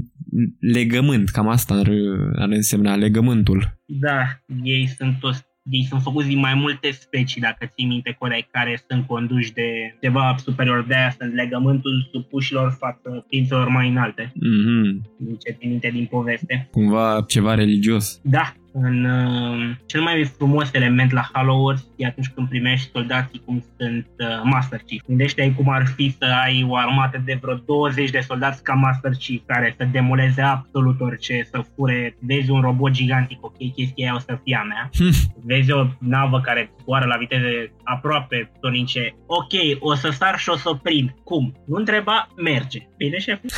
legământ, 0.59 1.29
cam 1.29 1.47
asta 1.47 1.73
ar, 1.73 1.89
ar 2.35 2.49
însemna 2.49 2.95
legământul. 2.95 3.79
Da, 3.85 4.41
ei 4.63 4.87
sunt 4.87 5.19
toți 5.19 5.45
ei 5.69 5.85
sunt 5.89 6.01
făcuți 6.01 6.27
din 6.27 6.39
mai 6.39 6.53
multe 6.53 6.91
specii, 6.91 7.41
dacă 7.41 7.65
ții 7.65 7.85
minte 7.85 8.15
corect, 8.19 8.51
care 8.51 8.83
sunt 8.87 9.07
conduși 9.07 9.53
de 9.53 9.97
ceva 10.01 10.35
superior. 10.37 10.85
De 10.87 10.95
aia 10.95 11.15
sunt 11.19 11.33
legământul 11.33 12.09
supușilor 12.11 12.75
față 12.79 13.25
ființelor 13.29 13.67
mai 13.67 13.89
înalte. 13.89 14.23
Mm-hmm. 14.23 15.01
Din 15.17 15.35
ce 15.37 15.55
ții 15.59 15.69
minte 15.69 15.89
din 15.93 16.05
poveste. 16.05 16.67
Cumva 16.71 17.23
ceva 17.27 17.53
religios. 17.53 18.19
Da, 18.23 18.53
în 18.81 19.05
uh, 19.05 19.75
cel 19.85 20.01
mai 20.01 20.25
frumos 20.37 20.73
element 20.73 21.11
la 21.11 21.29
Halo 21.33 21.53
Wars 21.53 21.87
e 21.95 22.05
atunci 22.05 22.31
când 22.35 22.47
primești 22.47 22.89
soldații 22.91 23.41
cum 23.45 23.63
sunt 23.77 24.07
uh, 24.17 24.41
Master 24.43 24.79
Chief. 24.85 25.01
Gândește-ai 25.07 25.53
cum 25.55 25.69
ar 25.69 25.85
fi 25.95 26.15
să 26.19 26.25
ai 26.43 26.65
o 26.69 26.75
armată 26.75 27.21
de 27.25 27.39
vreo 27.41 27.55
20 27.55 28.09
de 28.09 28.19
soldați 28.19 28.63
ca 28.63 28.73
Master 28.73 29.11
Chief 29.11 29.41
care 29.45 29.75
să 29.77 29.87
demoleze 29.91 30.41
absolut 30.41 31.01
orice, 31.01 31.47
să 31.51 31.65
fure, 31.75 32.17
vezi 32.19 32.49
un 32.51 32.61
robot 32.61 32.91
gigantic, 32.91 33.45
ok, 33.45 33.57
chestia 33.75 34.05
aia 34.05 34.15
o 34.15 34.19
să 34.19 34.39
fie 34.43 34.59
a 34.61 34.63
mea. 34.63 34.89
vezi 35.51 35.71
o 35.71 35.87
navă 35.99 36.41
care 36.41 36.71
zboară 36.81 37.05
la 37.05 37.17
viteze 37.17 37.71
aproape 37.83 38.51
tonice, 38.61 39.15
ok, 39.25 39.53
o 39.79 39.95
să 39.95 40.09
sar 40.09 40.37
și 40.39 40.49
o 40.49 40.55
să 40.55 40.69
o 40.69 40.73
prind. 40.73 41.15
Cum? 41.23 41.53
Nu 41.65 41.75
întreba, 41.75 42.27
merge. 42.35 42.87
Bine, 42.97 43.19
șef? 43.19 43.39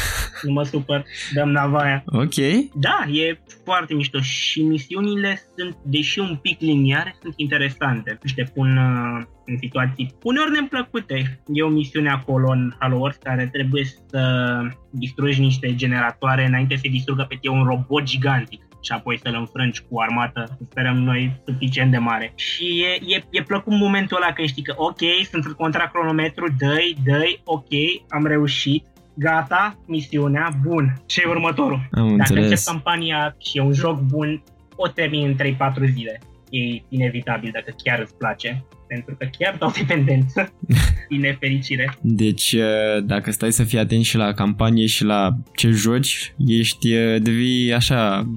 Nu 0.41 0.51
mă 0.53 0.63
supăr, 0.63 1.06
dăm 1.34 1.49
nava 1.49 1.80
aia. 1.80 2.03
Ok. 2.06 2.36
Da, 2.73 3.06
e 3.12 3.39
foarte 3.63 3.93
mișto 3.93 4.19
și 4.19 4.62
misiunile 5.08 5.41
sunt, 5.58 5.78
deși 5.84 6.20
un 6.20 6.36
pic 6.41 6.60
liniare, 6.60 7.15
sunt 7.22 7.34
interesante 7.38 8.20
și 8.26 8.34
te 8.34 8.43
pun 8.43 8.78
uh, 8.78 9.26
în 9.46 9.58
situații 9.58 10.13
uneori 10.24 10.52
neplăcute. 10.52 11.41
E 11.54 11.63
o 11.63 11.70
misiune 11.70 12.10
acolo 12.10 12.50
în 12.52 12.74
Halo 12.80 12.98
Wars 12.98 13.17
care 13.24 13.50
trebuie 13.52 13.84
să 14.10 14.62
distrugi 14.91 15.41
niște 15.41 15.76
generatoare 15.76 16.46
înainte 16.46 16.76
să 16.76 16.88
distrugă 16.91 17.26
pe 17.30 17.38
tine 17.41 17.54
un 17.54 17.63
robot 17.63 18.04
gigantic 18.04 18.62
și 18.82 18.91
apoi 18.91 19.20
să-l 19.24 19.36
înfrângi 19.39 19.82
cu 19.89 20.00
armată, 20.00 20.58
sperăm 20.70 20.98
noi, 20.98 21.41
suficient 21.46 21.91
de 21.91 21.98
mare. 21.98 22.34
Și 22.36 22.65
e, 22.65 23.15
e, 23.15 23.24
e 23.30 23.41
plăcut 23.41 23.74
momentul 23.74 24.17
ăla 24.17 24.34
când 24.34 24.48
știi 24.48 24.63
că 24.63 24.74
ok, 24.78 25.00
sunt 25.32 25.46
contra 25.46 25.88
cronometru, 25.88 26.48
dă-i, 26.58 26.96
dă 27.04 27.24
ok, 27.43 27.72
am 28.10 28.26
reușit, 28.26 28.86
gata, 29.17 29.80
misiunea, 29.86 30.50
bun. 30.63 31.02
Ce 31.06 31.22
e 31.26 31.30
următorul? 31.30 31.88
Am 31.91 32.08
Dacă 32.08 32.13
înțeles. 32.13 32.43
încep 32.43 32.65
campania 32.65 33.36
și 33.38 33.58
e 33.58 33.62
un 33.62 33.74
joc 33.74 34.00
bun, 34.00 34.43
o 34.77 34.87
termin 34.87 35.35
în 35.39 35.55
3-4 35.55 35.91
zile. 35.93 36.19
E 36.49 36.81
inevitabil 36.89 37.49
dacă 37.53 37.75
chiar 37.83 37.99
îți 37.99 38.17
place 38.17 38.65
pentru 38.87 39.15
că 39.15 39.27
chiar 39.37 39.55
dau 39.59 39.71
dependență, 39.79 40.53
din 41.09 41.19
nefericire. 41.19 41.93
Deci, 42.01 42.53
uh, 42.53 43.03
dacă 43.03 43.31
stai 43.31 43.51
să 43.51 43.63
fii 43.63 43.79
atent 43.79 44.03
și 44.03 44.17
la 44.17 44.33
campanie 44.33 44.85
și 44.85 45.03
la 45.03 45.37
ce 45.55 45.69
joci, 45.69 46.33
ești, 46.47 46.93
uh, 46.93 47.21
devii 47.21 47.73
așa, 47.73 48.27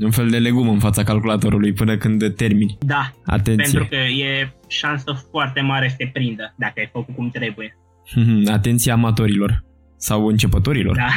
un 0.00 0.10
fel 0.10 0.28
de 0.28 0.38
legum 0.38 0.68
în 0.68 0.78
fața 0.78 1.02
calculatorului 1.02 1.72
până 1.72 1.96
când 1.96 2.34
termini. 2.34 2.78
Da, 2.80 3.12
Atenție. 3.24 3.78
pentru 3.78 3.88
că 3.88 3.96
e 3.96 4.52
șansă 4.66 5.26
foarte 5.30 5.60
mare 5.60 5.88
să 5.88 5.94
te 5.98 6.10
prindă 6.12 6.54
dacă 6.58 6.72
ai 6.76 6.88
făcut 6.92 7.14
cum 7.14 7.30
trebuie. 7.30 7.78
Atenție 8.56 8.92
amatorilor. 8.92 9.64
Sau 10.04 10.26
începătorilor. 10.26 10.96
Da. 10.96 11.08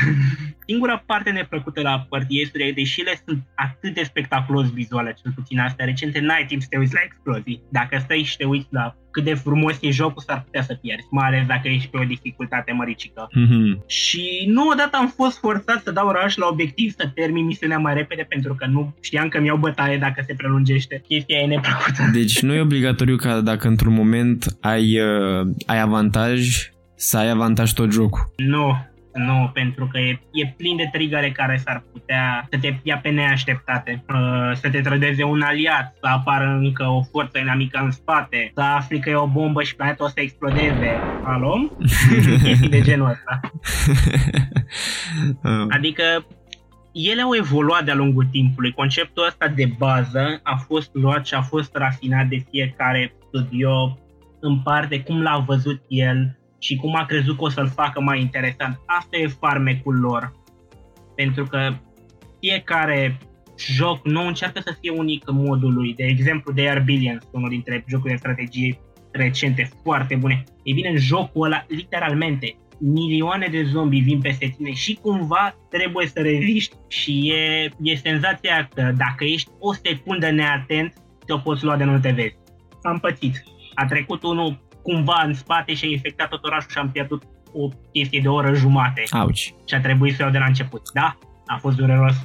Singura 0.68 1.04
parte 1.06 1.30
neplăcută 1.30 1.82
la 1.82 2.08
RTS-uri, 2.12 2.74
deși 2.76 3.02
ele 3.02 3.22
sunt 3.26 3.44
atât 3.56 3.94
de 3.94 4.04
spectaculos 4.04 4.72
vizuale, 4.72 5.16
cel 5.22 5.32
puțin 5.36 5.60
astea 5.60 5.86
recente, 5.86 6.20
n-ai 6.20 6.46
timp 6.48 6.62
să 6.62 6.68
te 6.70 6.78
uiți 6.78 6.94
la 6.94 7.00
explozii. 7.04 7.62
Dacă 7.72 7.98
stai 8.04 8.24
și 8.24 8.38
te 8.38 8.46
uiți 8.46 8.68
la 8.70 8.96
cât 9.12 9.24
de 9.24 9.34
frumos 9.34 9.78
e 9.82 9.90
jocul, 9.90 10.24
s-ar 10.26 10.42
putea 10.44 10.62
să 10.62 10.74
pierzi, 10.82 11.08
mai 11.12 11.28
ales 11.28 11.46
dacă 11.48 11.68
ești 11.68 11.90
pe 11.90 11.98
o 11.98 12.04
dificultate 12.04 12.72
măricică. 12.72 13.28
Mm-hmm. 13.28 13.86
Și 13.88 14.46
nu 14.48 14.68
odată 14.68 14.98
am 14.98 15.08
fost 15.08 15.38
forțat 15.38 15.82
să 15.84 15.92
dau 15.92 16.12
rush 16.12 16.36
la 16.36 16.48
obiectiv 16.52 16.94
să 16.98 17.12
termin 17.14 17.46
misiunea 17.46 17.78
mai 17.78 17.94
repede 17.94 18.26
pentru 18.30 18.56
că 18.56 18.66
nu 18.66 18.96
știam 19.02 19.28
că 19.28 19.40
mi-au 19.40 19.58
bătaie 19.58 19.98
dacă 19.98 20.24
se 20.28 20.34
prelungește. 20.34 21.02
Chestia 21.08 21.38
e 21.38 21.46
neplăcută. 21.46 22.10
Deci 22.12 22.42
nu 22.42 22.54
e 22.54 22.60
obligatoriu 22.60 23.16
ca 23.16 23.42
dacă 23.42 23.68
într-un 23.68 23.94
moment 23.94 24.58
ai, 24.62 25.00
uh, 25.00 25.48
ai 25.66 25.80
avantaj, 25.82 26.70
să 26.98 27.18
ai 27.18 27.30
avantaj 27.30 27.72
tot 27.72 27.92
jocul. 27.92 28.34
Nu, 28.38 28.76
nu, 29.14 29.50
pentru 29.54 29.88
că 29.88 29.98
e, 29.98 30.20
e 30.32 30.54
plin 30.58 30.76
de 30.76 30.90
trigăre 30.92 31.32
care 31.32 31.62
s-ar 31.66 31.84
putea 31.92 32.48
să 32.52 32.58
te 32.62 32.80
ia 32.84 32.98
pe 32.98 33.10
neașteptate, 33.10 34.04
uh, 34.10 34.52
să 34.54 34.70
te 34.70 34.82
trădeze 34.82 35.24
un 35.24 35.42
aliat, 35.42 35.96
să 36.02 36.08
apară 36.10 36.60
încă 36.62 36.84
o 36.84 37.04
forță 37.12 37.40
inamică 37.40 37.80
în 37.84 37.92
spate, 37.92 38.52
să 38.56 38.62
afli 38.62 39.00
că 39.00 39.10
e 39.10 39.16
o 39.16 39.28
bombă 39.28 39.64
și 39.64 39.76
planeta 39.76 40.04
o 40.04 40.08
să 40.08 40.20
explodeze. 40.20 41.00
Alo? 41.24 41.72
Chestii 42.44 42.70
de 42.70 42.82
genul 42.82 43.10
ăsta. 43.10 43.40
Adică 45.78 46.04
ele 46.94 47.22
au 47.22 47.36
evoluat 47.36 47.86
de-a 47.86 47.96
lungul 47.96 48.28
timpului. 48.32 48.72
Conceptul 48.72 49.26
ăsta 49.26 49.48
de 49.48 49.72
bază 49.78 50.40
a 50.44 50.56
fost 50.56 50.90
luat 50.94 51.26
și 51.26 51.34
a 51.34 51.42
fost 51.42 51.76
rafinat 51.76 52.28
de 52.28 52.46
fiecare 52.50 53.14
studio 53.28 53.98
în 54.40 54.60
parte, 54.60 55.02
cum 55.02 55.22
l-a 55.22 55.44
văzut 55.48 55.82
el, 55.88 56.38
și 56.60 56.76
cum 56.76 56.96
a 56.96 57.06
crezut 57.06 57.38
că 57.38 57.44
o 57.44 57.50
să-l 57.50 57.70
facă 57.70 58.02
mai 58.02 58.20
interesant. 58.20 58.80
Asta 58.86 59.18
e 59.18 59.28
farmecul 59.28 60.00
lor. 60.00 60.32
Pentru 61.16 61.44
că 61.44 61.74
fiecare 62.40 63.18
joc 63.58 64.06
nu 64.06 64.28
încearcă 64.28 64.60
să 64.60 64.78
fie 64.82 64.92
unic 64.92 65.28
în 65.28 65.36
modul 65.36 65.74
lui. 65.74 65.94
De 65.94 66.04
exemplu, 66.04 66.54
The 66.54 66.70
Air 66.70 66.82
Billions, 66.82 67.24
unul 67.32 67.50
dintre 67.50 67.84
jocurile 67.88 68.14
de 68.14 68.20
strategie 68.20 68.80
recente 69.12 69.70
foarte 69.84 70.16
bune. 70.16 70.44
Ei 70.64 70.74
bine, 70.74 70.90
în 70.90 70.98
jocul 70.98 71.46
ăla, 71.46 71.66
literalmente, 71.68 72.58
milioane 72.80 73.48
de 73.52 73.64
zombi 73.64 74.00
vin 74.00 74.20
peste 74.20 74.54
tine 74.58 74.72
și 74.72 75.00
cumva 75.02 75.56
trebuie 75.70 76.08
să 76.08 76.22
reziști. 76.22 76.76
Și 76.88 77.32
e, 77.32 77.70
e 77.82 77.96
senzația 77.96 78.70
că 78.74 78.94
dacă 78.98 79.24
ești 79.24 79.50
o 79.60 79.74
secundă 79.74 80.32
neatent, 80.32 80.94
te-o 81.26 81.38
poți 81.38 81.64
lua 81.64 81.78
de 81.78 81.84
nu 81.84 82.00
te 82.00 82.12
vezi. 82.12 82.36
Am 82.82 83.00
pățit. 83.00 83.44
A 83.74 83.86
trecut 83.86 84.24
unul 84.24 84.67
cumva 84.88 85.24
în 85.26 85.34
spate 85.34 85.74
și 85.74 85.86
a 85.86 85.90
infectat 85.90 86.30
tot 86.30 86.44
orașul 86.44 86.70
și 86.72 86.78
am 86.78 86.92
pierdut 86.92 87.24
o 87.54 87.70
chestie 87.92 88.20
de 88.22 88.28
o 88.28 88.34
oră 88.34 88.54
jumate. 88.54 89.04
Auci. 89.10 89.54
Și 89.66 89.76
a 89.76 89.82
trebuit 89.82 90.16
să 90.16 90.22
iau 90.22 90.32
de 90.32 90.38
la 90.38 90.46
început. 90.46 90.82
Da, 90.94 91.18
a 91.46 91.58
fost 91.58 91.76
dureros. 91.78 92.16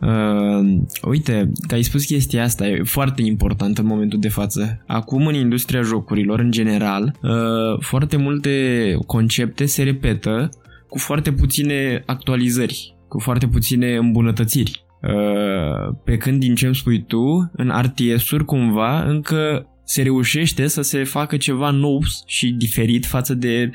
Uh, 0.00 0.80
uite, 1.02 1.50
că 1.66 1.74
ai 1.74 1.82
spus 1.82 2.04
chestia 2.04 2.42
asta, 2.42 2.66
e 2.66 2.82
foarte 2.82 3.22
important 3.22 3.78
în 3.78 3.86
momentul 3.86 4.18
de 4.18 4.28
față. 4.28 4.84
Acum, 4.86 5.26
în 5.26 5.34
industria 5.34 5.80
jocurilor, 5.82 6.38
în 6.38 6.50
general, 6.50 7.14
uh, 7.22 7.80
foarte 7.80 8.16
multe 8.16 8.96
concepte 9.06 9.66
se 9.66 9.82
repetă 9.82 10.48
cu 10.88 10.98
foarte 10.98 11.32
puține 11.32 12.02
actualizări, 12.06 12.96
cu 13.08 13.18
foarte 13.18 13.46
puține 13.46 13.96
îmbunătățiri. 13.96 14.84
Uh, 15.02 15.94
pe 16.04 16.16
când, 16.16 16.40
din 16.40 16.54
ce 16.54 16.66
îmi 16.66 16.74
spui 16.74 17.02
tu, 17.02 17.50
în 17.52 17.72
RTS-uri, 17.80 18.44
cumva, 18.44 19.02
încă 19.02 19.69
se 19.90 20.02
reușește 20.02 20.66
să 20.66 20.82
se 20.82 21.04
facă 21.04 21.36
ceva 21.36 21.70
nou 21.70 22.00
și 22.26 22.50
diferit 22.50 23.06
față 23.06 23.34
de 23.34 23.70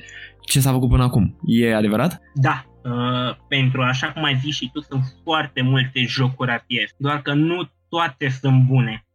ce 0.47 0.59
s-a 0.59 0.71
făcut 0.71 0.89
până 0.89 1.03
acum. 1.03 1.39
E 1.45 1.75
adevărat? 1.75 2.21
Da, 2.33 2.65
uh, 2.83 3.35
pentru 3.47 3.81
așa 3.81 4.11
cum 4.11 4.23
ai 4.23 4.35
zis 4.35 4.55
și 4.55 4.69
tu, 4.73 4.81
sunt 4.81 5.03
foarte 5.23 5.61
multe 5.61 5.99
jocuri 6.05 6.51
RTS, 6.51 6.95
doar 6.97 7.21
că 7.21 7.33
nu 7.33 7.69
toate 7.89 8.29
sunt 8.29 8.63
bune. 8.63 9.05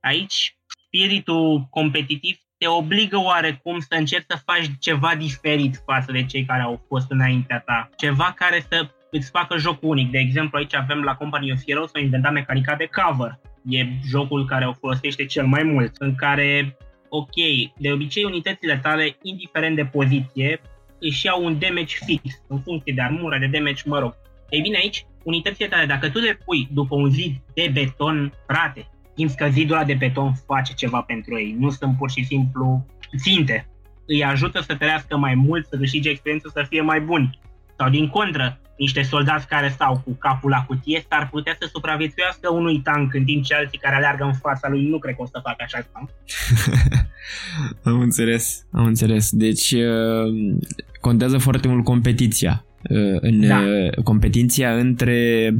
Aici, 0.00 0.56
spiritul 0.66 1.66
competitiv 1.70 2.36
te 2.58 2.66
obligă 2.66 3.16
oarecum 3.18 3.78
să 3.78 3.94
încerci 3.98 4.26
să 4.28 4.42
faci 4.44 4.70
ceva 4.78 5.14
diferit 5.18 5.82
față 5.86 6.12
de 6.12 6.24
cei 6.24 6.44
care 6.44 6.62
au 6.62 6.84
fost 6.88 7.10
înaintea 7.10 7.58
ta. 7.66 7.88
Ceva 7.96 8.32
care 8.36 8.64
să 8.68 8.90
îți 9.10 9.30
facă 9.30 9.56
jocul 9.56 9.88
unic. 9.88 10.10
De 10.10 10.18
exemplu, 10.18 10.58
aici 10.58 10.74
avem 10.74 11.02
la 11.02 11.14
Company 11.14 11.52
of 11.52 11.60
Heroes 11.66 11.90
o 11.94 12.00
inventat 12.00 12.32
mecanica 12.32 12.74
de 12.74 12.88
cover 12.92 13.38
e 13.68 13.86
jocul 14.08 14.46
care 14.46 14.66
o 14.66 14.72
folosește 14.72 15.24
cel 15.24 15.46
mai 15.46 15.62
mult, 15.62 15.92
în 15.98 16.14
care, 16.14 16.76
ok, 17.08 17.34
de 17.78 17.92
obicei 17.92 18.24
unitățile 18.24 18.78
tale, 18.82 19.16
indiferent 19.22 19.76
de 19.76 19.84
poziție, 19.84 20.60
își 21.00 21.26
iau 21.26 21.44
un 21.44 21.58
damage 21.58 21.96
fix, 22.04 22.42
în 22.48 22.60
funcție 22.60 22.92
de 22.92 23.02
armură, 23.02 23.38
de 23.38 23.46
damage, 23.46 23.82
mă 23.84 23.98
rog. 23.98 24.14
Ei 24.48 24.60
bine, 24.60 24.76
aici, 24.76 25.06
unitățile 25.22 25.68
tale, 25.68 25.86
dacă 25.86 26.10
tu 26.10 26.18
le 26.18 26.38
pui 26.44 26.68
după 26.72 26.94
un 26.94 27.10
zid 27.10 27.32
de 27.54 27.70
beton, 27.72 28.32
frate, 28.46 28.88
simți 29.16 29.36
că 29.36 29.48
zidul 29.48 29.76
ăla 29.76 29.84
de 29.84 29.94
beton 29.94 30.32
face 30.46 30.72
ceva 30.74 31.00
pentru 31.00 31.38
ei, 31.38 31.56
nu 31.58 31.70
sunt 31.70 31.96
pur 31.96 32.10
și 32.10 32.24
simplu 32.24 32.86
ținte. 33.16 33.68
Îi 34.06 34.24
ajută 34.24 34.60
să 34.60 34.74
trăiască 34.74 35.16
mai 35.16 35.34
mult, 35.34 35.66
să 35.66 35.76
câștige 35.76 36.10
experiență, 36.10 36.50
să 36.54 36.66
fie 36.68 36.80
mai 36.80 37.00
buni. 37.00 37.38
Sau 37.78 37.90
din 37.90 38.08
contră, 38.08 38.60
niște 38.78 39.02
soldați 39.02 39.48
care 39.48 39.68
stau 39.68 40.02
cu 40.04 40.12
capul 40.12 40.50
la 40.50 40.64
cutie 40.66 41.04
s-ar 41.08 41.28
putea 41.28 41.56
să 41.60 41.68
supraviețuiască 41.72 42.52
unui 42.52 42.80
tank 42.80 43.14
în 43.14 43.24
timp 43.24 43.44
ce 43.44 43.54
alții 43.54 43.78
care 43.78 43.94
aleargă 43.94 44.24
în 44.24 44.32
fața 44.32 44.68
lui 44.68 44.88
nu 44.88 44.98
cred 44.98 45.14
că 45.14 45.22
o 45.22 45.26
să 45.26 45.40
facă 45.42 45.64
așa 45.64 45.78
ceva. 45.80 46.08
am 47.94 48.00
înțeles, 48.00 48.66
am 48.72 48.84
înțeles. 48.84 49.30
Deci 49.30 49.70
uh, 49.72 50.58
contează 51.00 51.38
foarte 51.38 51.68
mult 51.68 51.84
competiția 51.84 52.64
uh, 52.90 53.16
în 53.20 53.46
da. 53.46 53.58
Uh, 53.58 54.02
competiția 54.04 54.76
între 54.76 55.52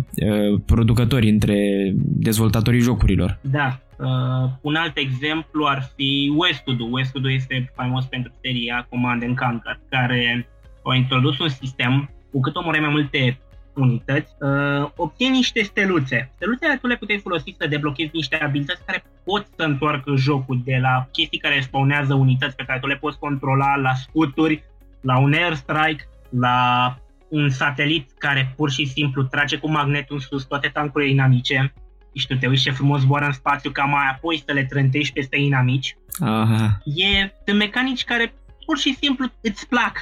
producători, 0.66 1.28
între 1.28 1.90
dezvoltatorii 1.96 2.81
jocurilor. 2.81 3.38
Da. 3.40 3.81
Uh, 3.98 4.50
un 4.61 4.74
alt 4.74 4.96
exemplu 4.96 5.64
ar 5.66 5.90
fi 5.96 6.33
Westwood. 6.37 6.81
Westwood 6.90 7.26
este 7.26 7.72
faimos 7.74 8.04
pentru 8.04 8.33
seria 8.40 8.87
Command 8.90 9.22
and 9.22 9.37
Conquer, 9.37 9.81
care 9.88 10.48
a 10.90 10.94
introdus 10.94 11.38
un 11.38 11.48
sistem 11.48 12.11
cu 12.31 12.40
cât 12.40 12.57
omori 12.57 12.81
mai 12.81 12.90
multe 12.90 13.38
unități, 13.74 14.35
uh, 14.40 14.90
obții 14.96 15.29
niște 15.29 15.62
steluțe. 15.62 16.31
Steluțele 16.35 16.77
tu 16.81 16.87
le 16.87 16.96
puteai 16.96 17.18
folosi 17.18 17.55
să 17.59 17.66
deblochezi 17.66 18.11
niște 18.12 18.37
abilități 18.37 18.85
care 18.85 19.05
pot 19.24 19.46
să 19.57 19.62
întoarcă 19.62 20.14
jocul 20.16 20.61
de 20.64 20.79
la 20.83 21.09
chestii 21.12 21.38
care 21.38 21.61
spawnează 21.61 22.14
unități 22.14 22.57
pe 22.57 22.64
care 22.64 22.79
tu 22.79 22.87
le 22.87 22.96
poți 22.96 23.18
controla 23.18 23.77
la 23.77 23.94
scuturi, 23.94 24.64
la 25.01 25.18
un 25.18 25.33
airstrike, 25.33 26.09
la 26.31 26.98
un 27.29 27.51
satelit 27.51 28.11
care 28.18 28.53
pur 28.57 28.70
și 28.70 28.87
simplu 28.87 29.22
trage 29.22 29.57
cu 29.57 29.70
magnetul 29.70 30.14
în 30.16 30.20
sus 30.20 30.44
toate 30.44 30.68
tancurile 30.68 31.11
inamice 31.11 31.72
și 32.14 32.27
tu 32.27 32.37
te 32.37 32.46
uiți 32.46 32.62
ce 32.62 32.70
frumos 32.70 33.01
zboară 33.01 33.24
în 33.24 33.33
spațiu 33.33 33.70
ca 33.70 33.85
mai 33.85 34.09
apoi 34.12 34.42
să 34.46 34.53
le 34.53 34.64
trântești 34.64 35.12
peste 35.12 35.37
inamici. 35.37 35.96
Aha. 36.20 36.81
E, 36.85 37.33
sunt 37.46 37.59
mecanici 37.59 38.05
care 38.05 38.35
pur 38.66 38.79
și 38.79 38.94
simplu 38.94 39.27
îți 39.40 39.68
plac 39.68 39.98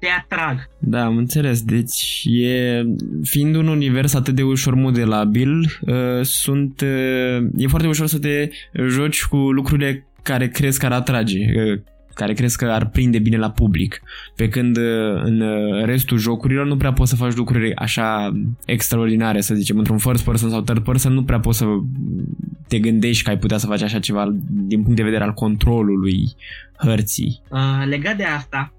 te 0.00 0.06
atrag. 0.18 0.68
Da, 0.78 1.04
am 1.04 1.16
înțeles. 1.16 1.62
Deci, 1.62 2.24
e, 2.24 2.82
fiind 3.22 3.54
un 3.54 3.66
univers 3.66 4.14
atât 4.14 4.34
de 4.34 4.42
ușor 4.42 4.74
modelabil, 4.74 5.78
uh, 5.80 6.22
sunt, 6.22 6.80
uh, 6.80 7.46
e 7.56 7.66
foarte 7.66 7.88
ușor 7.88 8.06
să 8.06 8.18
te 8.18 8.48
joci 8.88 9.24
cu 9.24 9.36
lucrurile 9.36 10.06
care 10.22 10.48
crezi 10.48 10.78
că 10.78 10.86
ar 10.86 10.92
atrage, 10.92 11.38
uh, 11.38 11.80
care 12.14 12.32
crezi 12.32 12.56
că 12.56 12.64
ar 12.64 12.88
prinde 12.88 13.18
bine 13.18 13.36
la 13.36 13.50
public. 13.50 14.02
Pe 14.36 14.48
când 14.48 14.76
uh, 14.76 15.22
în 15.22 15.40
uh, 15.40 15.84
restul 15.84 16.18
jocurilor 16.18 16.66
nu 16.66 16.76
prea 16.76 16.92
poți 16.92 17.10
să 17.10 17.16
faci 17.16 17.34
lucruri 17.34 17.74
așa 17.76 18.32
extraordinare, 18.64 19.40
să 19.40 19.54
zicem, 19.54 19.78
într-un 19.78 19.98
first 19.98 20.24
person 20.24 20.50
sau 20.50 20.60
third 20.60 20.84
person, 20.84 21.12
nu 21.12 21.24
prea 21.24 21.40
poți 21.40 21.58
să 21.58 21.64
te 22.68 22.78
gândești 22.78 23.24
că 23.24 23.30
ai 23.30 23.38
putea 23.38 23.58
să 23.58 23.66
faci 23.66 23.82
așa 23.82 23.98
ceva 23.98 24.34
din 24.50 24.82
punct 24.82 24.96
de 24.96 25.02
vedere 25.02 25.24
al 25.24 25.32
controlului 25.32 26.34
hărții. 26.76 27.42
Uh, 27.48 27.86
legat 27.88 28.16
de 28.16 28.24
asta, 28.24 28.72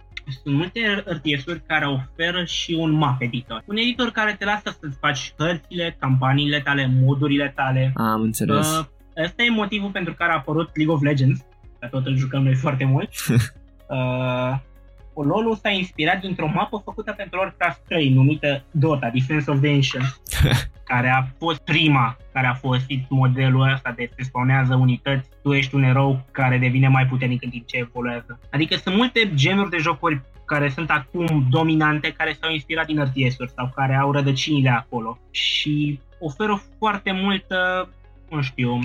sunt 0.44 0.56
multe 0.56 1.04
RTS-uri 1.06 1.62
care 1.68 1.86
oferă 1.86 2.44
și 2.46 2.74
un 2.80 2.92
map 2.92 3.22
editor. 3.22 3.64
Un 3.66 3.78
editor 3.78 4.10
care 4.10 4.36
te 4.40 4.46
lasă 4.46 4.78
să-ți 4.80 4.98
faci 5.00 5.34
hărțile, 5.38 5.96
campaniile 6.00 6.60
tale, 6.60 6.92
modurile 7.02 7.54
tale. 7.56 7.92
Am 7.96 8.22
înțeles. 8.22 8.78
Uh, 8.78 8.86
ăsta 9.24 9.44
e 9.44 9.50
motivul 9.50 9.90
pentru 9.90 10.14
care 10.14 10.32
a 10.32 10.36
apărut 10.36 10.70
League 10.74 10.94
of 10.94 11.02
Legends, 11.02 11.46
că 11.80 11.88
tot 11.88 12.06
îl 12.06 12.16
jucăm 12.16 12.44
noi 12.44 12.56
foarte 12.56 12.86
mult. 12.86 13.10
uh, 13.88 14.58
LoL-ul 15.16 15.56
s-a 15.56 15.70
inspirat 15.70 16.20
dintr-o 16.20 16.48
mapă 16.54 16.82
făcută 16.86 17.14
pentru 17.18 17.40
Warcraft 17.40 17.82
3, 17.88 18.10
numită 18.10 18.64
Dota, 18.72 19.10
Defense 19.14 19.52
of 19.52 19.60
the 19.62 19.70
Ancients, 19.70 20.22
care 20.92 21.10
a 21.10 21.24
fost 21.38 21.60
prima 21.60 22.18
care 22.34 22.48
a 22.48 22.54
folosit 22.54 23.06
modelul 23.10 23.72
ăsta 23.74 23.92
de 23.92 24.10
se 24.16 24.24
spawnează 24.24 24.76
unități, 24.76 25.30
tu 25.44 25.54
ești 25.54 25.76
un 25.76 25.84
erou 25.84 26.26
care 26.32 26.58
devine 26.58 26.88
mai 26.88 27.06
puternic 27.06 27.44
în 27.44 27.50
timp 27.50 27.68
ce 27.68 27.78
evoluează. 27.78 28.40
Adică 28.52 28.76
sunt 28.76 28.96
multe 28.96 29.32
genuri 29.34 29.70
de 29.70 29.78
jocuri 29.78 30.22
care 30.46 30.70
sunt 30.70 30.90
acum 30.90 31.48
dominante, 31.50 32.14
care 32.18 32.38
s-au 32.42 32.52
inspirat 32.52 32.86
din 32.86 33.04
RTS-uri 33.04 33.52
sau 33.56 33.72
care 33.76 33.96
au 33.96 34.12
rădăcinile 34.12 34.70
acolo 34.70 35.18
și 35.32 36.00
oferă 36.20 36.64
foarte 36.78 37.12
multă, 37.12 37.90
nu 38.30 38.42
știu, 38.42 38.80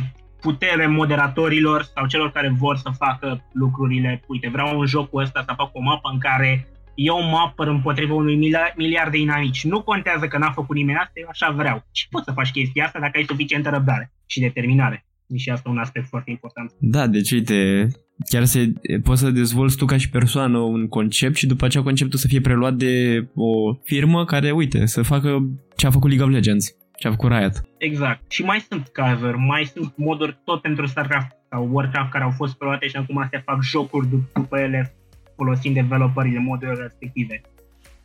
putere 0.49 0.87
moderatorilor 0.87 1.81
sau 1.95 2.07
celor 2.07 2.31
care 2.33 2.55
vor 2.59 2.77
să 2.77 2.91
facă 3.05 3.45
lucrurile. 3.53 4.11
Uite, 4.27 4.49
vreau 4.53 4.79
un 4.79 4.87
joc 4.87 5.11
cu 5.11 5.19
ăsta 5.19 5.45
să 5.47 5.53
fac 5.57 5.71
o 5.73 5.81
mapă 5.81 6.09
în 6.13 6.19
care 6.19 6.67
eu 6.95 7.19
mă 7.31 7.39
apăr 7.47 7.67
împotriva 7.67 8.15
unui 8.15 8.37
miliard 8.77 9.11
de 9.11 9.19
inamici. 9.19 9.65
Nu 9.65 9.83
contează 9.83 10.27
că 10.27 10.39
n-a 10.39 10.51
făcut 10.51 10.77
nimeni 10.77 10.99
asta, 10.99 11.13
eu 11.15 11.29
așa 11.31 11.55
vreau. 11.57 11.85
Și 11.93 12.09
poți 12.11 12.25
să 12.25 12.33
faci 12.33 12.51
chestia 12.51 12.85
asta 12.85 12.99
dacă 12.99 13.15
ai 13.15 13.25
suficientă 13.29 13.69
răbdare 13.71 14.13
și 14.27 14.41
determinare. 14.41 15.05
Și 15.37 15.51
asta 15.51 15.71
un 15.71 15.79
aspect 15.79 16.07
foarte 16.09 16.31
important. 16.31 16.73
Da, 16.79 17.07
deci 17.07 17.31
uite, 17.33 17.89
chiar 18.31 18.45
se, 18.45 18.73
poți 19.03 19.21
să 19.21 19.31
dezvolți 19.31 19.77
tu 19.77 19.85
ca 19.85 19.97
și 19.97 20.11
persoană 20.11 20.59
un 20.59 20.89
concept 20.89 21.37
și 21.37 21.47
după 21.47 21.65
aceea 21.65 21.83
conceptul 21.83 22.19
să 22.19 22.27
fie 22.27 22.41
preluat 22.41 22.75
de 22.75 23.27
o 23.35 23.75
firmă 23.85 24.25
care, 24.25 24.51
uite, 24.51 24.87
să 24.87 25.03
facă 25.03 25.31
ce 25.77 25.87
a 25.87 25.91
făcut 25.91 26.09
League 26.09 26.27
of 26.27 26.33
Legends, 26.33 26.77
ce 26.99 27.09
a 27.09 27.11
făcut 27.11 27.31
Riot. 27.31 27.63
Exact. 27.79 28.31
Și 28.31 28.43
mai 28.43 28.65
sunt 28.69 28.89
cover, 28.89 29.35
mai 29.35 29.65
sunt 29.65 29.93
moduri 29.97 30.39
tot 30.45 30.61
pentru 30.61 30.87
StarCraft 30.87 31.37
sau 31.51 31.69
Warcraft 31.71 32.11
care 32.11 32.25
au 32.25 32.31
fost 32.31 32.55
preluate 32.55 32.89
și 32.89 32.97
acum 32.97 33.29
se 33.31 33.43
fac 33.45 33.63
jocuri 33.63 34.09
după 34.35 34.59
ele 34.59 34.95
folosind 35.37 35.75
developerii 35.75 36.33
de 36.33 36.39
modurile 36.39 36.83
respective. 36.83 37.41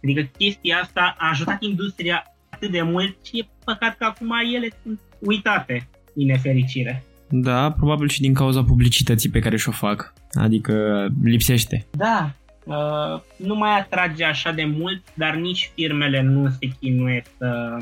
Adică 0.03 0.21
chestia 0.37 0.77
asta 0.77 1.15
a 1.17 1.29
ajutat 1.29 1.61
industria 1.61 2.23
atât 2.49 2.71
de 2.71 2.81
mult 2.81 3.17
și 3.25 3.39
e 3.39 3.47
păcat 3.65 3.97
că 3.97 4.03
acum 4.03 4.31
ele 4.53 4.67
sunt 4.83 4.99
uitate, 5.19 5.87
din 6.13 6.25
nefericire. 6.25 7.03
Da, 7.29 7.71
probabil 7.71 8.07
și 8.07 8.21
din 8.21 8.33
cauza 8.33 8.63
publicității 8.63 9.29
pe 9.29 9.39
care 9.39 9.57
și-o 9.57 9.71
fac. 9.71 10.13
Adică 10.33 11.07
lipsește. 11.23 11.87
Da, 11.91 12.31
uh, 12.63 13.21
nu 13.35 13.55
mai 13.55 13.79
atrage 13.79 14.23
așa 14.23 14.51
de 14.51 14.65
mult, 14.65 15.03
dar 15.13 15.35
nici 15.35 15.71
firmele 15.75 16.21
nu 16.21 16.49
se 16.49 16.67
chinuie 16.79 17.23
să 17.37 17.77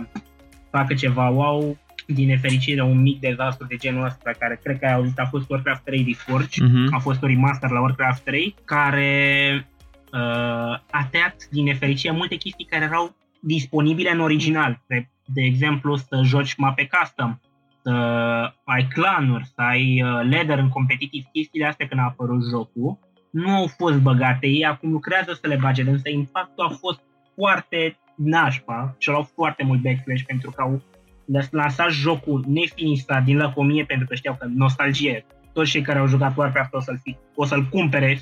facă 0.71 0.93
ceva 0.93 1.29
wow. 1.29 1.77
Din 2.05 2.27
nefericire, 2.27 2.83
un 2.83 3.01
mic 3.01 3.19
dezastru 3.19 3.67
de 3.67 3.75
genul 3.75 4.05
ăsta, 4.05 4.31
care 4.39 4.59
cred 4.63 4.79
că 4.79 4.85
ai 4.85 4.93
auzit, 4.93 5.19
a 5.19 5.25
fost 5.25 5.49
Warcraft 5.49 5.83
3 5.83 6.03
Reforged, 6.07 6.67
uh-huh. 6.67 6.91
a 6.91 6.99
fost 6.99 7.21
un 7.21 7.27
remaster 7.27 7.69
la 7.69 7.81
Warcraft 7.81 8.23
3, 8.23 8.55
care 8.65 9.67
uh, 10.13 10.19
a 10.91 11.07
tăiat, 11.11 11.35
din 11.51 11.63
nefericire, 11.63 12.13
multe 12.13 12.35
chestii 12.35 12.65
care 12.65 12.83
erau 12.83 13.15
disponibile 13.39 14.11
în 14.11 14.19
original. 14.19 14.81
De, 14.87 15.09
de 15.25 15.41
exemplu, 15.41 15.95
să 15.95 16.21
joci 16.23 16.55
mape 16.55 16.89
custom, 16.91 17.39
să 17.81 17.91
ai 18.63 18.87
clanuri, 18.93 19.45
să 19.45 19.61
ai 19.61 20.03
uh, 20.03 20.29
ladder 20.31 20.57
în 20.57 20.69
competitiv, 20.69 21.25
chestiile 21.31 21.65
astea 21.65 21.87
când 21.87 21.99
a 21.99 22.03
apărut 22.03 22.43
jocul, 22.49 22.99
nu 23.29 23.49
au 23.49 23.67
fost 23.67 23.97
băgate, 23.99 24.47
ei 24.47 24.65
acum 24.65 24.91
lucrează 24.91 25.33
să 25.41 25.47
le 25.47 25.57
bage, 25.61 25.81
însă 25.81 26.09
impactul 26.09 26.65
a 26.65 26.69
fost 26.69 26.99
foarte 27.35 27.97
nașpa 28.23 28.95
și 28.97 29.09
au 29.09 29.29
foarte 29.35 29.63
mult 29.63 29.81
backflash 29.81 30.23
pentru 30.25 30.51
că 30.51 30.61
au 30.61 30.81
lansat 31.51 31.89
jocul 31.89 32.43
nefinisat 32.47 33.23
din 33.23 33.37
lăcomie 33.37 33.83
pentru 33.83 34.07
că 34.07 34.15
știau 34.15 34.35
că 34.39 34.47
nostalgie, 34.55 35.25
toți 35.53 35.69
cei 35.69 35.81
care 35.81 35.99
au 35.99 36.07
jucat 36.07 36.37
Warcraft 36.37 36.73
o 36.73 36.81
să-l, 36.81 36.99
fi, 37.03 37.17
o 37.35 37.45
să-l 37.45 37.63
cumpere 37.63 38.15
100% 38.15 38.19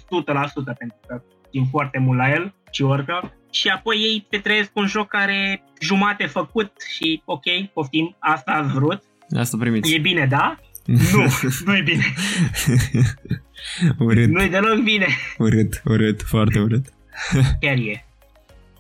pentru 0.78 0.98
că 1.08 1.22
țin 1.50 1.66
foarte 1.66 2.00
mult 2.00 2.18
la 2.18 2.32
el 2.32 2.54
și 2.72 2.82
Warcraft 2.82 3.34
și 3.52 3.68
apoi 3.68 3.98
ei 3.98 4.26
te 4.30 4.38
trăiesc 4.38 4.72
un 4.74 4.88
joc 4.88 5.08
care 5.08 5.64
jumate 5.82 6.26
făcut 6.26 6.72
și 6.96 7.22
ok, 7.26 7.44
poftim, 7.74 8.16
asta 8.20 8.52
ați 8.52 8.74
vrut 8.74 9.02
Asta 9.36 9.58
primiți. 9.58 9.94
E 9.94 10.00
bine, 10.00 10.26
da? 10.26 10.60
nu, 11.14 11.24
nu 11.66 11.76
e 11.76 11.82
bine. 11.82 12.04
urât. 14.00 14.30
Nu 14.30 14.42
e 14.42 14.48
deloc 14.48 14.84
bine. 14.84 15.08
Urât, 15.38 15.82
urât, 15.86 16.22
foarte 16.22 16.60
urât. 16.60 16.86
Chiar 17.60 17.78
e. 17.78 18.07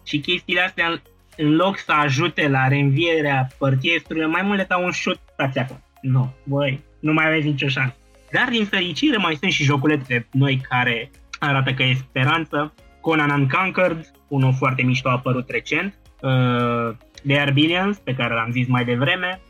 Și 0.07 0.19
chestiile 0.19 0.61
astea, 0.61 1.01
în 1.37 1.55
loc 1.55 1.77
să 1.77 1.91
ajute 1.91 2.47
la 2.47 2.67
reînvierea 2.67 3.47
părtiesturilor, 3.57 4.29
mai 4.29 4.41
mult 4.41 4.57
le 4.57 4.65
dau 4.67 4.83
un 4.83 4.91
șut, 4.91 5.19
stați 5.33 5.59
acolo. 5.59 5.79
Nu, 6.01 6.33
voi, 6.43 6.83
nu 6.99 7.13
mai 7.13 7.27
aveți 7.27 7.45
nicio 7.45 7.67
șansă. 7.67 7.95
Dar, 8.31 8.47
din 8.49 8.65
fericire, 8.65 9.17
mai 9.17 9.35
sunt 9.35 9.51
și 9.51 9.63
joculețe 9.63 10.27
noi 10.31 10.61
care 10.69 11.11
arată 11.39 11.73
că 11.73 11.83
e 11.83 11.93
speranță. 11.93 12.73
Conan 13.01 13.29
Unconquered, 13.29 14.11
unul 14.27 14.53
foarte 14.53 14.81
mișto 14.81 15.09
a 15.09 15.11
apărut 15.11 15.49
recent. 15.49 15.93
Uh, 16.21 16.95
The 17.27 17.39
Arbillions, 17.39 17.97
pe 17.97 18.13
care 18.13 18.33
l-am 18.33 18.51
zis 18.51 18.67
mai 18.67 18.85
devreme. 18.85 19.41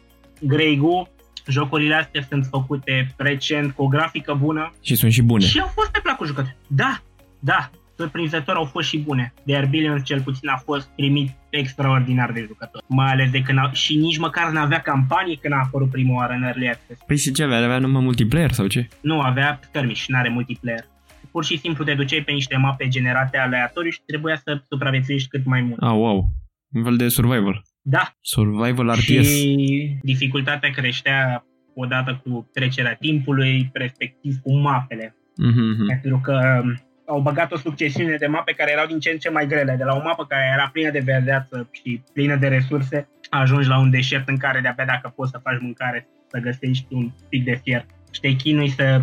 Grey 0.42 0.76
Goo, 0.76 1.08
jocurile 1.48 1.96
astea 1.96 2.22
sunt 2.30 2.46
făcute 2.50 3.14
recent 3.18 3.74
cu 3.74 3.84
o 3.84 3.88
grafică 3.88 4.34
bună. 4.34 4.74
Și 4.82 4.96
sunt 4.96 5.12
și 5.12 5.22
bune. 5.22 5.46
Și 5.46 5.60
au 5.60 5.72
fost 5.74 5.90
pe 5.90 6.00
placul 6.04 6.26
jucători. 6.26 6.56
Da, 6.68 7.02
da, 7.40 7.70
surprinzător 7.98 8.56
au 8.56 8.64
fost 8.64 8.88
și 8.88 9.00
bune. 9.00 9.34
De 9.44 9.56
Arbillions 9.56 10.04
cel 10.04 10.22
puțin 10.22 10.50
a 10.50 10.58
fost 10.58 10.90
primit 10.96 11.30
extraordinar 11.50 12.32
de 12.32 12.46
jucători. 12.48 12.86
Mai 12.88 13.12
ales 13.12 13.30
de 13.32 13.42
când 13.42 13.58
a, 13.58 13.72
și 13.72 13.96
nici 13.96 14.18
măcar 14.18 14.52
nu 14.52 14.60
avea 14.60 14.80
campanie 14.80 15.38
când 15.42 15.54
a 15.54 15.62
apărut 15.66 15.90
prima 15.90 16.16
oară 16.16 16.34
în 16.34 16.44
Early 16.44 16.70
Access. 16.70 17.02
Păi 17.06 17.18
și 17.18 17.32
ce 17.32 17.44
avea? 17.44 17.64
Avea 17.64 17.80
numai 17.80 18.02
multiplayer 18.02 18.52
sau 18.52 18.68
ce? 18.68 18.88
Nu, 19.02 19.20
avea 19.20 19.60
skirmish, 19.64 20.06
nu 20.08 20.18
are 20.18 20.30
multiplayer. 20.30 20.86
Pur 21.32 21.46
și 21.46 21.58
simplu 21.58 21.84
te 21.84 21.94
duceai 21.94 22.22
pe 22.22 22.32
niște 22.32 22.58
mape 22.58 22.88
generate 22.88 23.38
aleatoriu 23.38 23.92
și 23.92 24.02
trebuia 24.06 24.36
să 24.36 24.62
supraviețuiești 24.70 25.30
cât 25.30 25.46
mai 25.46 25.62
mult. 25.62 25.82
Ah, 25.82 25.92
wow. 25.92 26.30
Un 26.72 26.84
fel 26.84 26.98
de 26.98 27.08
survival. 27.08 27.62
Da. 27.82 28.16
Survival 28.22 28.90
RTS. 28.90 29.30
Și 29.30 29.98
dificultatea 30.02 30.70
creștea 30.70 31.46
odată 31.76 32.22
cu 32.24 32.50
trecerea 32.54 32.96
timpului, 32.96 33.70
respectiv 33.74 34.36
cu 34.44 34.58
mapele. 34.58 35.16
Mm-hmm. 35.16 35.88
Pentru 35.88 36.20
că 36.24 36.62
um, 36.64 36.87
au 37.08 37.20
băgat 37.22 37.52
o 37.52 37.58
succesiune 37.58 38.16
de 38.18 38.28
mape 38.28 38.54
care 38.54 38.72
erau 38.72 38.86
din 38.86 39.00
ce 39.00 39.10
în 39.10 39.18
ce 39.18 39.30
mai 39.30 39.48
grele. 39.48 39.76
De 39.78 39.84
la 39.84 39.96
o 39.96 40.02
mapă 40.04 40.26
care 40.26 40.52
era 40.54 40.70
plină 40.74 40.92
de 40.92 41.00
verdeață 41.06 41.70
și 41.72 42.02
plină 42.14 42.36
de 42.36 42.48
resurse, 42.48 43.08
ajungi 43.30 43.68
la 43.68 43.80
un 43.80 43.90
deșert 43.90 44.28
în 44.28 44.38
care 44.38 44.60
de-abia 44.60 44.86
dacă 44.86 45.14
poți 45.16 45.32
să 45.32 45.40
faci 45.44 45.62
mâncare, 45.62 46.08
să 46.32 46.40
găsești 46.40 46.86
un 46.90 47.12
pic 47.30 47.44
de 47.44 47.60
fier. 47.64 47.86
Și 48.12 48.20
te 48.20 48.32
chinui 48.32 48.70
să 48.70 49.02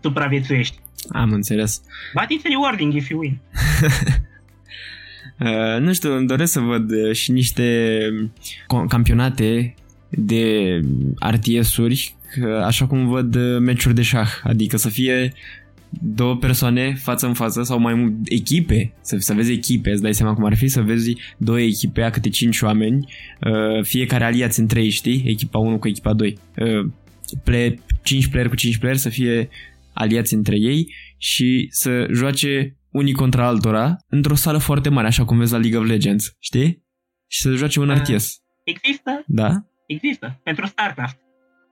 supraviețuiești. 0.00 0.78
Am 1.10 1.32
înțeles. 1.32 1.82
But 2.14 2.38
it's 2.38 2.48
rewarding 2.48 2.94
if 2.94 3.08
you 3.08 3.20
win. 3.20 3.40
Uh, 5.38 5.80
nu 5.80 5.92
știu, 5.92 6.16
îmi 6.16 6.26
doresc 6.26 6.52
să 6.52 6.60
văd 6.60 6.90
uh, 6.90 7.14
și 7.14 7.32
niște 7.32 7.98
campionate 8.88 9.74
de 10.08 10.80
RTS-uri, 11.30 12.16
așa 12.64 12.86
cum 12.86 13.08
văd 13.08 13.34
uh, 13.34 13.58
meciuri 13.60 13.94
de 13.94 14.02
șah, 14.02 14.28
adică 14.42 14.76
să 14.76 14.88
fie 14.88 15.32
două 15.90 16.36
persoane 16.36 16.94
față 16.94 17.26
în 17.26 17.34
față 17.34 17.62
sau 17.62 17.78
mai 17.78 17.94
mult 17.94 18.14
echipe, 18.24 18.92
să, 19.00 19.16
să 19.18 19.34
vezi 19.34 19.52
echipe, 19.52 19.90
îți 19.90 20.02
dai 20.02 20.14
seama 20.14 20.34
cum 20.34 20.44
ar 20.44 20.56
fi 20.56 20.68
să 20.68 20.82
vezi 20.82 21.16
două 21.36 21.60
echipe 21.60 22.02
a 22.02 22.10
câte 22.10 22.28
cinci 22.28 22.60
oameni, 22.60 23.12
fiecare 23.82 24.24
aliați 24.24 24.60
între 24.60 24.82
ei, 24.82 24.90
știi? 24.90 25.22
Echipa 25.26 25.58
1 25.58 25.78
cu 25.78 25.88
echipa 25.88 26.12
2. 26.12 26.38
Play, 27.44 27.80
5 28.02 28.26
player 28.26 28.48
cu 28.48 28.54
5 28.54 28.78
player 28.78 28.96
să 28.96 29.08
fie 29.08 29.48
aliați 29.92 30.34
între 30.34 30.56
ei 30.58 30.94
și 31.18 31.66
să 31.70 32.06
joace 32.12 32.76
unii 32.90 33.12
contra 33.12 33.46
altora 33.46 33.96
într-o 34.08 34.34
sală 34.34 34.58
foarte 34.58 34.88
mare, 34.88 35.06
așa 35.06 35.24
cum 35.24 35.38
vezi 35.38 35.52
la 35.52 35.58
League 35.58 35.78
of 35.78 35.86
Legends, 35.86 36.36
știi? 36.38 36.86
Și 37.30 37.40
să 37.40 37.50
joace 37.50 37.80
un 37.80 37.94
RTS. 37.94 38.42
Există? 38.64 39.22
Da? 39.26 39.50
Există. 39.86 40.40
Pentru 40.42 40.66
StarCraft. 40.66 41.18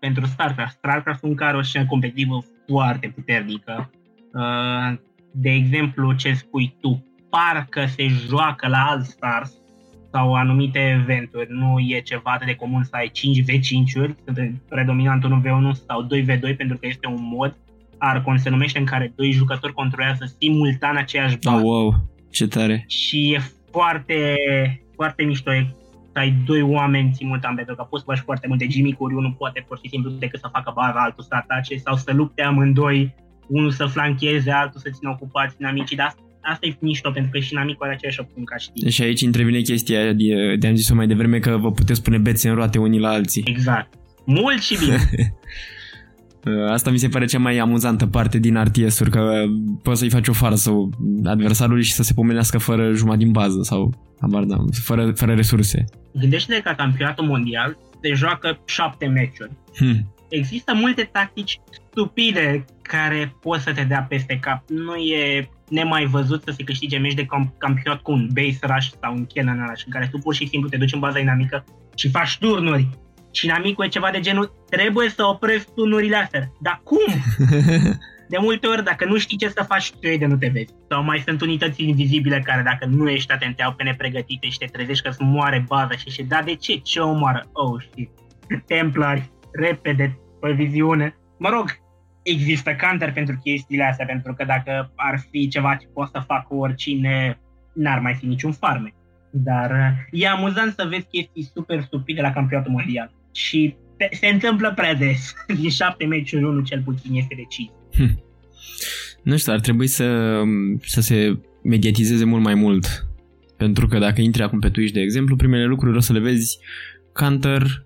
Pentru 0.01 0.27
StarCraft. 0.27 0.77
StarCraft 0.77 1.23
un 1.23 1.35
care 1.35 1.57
o 1.57 1.63
scenă 1.63 1.87
competitivă 1.87 2.45
foarte 2.67 3.13
puternică. 3.15 3.91
Uh, 4.37 4.99
de 5.33 5.51
exemplu, 5.51 6.13
ce 6.13 6.33
spui 6.33 6.77
tu, 6.81 7.05
parcă 7.31 7.87
se 7.87 8.07
joacă 8.07 8.69
la 8.69 8.79
All 8.79 9.03
Stars 9.03 9.53
sau 10.13 10.35
anumite 10.35 10.79
eventuri. 10.79 11.47
Nu 11.51 11.79
e 11.79 12.01
ceva 12.01 12.31
atât 12.31 12.47
de 12.47 12.55
comun 12.55 12.85
să 12.85 12.91
ai 12.93 13.11
5v5-uri, 13.11 14.15
sunt 14.25 14.63
predominant 14.69 15.25
1v1 15.25 15.71
sau 15.87 16.07
2v2 16.07 16.57
pentru 16.57 16.77
că 16.79 16.87
este 16.87 17.07
un 17.07 17.29
mod 17.37 17.57
Arcon 17.99 18.39
se 18.39 18.51
numește 18.51 18.79
în 18.79 18.85
care 18.85 19.13
doi 19.17 19.31
jucători 19.31 19.73
controlează 19.73 20.35
simultan 20.39 20.97
aceeași 20.97 21.39
bază. 21.39 21.57
Oh, 21.57 21.63
wow, 21.63 21.95
ce 22.31 22.47
tare. 22.47 22.85
Și 22.89 23.33
e 23.33 23.41
foarte, 23.71 24.35
foarte 24.95 25.23
mișto 25.23 25.53
e 25.53 25.67
să 26.13 26.19
ai 26.19 26.31
doi 26.47 26.63
oameni 26.63 27.15
simultan, 27.15 27.55
pentru 27.55 27.75
că 27.75 27.83
poți 27.83 28.05
să 28.05 28.11
faci 28.11 28.25
foarte 28.25 28.47
multe 28.47 28.67
gimmick-uri, 28.67 29.15
unul 29.15 29.35
poate 29.39 29.65
pur 29.69 29.79
și 29.83 29.89
simplu 29.89 30.11
decât 30.11 30.41
să 30.41 30.49
facă 30.53 30.73
baza, 30.75 31.03
altul 31.03 31.25
să 31.25 31.35
atace 31.35 31.77
sau 31.77 31.97
să 31.97 32.13
lupte 32.13 32.43
amândoi, 32.43 33.15
unul 33.49 33.71
să 33.71 33.85
flancheze, 33.85 34.51
altul 34.51 34.81
să 34.81 34.91
țină 34.93 35.11
ocupați 35.11 35.57
dinamicii, 35.57 35.97
dar 35.97 36.15
asta 36.41 36.67
e 36.67 36.77
mișto, 36.81 37.11
pentru 37.11 37.31
că 37.31 37.39
și 37.39 37.53
inamicul 37.53 37.87
are 37.87 37.95
aceeași 37.95 38.21
opțiune 38.21 38.45
ca 38.45 38.57
știi. 38.57 38.83
Deci 38.83 39.01
aici 39.01 39.21
intervine 39.21 39.61
chestia 39.61 40.13
de, 40.13 40.57
de 40.59 40.67
am 40.67 40.75
zis-o 40.75 40.95
mai 40.95 41.07
devreme 41.07 41.39
că 41.39 41.57
vă 41.57 41.71
puteți 41.71 42.03
pune 42.03 42.19
bețe 42.19 42.49
în 42.49 42.55
roate 42.55 42.79
unii 42.79 42.99
la 42.99 43.09
alții. 43.09 43.43
Exact. 43.47 43.95
Mult 44.25 44.63
și 44.63 44.79
bine. 44.79 44.99
Uh, 46.45 46.71
asta 46.77 46.91
mi 46.91 46.99
se 46.99 47.09
pare 47.09 47.25
cea 47.25 47.39
mai 47.39 47.59
amuzantă 47.59 48.07
parte 48.07 48.39
din 48.39 48.63
RTS-uri, 48.63 49.11
că 49.11 49.45
poți 49.83 49.99
să-i 49.99 50.11
faci 50.11 50.29
o 50.29 50.33
farsă 50.33 50.71
adversarului 51.25 51.83
și 51.83 51.93
să 51.93 52.03
se 52.03 52.13
pomenească 52.13 52.59
fără 52.59 52.93
jumătate 52.93 53.25
din 53.25 53.33
bază 53.33 53.63
sau, 53.63 53.95
abar 54.21 54.45
da, 54.45 54.57
fără, 54.83 55.13
fără 55.13 55.35
resurse. 55.35 55.85
Gândește-te 56.13 56.61
că 56.61 56.75
campionatul 56.77 57.25
mondial 57.25 57.77
se 58.03 58.15
joacă 58.15 58.59
șapte 58.65 59.07
meciuri. 59.07 59.51
Hmm. 59.77 60.15
Există 60.29 60.75
multe 60.75 61.03
tactici 61.03 61.61
stupide 61.71 62.65
care 62.83 63.37
pot 63.41 63.61
să 63.61 63.73
te 63.73 63.83
dea 63.83 64.07
peste 64.09 64.39
cap. 64.39 64.69
Nu 64.69 64.95
e 64.95 65.49
nemai 65.69 66.05
văzut 66.05 66.43
să 66.43 66.53
se 66.57 66.65
câștige 66.65 66.99
meci 66.99 67.15
de 67.15 67.27
campionat 67.59 68.03
cu 68.03 68.13
un 68.13 68.29
base 68.33 68.59
rush 68.63 68.89
sau 69.01 69.15
un 69.15 69.27
cannon 69.35 69.67
rush 69.69 69.85
în 69.85 69.93
care 69.93 70.09
tu 70.11 70.19
pur 70.19 70.35
și 70.35 70.49
simplu 70.49 70.69
te 70.69 70.77
duci 70.77 70.93
în 70.93 71.01
baza 71.01 71.19
dinamică 71.19 71.65
și 71.95 72.11
faci 72.11 72.39
turnuri 72.39 72.89
și 73.37 73.45
inamicul 73.45 73.85
e 73.85 73.89
ceva 73.89 74.11
de 74.11 74.21
genul, 74.21 74.53
trebuie 74.71 75.09
să 75.09 75.25
opresc 75.25 75.75
tunurile 75.75 76.17
astea. 76.17 76.53
Dar 76.61 76.81
cum? 76.85 77.15
de 78.33 78.37
multe 78.41 78.67
ori, 78.67 78.85
dacă 78.85 79.05
nu 79.05 79.19
știi 79.19 79.37
ce 79.37 79.49
să 79.49 79.65
faci, 79.69 79.91
tu 79.91 80.17
de 80.19 80.27
nu 80.27 80.37
te 80.37 80.49
vezi. 80.53 80.75
Sau 80.89 81.03
mai 81.03 81.23
sunt 81.27 81.41
unități 81.41 81.83
invizibile 81.83 82.41
care, 82.45 82.63
dacă 82.63 82.87
nu 82.87 83.09
ești 83.09 83.33
atent, 83.33 83.57
te 83.57 83.63
au 83.63 83.73
pe 83.73 83.83
nepregătite 83.83 84.49
și 84.49 84.59
te 84.59 84.65
trezești 84.65 85.03
că 85.03 85.09
îți 85.09 85.23
moare 85.23 85.65
baza 85.69 85.97
și 85.97 86.11
și 86.11 86.23
da, 86.23 86.43
de 86.43 86.55
ce? 86.55 86.75
Ce 86.77 87.01
omoară? 87.01 87.49
Oh, 87.53 87.83
shit. 87.93 88.11
Templari, 88.67 89.31
repede, 89.59 90.19
pe 90.41 90.53
viziune. 90.53 91.17
Mă 91.39 91.49
rog, 91.49 91.71
există 92.23 92.77
counter 92.81 93.13
pentru 93.13 93.39
chestiile 93.43 93.85
astea, 93.85 94.07
pentru 94.07 94.35
că 94.35 94.45
dacă 94.45 94.93
ar 94.97 95.19
fi 95.31 95.49
ceva 95.49 95.75
ce 95.75 95.87
poate 95.87 96.11
să 96.15 96.25
facă 96.27 96.55
oricine, 96.55 97.41
n-ar 97.75 97.99
mai 97.99 98.15
fi 98.15 98.27
niciun 98.27 98.53
farme. 98.53 98.95
Dar 99.31 99.71
uh, 99.71 100.21
e 100.21 100.29
amuzant 100.29 100.73
să 100.73 100.87
vezi 100.91 101.07
chestii 101.07 101.51
super 101.55 101.83
stupide 101.83 102.21
la 102.21 102.33
campionatul 102.33 102.73
mondial. 102.73 103.11
Și 103.33 103.77
se 104.11 104.27
întâmplă 104.27 104.73
prea 104.75 104.95
des. 104.95 105.35
Din 105.61 105.71
șapte 105.71 106.07
meciuri, 106.07 106.45
unul 106.45 106.65
cel 106.65 106.83
puțin 106.83 107.15
este 107.15 107.35
decis. 107.35 107.71
Hm. 107.95 108.25
Nu 109.23 109.37
știu, 109.37 109.53
ar 109.53 109.61
trebui 109.61 109.87
să, 109.87 110.41
să 110.81 111.01
se 111.01 111.39
mediatizeze 111.63 112.25
mult 112.25 112.43
mai 112.43 112.55
mult. 112.55 113.07
Pentru 113.57 113.87
că 113.87 113.99
dacă 113.99 114.21
intri 114.21 114.43
acum 114.43 114.59
pe 114.59 114.69
Twitch, 114.69 114.93
de 114.93 115.01
exemplu, 115.01 115.37
primele 115.37 115.65
lucruri 115.65 115.97
o 115.97 116.01
să 116.01 116.13
le 116.13 116.19
vezi 116.19 116.59
Counter, 117.13 117.86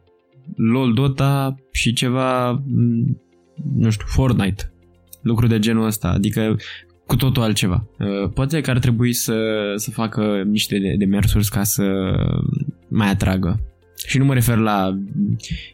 LOL 0.56 0.92
Dota 0.92 1.54
și 1.72 1.92
ceva, 1.92 2.62
nu 3.74 3.90
știu, 3.90 4.06
Fortnite. 4.08 4.72
Lucruri 5.22 5.50
de 5.50 5.58
genul 5.58 5.86
ăsta. 5.86 6.08
Adică 6.08 6.56
cu 7.06 7.16
totul 7.16 7.42
altceva. 7.42 7.86
Uh, 7.98 8.30
poate 8.34 8.60
că 8.60 8.70
ar 8.70 8.78
trebui 8.78 9.12
să, 9.12 9.38
să 9.76 9.90
facă 9.90 10.42
niște 10.46 10.94
demersuri 10.98 11.48
ca 11.48 11.62
să 11.62 11.84
mai 12.88 13.10
atragă. 13.10 13.60
Și 14.06 14.18
nu 14.18 14.24
mă 14.24 14.34
refer 14.34 14.56
la 14.56 14.98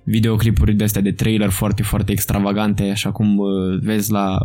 videoclipuri 0.04 0.74
de 0.74 0.84
astea 0.84 1.02
de 1.02 1.12
trailer 1.12 1.50
foarte, 1.50 1.82
foarte 1.82 2.12
extravagante, 2.12 2.82
așa 2.82 3.12
cum 3.12 3.36
uh, 3.36 3.78
vezi 3.80 4.10
la, 4.10 4.38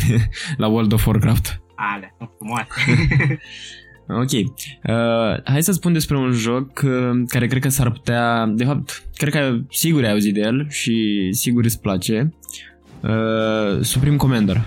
la 0.56 0.66
World 0.66 0.92
of 0.92 1.06
Warcraft. 1.06 1.60
Ale, 1.74 2.14
sunt 2.18 2.30
frumoase. 2.38 2.68
ok. 4.08 4.32
Uh, 4.32 5.42
hai 5.44 5.62
să 5.62 5.72
spun 5.72 5.92
despre 5.92 6.16
un 6.16 6.32
joc 6.32 6.82
uh, 6.84 7.22
care 7.28 7.46
cred 7.46 7.62
că 7.62 7.68
s-ar 7.68 7.90
putea... 7.90 8.46
De 8.46 8.64
fapt, 8.64 9.02
cred 9.14 9.32
că 9.32 9.58
sigur 9.70 10.04
ai 10.04 10.10
auzit 10.10 10.34
de 10.34 10.40
el 10.40 10.66
și 10.70 11.28
sigur 11.32 11.64
îți 11.64 11.80
place. 11.80 12.32
Uh, 13.00 13.80
Supreme 13.80 14.16
Commander. 14.16 14.66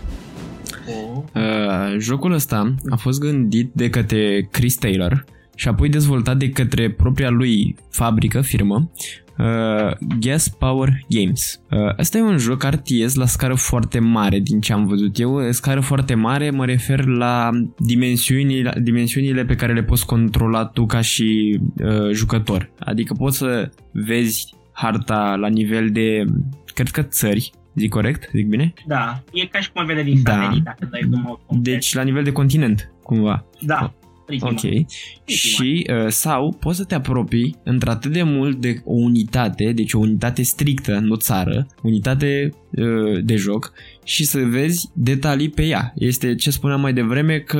Uh, 1.33 1.97
jocul 1.99 2.31
ăsta 2.31 2.75
a 2.89 2.95
fost 2.95 3.19
gândit 3.19 3.71
de 3.73 3.89
către 3.89 4.47
Chris 4.51 4.75
Taylor 4.75 5.25
și 5.55 5.67
apoi 5.67 5.89
dezvoltat 5.89 6.37
de 6.37 6.49
către 6.49 6.91
propria 6.91 7.29
lui 7.29 7.75
fabrică, 7.89 8.41
firmă, 8.41 8.91
uh, 9.37 9.91
Gas 10.19 10.47
Power 10.47 10.89
Games. 11.09 11.61
Uh, 11.71 11.93
asta 11.97 12.17
e 12.17 12.21
un 12.21 12.37
joc 12.37 12.63
RTS 12.63 13.15
la 13.15 13.25
scară 13.25 13.55
foarte 13.55 13.99
mare 13.99 14.39
din 14.39 14.61
ce 14.61 14.73
am 14.73 14.85
văzut 14.85 15.19
eu. 15.19 15.51
Scară 15.51 15.79
foarte 15.79 16.13
mare 16.13 16.49
mă 16.49 16.65
refer 16.65 17.05
la 17.05 17.49
dimensiunile, 17.77 18.73
dimensiunile 18.81 19.45
pe 19.45 19.55
care 19.55 19.73
le 19.73 19.83
poți 19.83 20.05
controla 20.05 20.65
tu 20.65 20.85
ca 20.85 21.01
și 21.01 21.59
uh, 21.83 22.11
jucător. 22.11 22.71
Adică 22.79 23.13
poți 23.13 23.37
să 23.37 23.71
vezi 23.91 24.53
harta 24.71 25.35
la 25.39 25.47
nivel 25.47 25.89
de, 25.89 26.25
cred 26.73 26.89
că 26.89 27.01
țări, 27.01 27.51
Zic 27.75 27.89
corect? 27.89 28.29
Zic 28.33 28.47
bine? 28.47 28.73
Da, 28.85 29.23
e 29.33 29.45
ca 29.45 29.59
și 29.59 29.71
cum 29.71 29.85
vede 29.85 30.03
din 30.03 30.23
da. 30.23 30.31
satelit, 30.31 30.63
dacă 30.63 30.87
dai 30.91 31.09
Deci 31.49 31.93
la 31.93 32.01
nivel 32.01 32.23
de 32.23 32.31
continent, 32.31 32.93
cumva. 33.03 33.45
Da. 33.61 33.93
Prima. 34.37 34.51
Ok. 34.51 34.59
Prima. 34.59 34.85
Și 35.25 35.87
uh, 35.89 36.07
sau 36.07 36.57
poți 36.59 36.77
să 36.77 36.83
te 36.83 36.95
apropii 36.95 37.55
într-atât 37.63 38.11
de 38.11 38.23
mult 38.23 38.57
de 38.57 38.81
o 38.85 38.93
unitate, 38.93 39.71
deci 39.71 39.93
o 39.93 39.99
unitate 39.99 40.41
strictă, 40.41 40.99
nu 40.99 41.15
țară, 41.15 41.67
unitate 41.83 42.49
uh, 42.71 43.23
de 43.23 43.35
joc 43.35 43.73
și 44.03 44.25
să 44.25 44.39
vezi 44.39 44.89
detalii 44.93 45.49
pe 45.49 45.65
ea. 45.65 45.93
Este 45.95 46.35
ce 46.35 46.51
spuneam 46.51 46.81
mai 46.81 46.93
devreme 46.93 47.39
că 47.39 47.57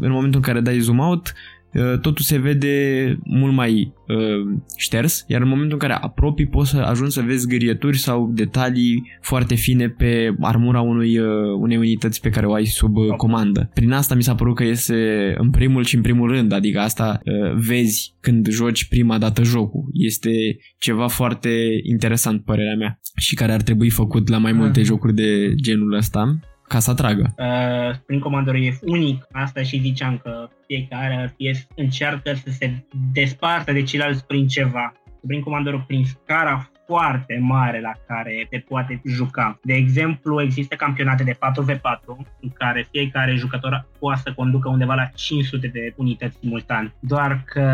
în 0.00 0.10
momentul 0.10 0.40
în 0.40 0.46
care 0.46 0.60
dai 0.60 0.78
zoom 0.78 0.98
out, 0.98 1.32
Uh, 1.32 1.59
totul 2.00 2.24
se 2.24 2.38
vede 2.38 3.18
mult 3.24 3.54
mai 3.54 3.92
uh, 4.08 4.58
șters, 4.76 5.24
iar 5.28 5.40
în 5.40 5.48
momentul 5.48 5.72
în 5.72 5.88
care 5.88 5.92
apropii 6.00 6.46
poți 6.46 6.70
să 6.70 6.76
ajungi 6.76 7.12
să 7.12 7.20
vezi 7.20 7.48
gârieturi 7.48 7.98
sau 7.98 8.30
detalii 8.34 9.18
foarte 9.20 9.54
fine 9.54 9.88
pe 9.88 10.34
armura 10.40 10.80
unui, 10.80 11.18
uh, 11.18 11.26
unei 11.60 11.76
unități 11.76 12.20
pe 12.20 12.28
care 12.28 12.46
o 12.46 12.52
ai 12.52 12.64
sub 12.64 12.96
uh, 12.96 13.08
comandă. 13.16 13.70
Prin 13.74 13.92
asta 13.92 14.14
mi 14.14 14.22
s-a 14.22 14.34
părut 14.34 14.54
că 14.54 14.64
este 14.64 15.34
în 15.38 15.50
primul 15.50 15.84
și 15.84 15.94
în 15.94 16.02
primul 16.02 16.28
rând, 16.28 16.52
adică 16.52 16.80
asta 16.80 17.20
uh, 17.24 17.54
vezi 17.54 18.14
când 18.20 18.48
joci 18.48 18.88
prima 18.88 19.18
dată 19.18 19.42
jocul. 19.42 19.90
Este 19.92 20.30
ceva 20.78 21.06
foarte 21.06 21.80
interesant, 21.82 22.44
părerea 22.44 22.76
mea, 22.76 23.00
și 23.16 23.34
care 23.34 23.52
ar 23.52 23.62
trebui 23.62 23.90
făcut 23.90 24.28
la 24.28 24.38
mai 24.38 24.52
multe 24.52 24.78
mm. 24.78 24.84
jocuri 24.84 25.14
de 25.14 25.54
genul 25.54 25.92
ăsta 25.92 26.40
ca 26.72 26.78
să 26.78 26.90
atragă. 26.90 27.34
Uh, 27.38 27.94
Spring 27.94 28.22
Commander 28.22 28.54
e 28.54 28.78
unic, 28.82 29.26
asta 29.32 29.62
și 29.62 29.80
ziceam 29.80 30.18
că 30.22 30.48
fiecare 30.66 31.24
RTS 31.24 31.66
încearcă 31.76 32.32
să 32.32 32.50
se 32.50 32.84
despartă 33.12 33.72
de 33.72 33.82
ceilalți 33.82 34.26
prin 34.26 34.46
ceva. 34.48 34.92
Spring 35.22 35.42
Commander 35.42 35.84
prin 35.86 36.04
scara 36.04 36.70
foarte 36.90 37.38
mare 37.40 37.80
la 37.80 37.92
care 38.06 38.46
te 38.50 38.58
poate 38.58 39.00
juca. 39.04 39.58
De 39.62 39.74
exemplu, 39.74 40.42
există 40.42 40.74
campionate 40.74 41.22
de 41.24 41.34
4v4 41.34 42.04
în 42.40 42.50
care 42.54 42.88
fiecare 42.90 43.34
jucător 43.34 43.86
poate 43.98 44.20
să 44.24 44.32
conducă 44.32 44.68
undeva 44.68 44.94
la 44.94 45.06
500 45.14 45.66
de 45.66 45.92
unități 45.96 46.36
simultan. 46.40 46.94
Doar 47.00 47.42
că 47.46 47.64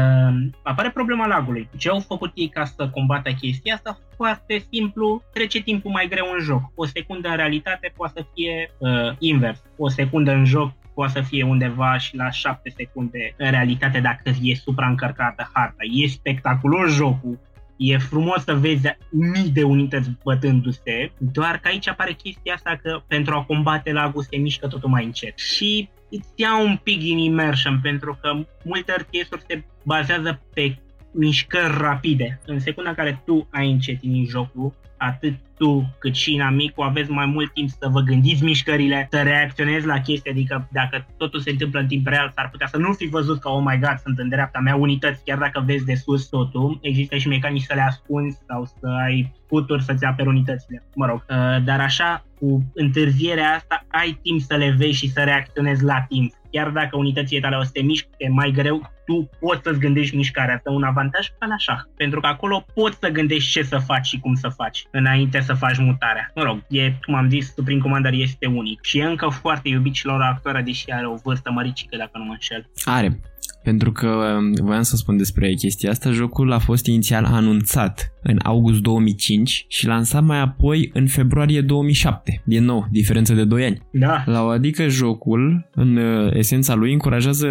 apare 0.63 0.91
problema 0.91 1.27
lagului. 1.27 1.69
Ce 1.77 1.89
au 1.89 2.01
făcut 2.01 2.31
ei 2.35 2.49
ca 2.49 2.65
să 2.65 2.89
combată 2.89 3.31
chestia 3.31 3.75
asta? 3.75 3.99
Foarte 4.17 4.65
simplu, 4.73 5.23
trece 5.33 5.61
timpul 5.61 5.91
mai 5.91 6.09
greu 6.09 6.27
în 6.39 6.45
joc. 6.45 6.63
O 6.75 6.87
secundă 6.87 7.29
în 7.29 7.37
realitate 7.37 7.93
poate 7.97 8.13
să 8.17 8.27
fie 8.35 8.71
uh, 8.79 9.17
invers. 9.19 9.63
O 9.77 9.89
secundă 9.89 10.33
în 10.33 10.45
joc 10.45 10.73
poate 10.97 11.13
să 11.13 11.21
fie 11.21 11.45
undeva 11.45 11.99
și 11.99 12.17
la 12.17 12.31
7 12.31 12.73
secunde 12.77 13.35
în 13.37 13.51
realitate 13.51 14.01
dacă 14.01 14.31
e 14.43 14.55
supraîncărcată 14.55 15.51
harta. 15.53 15.83
E 16.03 16.07
spectaculos 16.07 16.95
jocul, 16.95 17.39
E 17.77 17.99
frumos 17.99 18.43
să 18.45 18.55
vezi 18.55 18.97
mii 19.11 19.51
de 19.51 19.63
unități 19.63 20.11
bătându-se, 20.25 21.13
doar 21.19 21.59
că 21.59 21.69
aici 21.69 21.89
apare 21.89 22.13
chestia 22.13 22.55
asta 22.55 22.81
că 22.83 23.03
pentru 23.09 23.35
a 23.35 23.45
combate 23.45 23.93
lagul 23.93 24.23
se 24.23 24.37
mișcă 24.37 24.67
totul 24.67 24.89
mai 24.89 25.05
încet. 25.05 25.39
Și 25.39 25.89
îți 26.11 26.29
ia 26.35 26.61
un 26.61 26.77
pic 26.83 26.99
din 26.99 27.19
immersion, 27.19 27.81
pentru 27.83 28.19
că 28.21 28.47
multe 28.65 28.93
RTS-uri 28.93 29.45
se 29.49 29.65
bazează 29.85 30.43
pe 30.55 30.79
mișcări 31.13 31.77
rapide. 31.79 32.41
În 32.47 32.59
secunda 32.59 32.89
în 32.91 32.97
care 32.97 33.23
tu 33.25 33.49
ai 33.51 33.71
încetinit 33.71 34.29
jocul, 34.29 34.75
atât 34.97 35.35
tu 35.59 35.95
cât 35.99 36.15
și 36.15 36.35
inamicul 36.35 36.85
aveți 36.85 37.11
mai 37.11 37.27
mult 37.27 37.53
timp 37.53 37.69
să 37.69 37.89
vă 37.89 38.01
gândiți 38.01 38.45
mișcările, 38.45 39.09
să 39.11 39.23
reacționezi 39.23 39.87
la 39.87 40.01
chestii, 40.01 40.31
adică 40.31 40.69
dacă 40.73 41.07
totul 41.17 41.41
se 41.41 41.51
întâmplă 41.51 41.81
în 41.81 41.87
timp 41.87 42.07
real, 42.07 42.33
s-ar 42.35 42.49
putea 42.51 42.67
să 42.67 42.77
nu 42.77 42.93
fi 42.93 43.07
văzut 43.07 43.41
că, 43.41 43.49
oh 43.49 43.63
my 43.65 43.79
god, 43.79 43.99
sunt 44.03 44.19
în 44.19 44.29
dreapta 44.29 44.59
mea 44.59 44.77
unități, 44.77 45.25
chiar 45.25 45.39
dacă 45.39 45.63
vezi 45.67 45.85
de 45.85 45.95
sus 45.95 46.29
totul, 46.29 46.79
există 46.83 47.17
și 47.17 47.29
mecanici 47.29 47.63
să 47.63 47.75
le 47.75 47.81
ascunzi 47.81 48.39
sau 48.47 48.65
să 48.65 48.87
ai 49.05 49.35
scuturi 49.45 49.83
să-ți 49.83 50.05
aperi 50.05 50.29
unitățile, 50.29 50.83
mă 50.95 51.07
rog. 51.07 51.25
Uh, 51.29 51.65
dar 51.65 51.81
așa, 51.81 52.25
cu 52.39 52.73
întârzierea 52.75 53.55
asta, 53.55 53.85
ai 53.89 54.19
timp 54.23 54.41
să 54.41 54.57
le 54.57 54.75
vezi 54.79 54.99
și 54.99 55.09
să 55.09 55.21
reacționezi 55.21 55.85
la 55.85 56.05
timp. 56.09 56.33
Chiar 56.51 56.69
dacă 56.69 56.97
unitățile 56.97 57.41
tale 57.41 57.57
o 57.57 57.63
să 57.63 57.71
te 57.73 57.83
miște 57.83 58.29
mai 58.31 58.51
greu, 58.51 58.91
tu 59.07 59.31
poți 59.41 59.63
să-ți 59.63 59.79
gândești 59.79 60.17
mișcarea. 60.17 60.55
Asta 60.55 60.71
un 60.71 60.83
avantaj 60.83 61.29
ca 61.39 61.47
la 61.47 61.57
șah. 61.57 61.81
Pentru 61.97 62.21
că 62.21 62.27
acolo 62.27 62.65
poți 62.75 62.99
să 63.01 63.09
gândești 63.09 63.51
ce 63.51 63.63
să 63.63 63.79
faci 63.79 64.07
și 64.07 64.19
cum 64.19 64.35
să 64.35 64.49
faci 64.49 64.86
înainte 64.91 65.41
să 65.41 65.53
faci 65.53 65.79
mutarea. 65.79 66.33
Mă 66.35 66.43
rog, 66.43 66.65
e, 66.69 66.93
cum 67.05 67.15
am 67.15 67.29
zis, 67.29 67.55
Supreme 67.55 67.81
Commander 67.81 68.13
este 68.13 68.47
unic 68.47 68.79
și 68.83 68.99
e 68.99 69.05
încă 69.05 69.29
foarte 69.29 69.69
iubit 69.69 69.95
și 69.95 70.07
la 70.07 70.15
actoare, 70.15 70.63
deși 70.63 70.91
are 70.91 71.07
o 71.07 71.15
vârstă 71.25 71.51
măricică, 71.51 71.97
dacă 71.97 72.19
nu 72.19 72.25
mă 72.25 72.33
înșel. 72.33 72.71
Are. 72.85 73.21
Pentru 73.63 73.93
că 73.93 74.07
um, 74.07 74.53
voiam 74.65 74.83
să 74.83 74.97
spun 74.97 75.17
despre 75.17 75.53
chestia 75.53 75.91
asta, 75.91 76.11
jocul 76.11 76.53
a 76.53 76.59
fost 76.59 76.87
inițial 76.87 77.25
anunțat 77.25 78.16
în 78.27 78.39
august 78.43 78.81
2005 78.81 79.65
și 79.69 79.87
lansat 79.87 80.25
mai 80.25 80.41
apoi 80.41 80.91
în 80.93 81.07
februarie 81.07 81.61
2007. 81.61 82.43
Din 82.45 82.65
nou, 82.65 82.87
diferență 82.91 83.35
de 83.35 83.45
2 83.45 83.65
ani. 83.65 83.83
Da. 83.93 84.23
La 84.27 84.43
o 84.45 84.49
adică 84.49 84.89
jocul, 84.89 85.69
în 85.75 85.97
uh, 85.97 86.35
esența 86.35 86.75
lui, 86.75 86.93
încurajează 86.93 87.49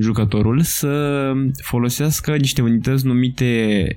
jucătorul 0.00 0.60
să 0.60 1.32
folosească 1.62 2.36
niște 2.36 2.62
unități 2.62 3.06
numite 3.06 3.46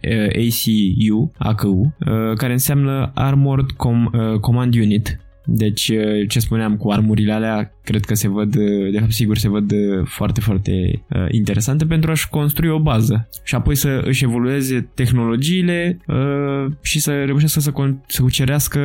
uh, 0.04 0.48
ACU, 0.48 1.32
ACU, 1.38 1.96
uh, 2.00 2.36
care 2.36 2.52
înseamnă 2.52 3.12
Armored 3.14 3.66
Com- 3.72 4.40
Command 4.42 4.76
Unit, 4.76 5.20
deci, 5.46 5.90
uh, 5.90 6.30
ce 6.30 6.40
spuneam 6.40 6.78
cu 6.78 6.92
armurile 6.92 7.32
alea, 7.32 7.74
cred 7.84 8.04
că 8.06 8.14
se 8.14 8.28
văd, 8.28 8.56
uh, 8.56 8.92
de 8.92 9.00
fapt 9.00 9.12
sigur 9.12 9.38
se 9.38 9.50
văd 9.50 9.72
uh, 9.72 10.06
foarte, 10.06 10.42
foarte 10.42 10.72
uh, 11.10 11.26
interesante 11.32 11.86
pentru 11.86 12.12
a-și 12.12 12.30
construi 12.30 12.70
o 12.70 12.80
bază 12.80 13.30
și 13.44 13.56
apoi 13.56 13.76
să 13.76 14.02
își 14.04 14.24
evolueze 14.24 14.90
tehnologiile 14.94 15.98
uh, 16.08 16.72
și 16.82 17.00
să 17.00 17.24
reușească 17.24 17.60
să, 17.60 17.72
con- 17.72 18.06
să 18.08 18.22
cucerească 18.22 18.80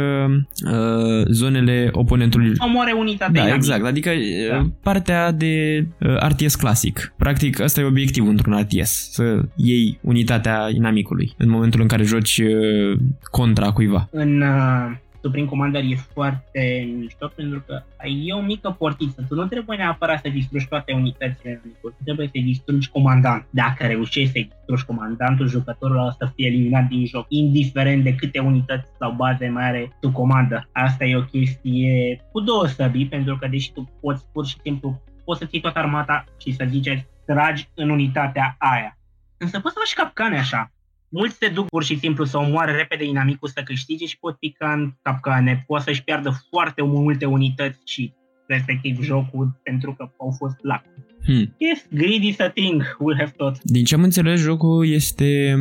uh, 0.64 1.26
zonele 1.30 1.88
oponentului. 1.92 2.52
Omoare 2.58 2.92
unitatea. 2.92 3.46
Da, 3.46 3.54
exact. 3.54 3.84
Adică 3.84 4.10
da. 4.50 4.66
partea 4.82 5.32
de 5.32 5.86
uh, 6.00 6.28
RTS 6.28 6.54
clasic. 6.54 7.14
Practic, 7.16 7.60
ăsta 7.60 7.80
e 7.80 7.84
obiectivul 7.84 8.30
într-un 8.30 8.58
RTS, 8.60 9.12
să 9.12 9.40
iei 9.54 9.98
unitatea 10.02 10.68
inamicului 10.74 11.34
în 11.36 11.48
momentul 11.48 11.80
în 11.80 11.86
care 11.86 12.02
joci 12.02 12.38
uh, 12.38 12.98
contra 13.30 13.72
cuiva. 13.72 14.08
În 14.10 14.40
uh 14.40 15.04
Supreme 15.22 15.46
Commander 15.46 15.82
e 15.84 15.94
foarte 15.94 16.88
mișto 16.98 17.32
pentru 17.34 17.62
că 17.66 17.82
e 18.26 18.32
o 18.32 18.40
mică 18.40 18.70
portiță. 18.78 19.24
Tu 19.28 19.34
nu 19.34 19.46
trebuie 19.46 19.76
neapărat 19.76 20.20
să 20.20 20.28
distrugi 20.28 20.68
toate 20.68 20.92
unitățile 20.92 21.60
în 21.64 21.70
tu 21.80 21.96
trebuie 22.04 22.26
să 22.26 22.40
distrugi 22.44 22.88
comandant. 22.88 23.46
Dacă 23.50 23.86
reușești 23.86 24.32
să 24.32 24.46
distrugi 24.48 24.84
comandantul, 24.84 25.48
jucătorul 25.48 25.96
o 25.96 26.10
să 26.10 26.30
fie 26.34 26.46
eliminat 26.46 26.88
din 26.88 27.06
joc, 27.06 27.26
indiferent 27.28 28.04
de 28.04 28.14
câte 28.14 28.38
unități 28.38 28.88
sau 28.98 29.12
baze 29.12 29.48
mai 29.48 29.64
are 29.64 29.96
tu 30.00 30.10
comandă. 30.10 30.68
Asta 30.72 31.04
e 31.04 31.16
o 31.16 31.22
chestie 31.22 32.20
cu 32.32 32.40
două 32.40 32.66
săbii, 32.66 33.06
pentru 33.06 33.36
că 33.36 33.48
deși 33.48 33.72
tu 33.72 33.90
poți 34.00 34.24
pur 34.32 34.46
și 34.46 34.56
simplu 34.62 35.02
poți 35.24 35.38
să 35.38 35.46
ții 35.46 35.60
toată 35.60 35.78
armata 35.78 36.24
și 36.40 36.52
să 36.52 36.64
ziceți 36.68 37.06
tragi 37.26 37.68
în 37.74 37.90
unitatea 37.90 38.56
aia. 38.58 38.98
Însă 39.38 39.60
poți 39.60 39.74
să 39.74 39.80
faci 39.80 40.04
capcane 40.04 40.38
așa 40.38 40.70
mulți 41.08 41.36
se 41.36 41.48
duc 41.48 41.68
pur 41.68 41.84
și 41.84 41.98
simplu 41.98 42.24
să 42.24 42.38
omoare 42.38 42.72
repede 42.72 43.04
inamicul 43.04 43.48
să 43.48 43.62
câștige 43.64 44.06
și 44.06 44.18
pot 44.18 44.36
pica 44.36 44.72
în 44.72 44.92
capcane, 45.02 45.64
pot 45.66 45.80
să-și 45.80 46.04
piardă 46.04 46.30
foarte 46.50 46.82
multe 46.82 47.24
unități 47.24 47.78
și 47.84 48.12
respectiv 48.46 49.02
jocul 49.02 49.60
pentru 49.62 49.94
că 49.94 50.10
au 50.18 50.34
fost 50.38 50.56
lac. 50.62 50.84
Hmm. 51.24 51.54
Yes, 51.58 51.86
greedy 51.90 52.26
is 52.26 52.38
a 52.38 52.48
thing, 52.48 52.96
we 52.98 53.14
have 53.18 53.32
thought. 53.36 53.62
Din 53.62 53.84
ce 53.84 53.94
am 53.94 54.02
înțeles, 54.02 54.40
jocul 54.40 54.88
este 54.88 55.54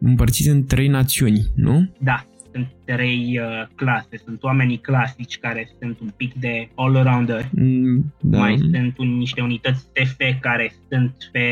împărțit 0.00 0.50
în 0.50 0.66
trei 0.66 0.88
națiuni, 0.88 1.46
nu? 1.54 1.90
Da, 1.98 2.26
sunt 2.52 2.66
trei 2.94 3.40
uh, 3.40 3.66
clase. 3.74 4.16
Sunt 4.24 4.42
oamenii 4.42 4.78
clasici 4.78 5.38
care 5.38 5.68
sunt 5.80 6.00
un 6.00 6.08
pic 6.16 6.34
de 6.34 6.68
all-rounder. 6.74 7.48
Mm, 7.50 8.12
da. 8.20 8.38
Mai 8.38 8.56
sunt 8.58 8.98
un, 8.98 9.16
niște 9.16 9.40
unități 9.40 9.86
TF 9.92 10.16
care 10.40 10.72
sunt 10.90 11.14
pe 11.32 11.46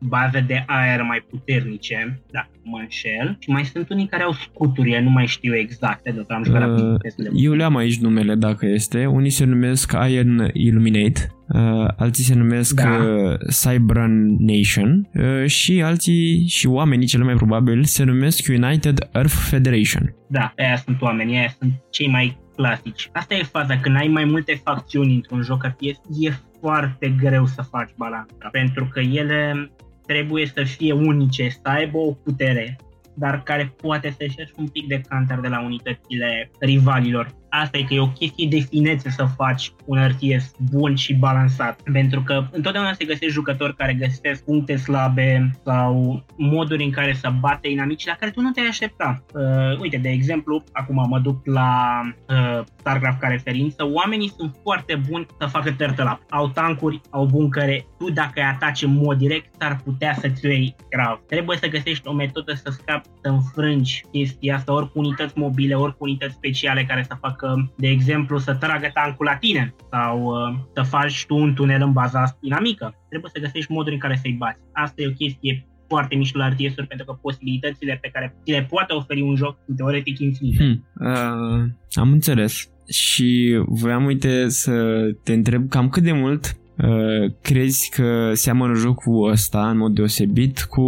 baze 0.00 0.44
de 0.46 0.64
aer 0.66 1.02
mai 1.02 1.24
puternice, 1.30 2.20
dacă 2.30 2.48
mă 2.62 2.78
înșel. 2.80 3.36
Și 3.38 3.50
mai 3.50 3.64
sunt 3.64 3.90
unii 3.90 4.06
care 4.06 4.22
au 4.22 4.32
scuturi, 4.32 5.02
nu 5.02 5.10
mai 5.10 5.26
știu 5.26 5.54
exact, 5.54 6.02
pentru 6.02 6.24
că 6.24 6.32
am 6.32 6.44
jucat 6.44 6.80
uh, 6.80 7.00
Eu 7.34 7.52
le 7.52 7.64
am 7.64 7.76
aici 7.76 7.98
numele, 7.98 8.34
dacă 8.34 8.66
este. 8.66 9.06
Unii 9.06 9.30
se 9.30 9.44
numesc 9.44 9.92
Iron 10.10 10.50
Illuminate, 10.52 11.30
uh, 11.48 11.88
alții 11.96 12.24
se 12.24 12.34
numesc 12.34 12.80
da. 12.80 12.88
uh, 12.88 13.38
Cybran 13.62 14.36
Nation 14.38 15.08
uh, 15.14 15.46
și 15.46 15.82
alții 15.82 16.46
și 16.48 16.66
oamenii 16.66 17.06
cele 17.06 17.24
mai 17.24 17.34
probabil 17.34 17.84
se 17.84 18.04
numesc 18.04 18.48
United 18.48 19.08
Earth 19.12 19.34
Federation. 19.34 20.14
Da, 20.28 20.52
aia 20.66 20.76
sunt 20.76 21.02
oamenii, 21.02 21.36
aia 21.36 21.54
sunt 21.58 21.72
cei 21.90 22.08
mai 22.08 22.38
clasici. 22.56 23.10
Asta 23.12 23.34
e 23.34 23.42
faza, 23.42 23.78
când 23.78 23.96
ai 23.96 24.08
mai 24.08 24.24
multe 24.24 24.60
facțiuni 24.64 25.14
într-un 25.14 25.42
joc 25.42 25.64
RTS, 25.64 26.00
e 26.20 26.30
foarte 26.60 27.08
greu 27.08 27.46
să 27.46 27.62
faci 27.62 27.90
balanța, 27.96 28.48
pentru 28.50 28.88
că 28.92 29.00
ele 29.00 29.70
trebuie 30.06 30.46
să 30.46 30.62
fie 30.62 30.92
unice, 30.92 31.48
să 31.48 31.60
aibă 31.62 31.98
o 31.98 32.12
putere, 32.12 32.76
dar 33.14 33.42
care 33.42 33.74
poate 33.82 34.14
să-și 34.18 34.52
un 34.56 34.68
pic 34.68 34.86
de 34.86 35.00
counter 35.08 35.38
de 35.38 35.48
la 35.48 35.60
unitățile 35.60 36.50
rivalilor 36.60 37.30
asta 37.48 37.78
e 37.78 37.82
că 37.82 37.94
e 37.94 38.00
o 38.00 38.08
chestie 38.08 38.48
de 38.48 38.58
finețe 38.58 39.10
să 39.10 39.24
faci 39.36 39.72
un 39.84 40.06
RTS 40.06 40.54
bun 40.70 40.94
și 40.94 41.14
balansat. 41.14 41.80
Pentru 41.92 42.22
că 42.22 42.46
întotdeauna 42.50 42.92
se 42.92 43.04
găsesc 43.04 43.32
jucători 43.32 43.76
care 43.76 43.94
găsesc 43.94 44.44
puncte 44.44 44.76
slabe 44.76 45.50
sau 45.64 46.24
moduri 46.36 46.84
în 46.84 46.90
care 46.90 47.12
să 47.12 47.32
bate 47.40 47.68
inamici 47.68 48.06
la 48.06 48.12
care 48.12 48.30
tu 48.30 48.40
nu 48.40 48.50
te-ai 48.50 48.66
aștepta. 48.66 49.22
Uh, 49.34 49.78
uite, 49.80 49.96
de 49.96 50.08
exemplu, 50.08 50.62
acum 50.72 51.06
mă 51.08 51.18
duc 51.18 51.46
la 51.46 52.00
uh, 52.28 52.64
StarCraft 52.78 53.20
ca 53.20 53.28
referință, 53.28 53.88
oamenii 53.92 54.32
sunt 54.36 54.56
foarte 54.62 55.00
buni 55.08 55.26
să 55.38 55.46
facă 55.46 55.70
turtle 55.70 56.10
up. 56.12 56.20
Au 56.30 56.48
tancuri, 56.48 57.00
au 57.10 57.24
buncăre, 57.24 57.86
tu 57.98 58.10
dacă 58.10 58.32
îi 58.34 58.42
ataci 58.42 58.82
în 58.82 58.94
mod 58.94 59.18
direct, 59.18 59.54
s-ar 59.58 59.80
putea 59.84 60.14
să-ți 60.14 60.46
iei 60.46 60.74
grav. 60.90 61.20
Trebuie 61.26 61.56
să 61.56 61.68
găsești 61.68 62.08
o 62.08 62.12
metodă 62.12 62.54
să 62.54 62.70
scapi, 62.70 63.08
să 63.22 63.28
înfrângi 63.28 64.04
chestia 64.12 64.54
asta, 64.54 64.72
ori 64.72 64.92
cu 64.92 64.98
unități 64.98 65.38
mobile, 65.38 65.74
ori 65.74 65.96
cu 65.96 66.04
unități 66.04 66.34
speciale 66.34 66.84
care 66.84 67.02
să 67.02 67.16
facă 67.20 67.35
de 67.76 67.88
exemplu, 67.88 68.38
să 68.38 68.54
tragă 68.54 68.90
tancul 68.94 69.26
la 69.26 69.36
tine 69.36 69.74
sau 69.90 70.24
uh, 70.24 70.58
să 70.74 70.82
faci 70.82 71.26
tu 71.26 71.36
un 71.36 71.54
tunel 71.54 71.82
în 71.82 71.92
baza 71.92 72.38
inamică. 72.40 72.94
Trebuie 73.08 73.30
să 73.34 73.40
găsești 73.40 73.72
moduri 73.72 73.94
în 73.94 74.00
care 74.00 74.18
să-i 74.22 74.36
bați. 74.38 74.60
Asta 74.72 75.02
e 75.02 75.08
o 75.08 75.10
chestie 75.10 75.66
foarte 75.88 76.14
mișto 76.14 76.38
la 76.38 76.48
RTS-uri 76.48 76.86
pentru 76.86 77.06
că 77.06 77.18
posibilitățile 77.22 77.98
pe 78.00 78.08
care 78.12 78.36
ți 78.44 78.50
le 78.50 78.66
poate 78.70 78.92
oferi 78.94 79.20
un 79.20 79.36
joc 79.36 79.58
sunt 79.64 79.76
teoretic 79.76 80.18
infinite. 80.18 80.62
Hmm. 80.62 80.86
Uh, 80.94 81.64
am 81.90 82.12
înțeles. 82.12 82.70
Și 82.88 83.58
voiam, 83.66 84.04
uite, 84.04 84.48
să 84.48 85.06
te 85.22 85.32
întreb 85.32 85.68
cam 85.68 85.88
cât 85.88 86.02
de 86.02 86.12
mult 86.12 86.56
Uh, 86.76 87.32
crezi 87.40 87.90
că 87.90 88.30
seamănă 88.34 88.74
jocul 88.74 89.30
ăsta 89.30 89.70
în 89.70 89.76
mod 89.76 89.94
deosebit 89.94 90.62
cu 90.62 90.82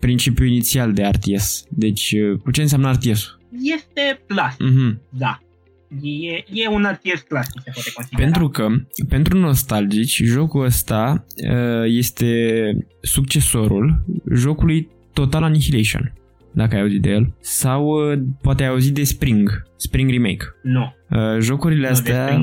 principiul 0.00 0.48
inițial 0.48 0.92
de 0.92 1.02
RTS? 1.02 1.64
Deci, 1.68 2.12
uh, 2.12 2.38
cu 2.42 2.50
ce 2.50 2.60
înseamnă 2.60 2.92
RTS-ul? 2.92 3.40
Este 3.62 4.22
clasic, 4.26 4.66
uh-huh. 4.66 4.98
da. 5.08 5.38
E, 6.00 6.44
e 6.52 6.68
un 6.68 6.84
RTS 6.90 7.20
clasic, 7.28 7.60
se 7.64 7.70
poate 7.74 7.92
considera. 7.94 8.22
Pentru 8.22 8.48
că, 8.48 8.68
pentru 9.08 9.38
nostalgici, 9.38 10.22
jocul 10.22 10.64
ăsta 10.64 11.24
uh, 11.50 11.84
este 11.86 12.86
succesorul 13.00 14.04
jocului 14.34 14.88
Total 15.12 15.42
Annihilation, 15.42 16.12
dacă 16.52 16.74
ai 16.74 16.80
auzit 16.80 17.02
de 17.02 17.10
el, 17.10 17.34
sau 17.40 17.86
uh, 17.86 18.18
poate 18.42 18.62
ai 18.62 18.68
auzit 18.68 18.94
de 18.94 19.04
Spring, 19.04 19.62
Spring 19.76 20.10
Remake. 20.10 20.44
Nu. 20.62 20.94
Uh, 21.10 21.38
jocurile 21.40 21.86
nu, 21.86 21.92
astea, 21.92 22.42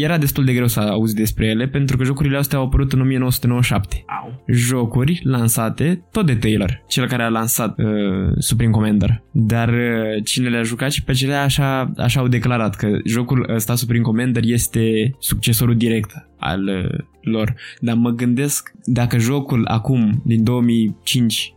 era 0.00 0.18
destul 0.18 0.44
de 0.44 0.52
greu 0.52 0.66
să 0.66 0.80
auzi 0.80 1.14
despre 1.14 1.46
ele 1.46 1.66
pentru 1.66 1.96
că 1.96 2.04
jocurile 2.04 2.36
astea 2.36 2.58
au 2.58 2.64
apărut 2.64 2.92
în 2.92 3.00
1997. 3.00 4.04
Au. 4.22 4.44
Jocuri 4.46 5.20
lansate 5.24 6.06
tot 6.12 6.26
de 6.26 6.34
Taylor, 6.34 6.82
cel 6.88 7.06
care 7.08 7.22
a 7.22 7.28
lansat 7.28 7.78
uh, 7.78 8.32
Supreme 8.38 8.72
Commander. 8.72 9.22
Dar 9.30 9.68
uh, 9.68 10.24
cine 10.24 10.48
le-a 10.48 10.62
jucat 10.62 10.90
și 10.90 11.04
pe 11.04 11.12
cele 11.12 11.34
așa, 11.34 11.92
așa 11.96 12.20
au 12.20 12.28
declarat 12.28 12.76
că 12.76 12.98
jocul 13.04 13.50
ăsta 13.54 13.74
Supreme 13.74 14.02
Commander 14.02 14.42
este 14.46 15.14
succesorul 15.18 15.76
direct 15.76 16.28
al 16.38 16.68
uh, 16.68 16.98
lor. 17.20 17.54
Dar 17.80 17.94
mă 17.94 18.10
gândesc 18.10 18.72
dacă 18.84 19.18
jocul 19.18 19.66
acum, 19.66 20.22
din 20.24 20.44
2005 20.44 21.54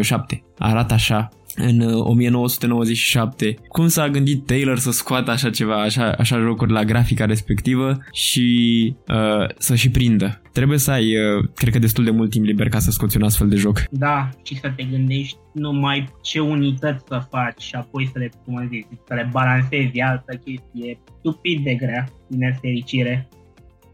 7 0.00 0.34
uh, 0.34 0.43
arată 0.58 0.94
așa 0.94 1.28
în 1.56 1.80
1997. 1.80 3.46
Uh, 3.46 3.66
Cum 3.68 3.88
s-a 3.88 4.08
gândit 4.08 4.46
Taylor 4.46 4.78
să 4.78 4.90
scoată 4.90 5.30
așa 5.30 5.50
ceva, 5.50 5.82
așa, 5.82 6.14
așa 6.18 6.38
jocuri 6.38 6.72
la 6.72 6.84
grafica 6.84 7.24
respectivă 7.24 7.98
și 8.12 8.96
uh, 9.08 9.48
să 9.58 9.74
și 9.74 9.90
prindă. 9.90 10.42
Trebuie 10.52 10.78
să 10.78 10.90
ai, 10.90 11.16
uh, 11.16 11.44
cred 11.54 11.72
că, 11.72 11.78
destul 11.78 12.04
de 12.04 12.10
mult 12.10 12.30
timp 12.30 12.44
liber 12.44 12.68
ca 12.68 12.78
să 12.78 12.90
scoți 12.90 13.16
un 13.16 13.22
astfel 13.22 13.48
de 13.48 13.56
joc. 13.56 13.82
Da, 13.90 14.28
și 14.42 14.58
să 14.58 14.72
te 14.76 14.82
gândești 14.82 15.36
numai 15.52 16.08
ce 16.22 16.40
unități 16.40 17.04
să 17.08 17.26
faci 17.30 17.62
și 17.62 17.74
apoi 17.74 18.10
să 18.12 18.18
le, 18.18 18.30
cum 18.44 18.68
zic, 18.70 18.86
să 19.06 19.14
le 19.14 19.28
balancezi 19.32 20.00
altă 20.00 20.34
chestie 20.44 20.98
stupid 21.18 21.64
de 21.64 21.74
grea, 21.74 22.08
din 22.28 22.38
nefericire. 22.38 23.28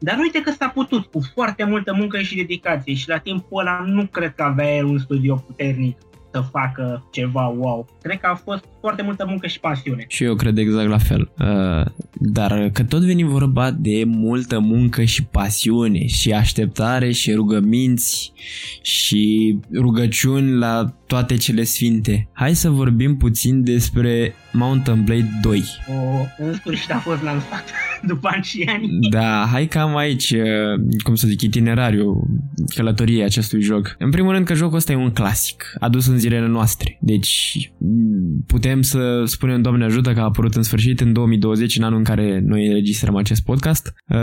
Dar 0.02 0.18
uite 0.18 0.40
că 0.40 0.50
s-a 0.50 0.68
putut 0.68 1.06
cu 1.06 1.20
foarte 1.34 1.64
multă 1.64 1.94
muncă 1.94 2.18
și 2.18 2.36
dedicație 2.36 2.94
și 2.94 3.08
la 3.08 3.18
timpul 3.18 3.60
ăla 3.60 3.84
nu 3.86 4.06
cred 4.06 4.34
că 4.34 4.42
avea 4.42 4.84
un 4.84 4.98
studio 4.98 5.34
puternic 5.34 5.96
să 6.32 6.40
facă 6.50 7.08
ceva 7.10 7.46
wow. 7.46 7.86
Cred 8.02 8.20
că 8.20 8.26
a 8.26 8.34
fost 8.34 8.64
foarte 8.80 9.02
multă 9.02 9.24
muncă 9.28 9.46
și 9.46 9.60
pasiune. 9.60 10.04
Și 10.08 10.24
eu 10.24 10.34
cred 10.34 10.58
exact 10.58 10.88
la 10.88 10.98
fel. 10.98 11.30
Uh, 11.38 11.86
dar 12.12 12.70
că 12.72 12.84
tot 12.84 13.00
veni 13.00 13.22
vorba 13.22 13.70
de 13.70 14.04
multă 14.06 14.58
muncă 14.58 15.04
și 15.04 15.24
pasiune 15.24 16.06
și 16.06 16.32
așteptare 16.32 17.12
și 17.12 17.32
rugăminți 17.32 18.32
și 18.82 19.58
rugăciuni 19.74 20.52
la 20.52 20.94
toate 21.10 21.36
cele 21.36 21.62
sfinte. 21.62 22.28
Hai 22.32 22.54
să 22.54 22.70
vorbim 22.70 23.16
puțin 23.16 23.64
despre 23.64 24.34
Mountain 24.52 25.04
Blade 25.04 25.38
2. 25.42 25.64
O, 25.88 26.26
în 26.44 26.54
sfârșit 26.54 26.90
a 26.92 26.98
fost 26.98 27.22
lansat 27.22 27.64
după 28.10 28.28
ani 28.32 28.44
și 28.44 28.68
ani. 28.68 28.88
Da, 29.10 29.48
hai 29.50 29.66
cam 29.66 29.96
aici, 29.96 30.30
uh, 30.30 30.98
cum 31.02 31.14
să 31.14 31.26
zic, 31.26 31.40
itinerariu 31.40 32.26
călătoriei 32.74 33.24
acestui 33.24 33.60
joc. 33.60 33.94
În 33.98 34.10
primul 34.10 34.32
rând 34.32 34.46
că 34.46 34.54
jocul 34.54 34.76
ăsta 34.76 34.92
e 34.92 34.96
un 34.96 35.10
clasic, 35.10 35.64
adus 35.78 36.06
în 36.06 36.18
zilele 36.18 36.46
noastre. 36.46 36.98
Deci 37.00 37.72
putem 38.46 38.82
să 38.82 39.22
spunem, 39.26 39.62
Doamne 39.62 39.84
ajută, 39.84 40.12
că 40.12 40.20
a 40.20 40.24
apărut 40.24 40.54
în 40.54 40.62
sfârșit 40.62 41.00
în 41.00 41.12
2020, 41.12 41.76
în 41.76 41.82
anul 41.82 41.98
în 41.98 42.04
care 42.04 42.40
noi 42.44 42.66
înregistrăm 42.66 43.16
acest 43.16 43.42
podcast, 43.42 43.94
uh, 44.08 44.16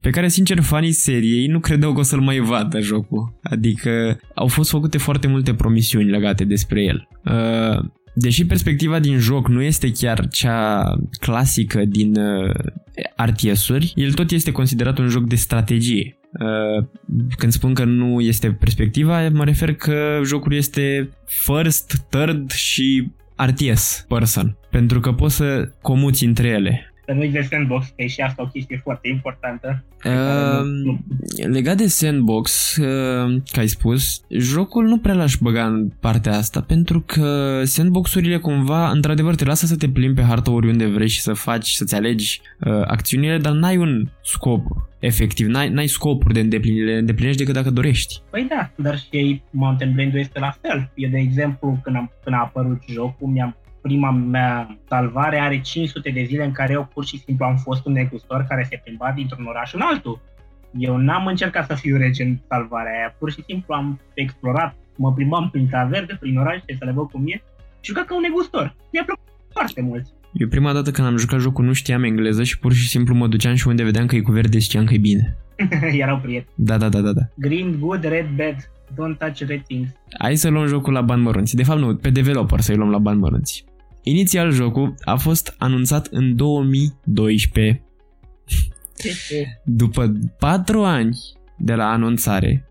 pe 0.00 0.10
care, 0.10 0.28
sincer, 0.28 0.60
fanii 0.60 0.92
seriei 0.92 1.46
nu 1.46 1.60
credeau 1.60 1.92
că 1.92 2.00
o 2.00 2.02
să-l 2.02 2.20
mai 2.20 2.38
vadă 2.38 2.80
jocul. 2.80 3.38
Adică 3.42 4.18
au 4.34 4.46
fost 4.46 4.70
făcute 4.70 4.98
foarte 4.98 5.26
multe 5.26 5.54
promisiuni 5.54 5.71
legate 6.08 6.44
despre 6.44 6.82
el. 6.82 7.08
Uh, 7.24 7.84
deși 8.14 8.46
perspectiva 8.46 8.98
din 8.98 9.18
joc 9.18 9.48
nu 9.48 9.62
este 9.62 9.92
chiar 9.92 10.28
cea 10.28 10.94
clasică 11.20 11.84
din 11.84 12.16
uh, 12.16 12.54
RTS-uri, 13.16 13.92
el 13.96 14.12
tot 14.12 14.30
este 14.30 14.52
considerat 14.52 14.98
un 14.98 15.08
joc 15.08 15.26
de 15.26 15.36
strategie. 15.36 16.16
Uh, 16.32 16.84
când 17.36 17.52
spun 17.52 17.74
că 17.74 17.84
nu 17.84 18.20
este 18.20 18.52
perspectiva, 18.52 19.28
mă 19.28 19.44
refer 19.44 19.74
că 19.74 20.20
jocul 20.24 20.52
este 20.54 21.10
first, 21.26 22.06
third 22.10 22.50
și 22.50 23.10
RTS 23.36 24.04
person, 24.08 24.56
pentru 24.70 25.00
că 25.00 25.12
poți 25.12 25.36
să 25.36 25.72
comuți 25.82 26.24
între 26.24 26.48
ele. 26.48 26.91
Să 27.12 27.18
nu-i 27.18 27.30
de 27.30 27.40
sandbox, 27.50 27.86
că 27.86 28.02
e 28.02 28.06
și 28.06 28.20
asta 28.20 28.42
o 28.42 28.46
chestie 28.46 28.80
foarte 28.82 29.08
importantă. 29.08 29.84
Uh, 30.04 30.96
legat 31.46 31.76
de 31.76 31.86
sandbox, 31.86 32.76
uh, 32.76 33.42
ca 33.52 33.60
ai 33.60 33.66
spus, 33.66 34.20
jocul 34.28 34.84
nu 34.84 34.98
prea 34.98 35.14
l-aș 35.14 35.34
băga 35.40 35.64
în 35.64 35.88
partea 36.00 36.36
asta, 36.36 36.60
pentru 36.60 37.00
că 37.00 37.60
sandbox-urile 37.64 38.38
cumva, 38.38 38.90
într-adevăr, 38.90 39.34
te 39.34 39.44
lasă 39.44 39.66
să 39.66 39.76
te 39.76 39.88
plimbi 39.88 40.20
pe 40.20 40.26
hartă 40.26 40.50
oriunde 40.50 40.86
vrei 40.86 41.08
și 41.08 41.20
să 41.20 41.32
faci, 41.32 41.68
să-ți 41.68 41.94
alegi 41.94 42.40
uh, 42.60 42.82
acțiunile, 42.86 43.38
dar 43.38 43.52
n-ai 43.52 43.76
un 43.76 44.08
scop 44.22 44.66
efectiv, 44.98 45.46
n-ai, 45.46 45.68
n-ai 45.68 45.86
scopuri 45.86 46.34
de 46.34 46.40
îndeplinire, 46.40 46.92
le 46.92 46.98
îndeplinești 46.98 47.38
decât 47.38 47.54
dacă 47.54 47.70
dorești. 47.70 48.20
Păi 48.30 48.46
da, 48.48 48.70
dar 48.76 48.98
și 48.98 49.42
Mountain 49.50 49.92
Blade 49.92 50.18
este 50.18 50.38
la 50.38 50.54
fel. 50.60 50.90
Eu, 50.94 51.10
de 51.10 51.18
exemplu, 51.18 51.78
când, 51.82 51.96
am, 51.96 52.10
când 52.24 52.36
a 52.36 52.38
apărut 52.38 52.82
jocul, 52.88 53.28
mi-am 53.28 53.56
prima 53.82 54.10
mea 54.10 54.78
salvare 54.88 55.38
are 55.38 55.60
500 55.60 56.10
de 56.10 56.22
zile 56.22 56.44
în 56.44 56.52
care 56.52 56.72
eu 56.72 56.88
pur 56.94 57.04
și 57.04 57.18
simplu 57.18 57.44
am 57.44 57.56
fost 57.56 57.86
un 57.86 57.92
negustor 57.92 58.44
care 58.48 58.66
se 58.70 58.80
plimba 58.84 59.12
dintr-un 59.14 59.44
oraș 59.44 59.72
în 59.74 59.80
altul. 59.80 60.20
Eu 60.78 60.96
n-am 60.96 61.26
încercat 61.26 61.66
să 61.66 61.74
fiu 61.74 61.96
rege 61.96 62.22
în 62.22 62.38
salvarea 62.48 62.92
aia, 62.92 63.14
pur 63.18 63.30
și 63.30 63.42
simplu 63.46 63.74
am 63.74 64.00
explorat, 64.14 64.74
mă 64.96 65.12
plimbam 65.12 65.50
prin 65.50 65.68
taverne, 65.68 66.16
prin 66.20 66.38
oraș, 66.38 66.58
să 66.78 66.84
le 66.84 66.92
văd 66.92 67.10
cum 67.10 67.22
e, 67.26 67.42
și 67.80 67.90
jucat 67.90 68.04
ca 68.04 68.14
un 68.14 68.22
negustor. 68.22 68.76
Mi-a 68.92 69.04
plăcut 69.04 69.28
foarte 69.52 69.80
mult. 69.80 70.06
Eu 70.32 70.48
prima 70.48 70.72
dată 70.72 70.90
când 70.90 71.06
am 71.06 71.16
jucat 71.16 71.40
jocul 71.40 71.64
nu 71.64 71.72
știam 71.72 72.02
engleză 72.02 72.42
și 72.42 72.58
pur 72.58 72.72
și 72.72 72.88
simplu 72.88 73.14
mă 73.14 73.26
duceam 73.26 73.54
și 73.54 73.68
unde 73.68 73.82
vedeam 73.82 74.06
că 74.06 74.16
e 74.16 74.20
cu 74.20 74.32
verde 74.32 74.58
știam 74.58 74.84
că 74.84 74.94
e 74.94 74.98
bine. 74.98 75.36
Erau 76.02 76.18
prieteni. 76.18 76.54
Da, 76.54 76.76
da, 76.78 76.88
da, 76.88 77.00
da, 77.00 77.12
da. 77.12 77.22
Green 77.34 77.78
good, 77.78 78.02
red 78.04 78.26
bad. 78.36 78.70
Don't 78.92 79.18
touch 79.18 79.40
red 79.46 79.62
things. 79.62 79.90
Hai 80.18 80.36
să 80.36 80.48
luăm 80.48 80.66
jocul 80.66 80.92
la 80.92 81.00
bani 81.00 81.22
mărunți. 81.22 81.56
De 81.56 81.62
fapt 81.62 81.80
nu, 81.80 81.96
pe 81.96 82.10
developer 82.10 82.60
să-i 82.60 82.76
luăm 82.76 82.90
la 82.90 82.98
bani 82.98 83.18
mărunți. 83.18 83.64
Inițial 84.02 84.50
jocul 84.50 84.94
a 85.04 85.16
fost 85.16 85.54
anunțat 85.58 86.06
în 86.06 86.36
2012. 86.36 87.82
După 89.64 90.12
4 90.38 90.84
ani 90.84 91.18
de 91.58 91.74
la 91.74 91.90
anunțare, 91.90 92.68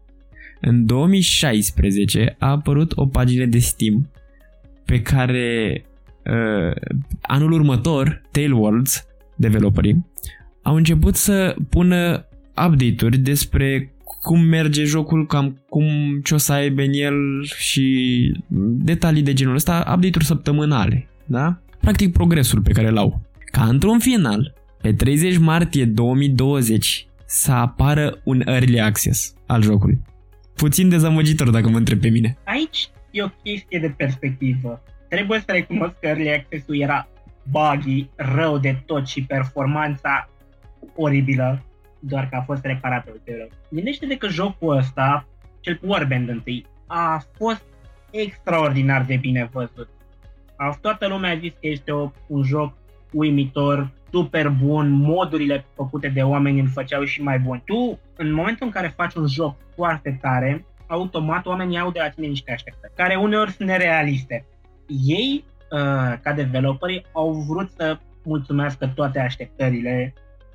în 0.62 0.86
2016 0.86 2.36
a 2.40 2.50
apărut 2.50 2.92
o 2.96 3.08
pagină 3.08 3.46
de 3.46 3.60
Steam 3.60 4.12
pe 4.86 5.02
care 5.02 5.86
uh, 6.26 6.94
anul 7.22 7.52
următor 7.52 8.22
Tailworlds, 8.32 9.06
developerii, 9.36 10.06
au 10.62 10.76
început 10.76 11.16
să 11.16 11.56
pună 11.70 12.26
update-uri 12.66 13.18
despre 13.18 13.94
cum 14.22 14.40
merge 14.40 14.84
jocul, 14.84 15.26
cam 15.26 15.62
cum 15.70 16.20
ce 16.24 16.34
o 16.34 16.38
să 16.38 16.54
aibă 16.54 16.82
în 16.82 16.94
el 16.94 17.44
și 17.44 18.32
detalii 18.84 19.22
de 19.22 19.34
genul 19.34 19.56
ăsta, 19.56 19.78
update-uri 19.96 20.26
săptămânale 20.26 21.06
da? 21.32 21.60
Practic 21.80 22.14
progresul 22.14 22.62
pe 22.62 22.72
care 22.72 22.90
l-au. 22.90 23.22
Ca 23.46 23.64
într-un 23.64 24.00
final, 24.00 24.54
pe 24.82 24.94
30 24.94 25.38
martie 25.38 25.86
2020, 25.86 27.08
să 27.26 27.52
apară 27.52 28.20
un 28.24 28.42
early 28.46 28.82
access 28.82 29.34
al 29.46 29.62
jocului. 29.62 30.02
Puțin 30.56 30.90
dezamăgitor 30.90 31.50
dacă 31.50 31.70
mă 31.70 31.78
întreb 31.78 32.00
pe 32.00 32.10
mine. 32.10 32.38
Aici 32.44 32.90
e 33.12 33.24
o 33.24 33.28
chestie 33.44 33.80
de 33.80 33.94
perspectivă. 33.98 34.84
Trebuie 35.10 35.40
să 35.40 35.52
recunosc 35.52 35.94
că 36.00 36.08
early 36.08 36.34
access-ul 36.34 36.82
era 36.82 37.08
buggy, 37.50 38.10
rău 38.16 38.58
de 38.58 38.82
tot 38.86 39.08
și 39.08 39.24
performanța 39.24 40.30
oribilă, 40.96 41.66
doar 42.00 42.30
că 42.30 42.36
a 42.36 42.42
fost 42.42 42.64
reparată 42.64 43.10
ulterior. 43.12 43.48
Gândește-te 43.70 44.18
că 44.18 44.28
jocul 44.28 44.78
ăsta, 44.78 45.28
cel 45.60 45.78
cu 45.78 45.88
Warband 45.88 46.30
întâi, 46.30 46.66
a 46.88 47.24
fost 47.38 47.64
extraordinar 48.12 49.06
de 49.06 49.16
bine 49.16 49.50
văzut 49.52 49.90
toată 50.82 51.08
lumea 51.08 51.32
a 51.32 51.38
zis 51.38 51.52
că 51.52 51.68
este 51.68 51.92
o, 51.92 52.12
un 52.28 52.44
joc 52.44 52.74
uimitor, 53.12 53.92
super 54.12 54.50
bun, 54.50 54.90
modurile 54.90 55.66
făcute 55.76 56.08
de 56.08 56.22
oameni 56.22 56.60
îl 56.60 56.68
făceau 56.68 57.04
și 57.04 57.22
mai 57.22 57.40
bun. 57.40 57.62
Tu, 57.66 58.00
în 58.16 58.34
momentul 58.34 58.66
în 58.66 58.72
care 58.72 58.94
faci 58.96 59.14
un 59.14 59.28
joc 59.28 59.56
foarte 59.76 60.18
tare, 60.22 60.66
automat 60.88 61.46
oamenii 61.46 61.80
au 61.80 61.92
de 61.92 62.00
la 62.00 62.10
tine 62.10 62.28
niște 62.28 62.52
așteptări, 62.52 62.94
care 62.96 63.16
uneori 63.16 63.52
sunt 63.52 63.68
nerealiste. 63.68 64.46
Ei, 65.06 65.44
uh, 65.72 66.20
ca 66.22 66.34
developeri, 66.36 67.06
au 67.12 67.32
vrut 67.32 67.72
să 67.72 67.98
mulțumească 68.24 68.88
toate 68.96 69.20
așteptările 69.20 70.14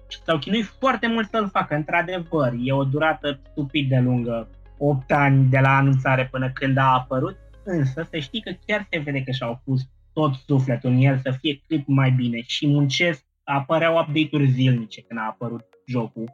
și 0.09 0.23
s-au 0.25 0.39
chinuit 0.39 0.65
foarte 0.65 1.07
mult 1.07 1.29
să-l 1.29 1.49
facă. 1.49 1.75
Într-adevăr, 1.75 2.53
e 2.63 2.73
o 2.73 2.85
durată 2.85 3.41
stupid 3.51 3.89
de 3.89 3.99
lungă, 3.99 4.49
8 4.79 5.13
ani 5.13 5.45
de 5.45 5.59
la 5.59 5.77
anunțare 5.77 6.29
până 6.31 6.51
când 6.51 6.77
a 6.77 6.93
apărut, 6.93 7.37
însă 7.65 8.07
să 8.11 8.19
știi 8.19 8.41
că 8.41 8.53
chiar 8.67 8.87
se 8.91 8.99
vede 8.99 9.23
că 9.23 9.31
și-au 9.31 9.61
pus 9.65 9.89
tot 10.19 10.35
sufletul 10.47 10.91
în 10.91 10.99
el 10.99 11.21
să 11.23 11.31
fie 11.41 11.61
cât 11.69 11.87
mai 11.87 12.11
bine 12.11 12.41
și 12.47 12.67
muncesc, 12.67 13.23
apăreau 13.45 13.99
update-uri 13.99 14.51
zilnice 14.51 15.01
când 15.01 15.21
a 15.21 15.27
apărut 15.27 15.65
jocul, 15.87 16.29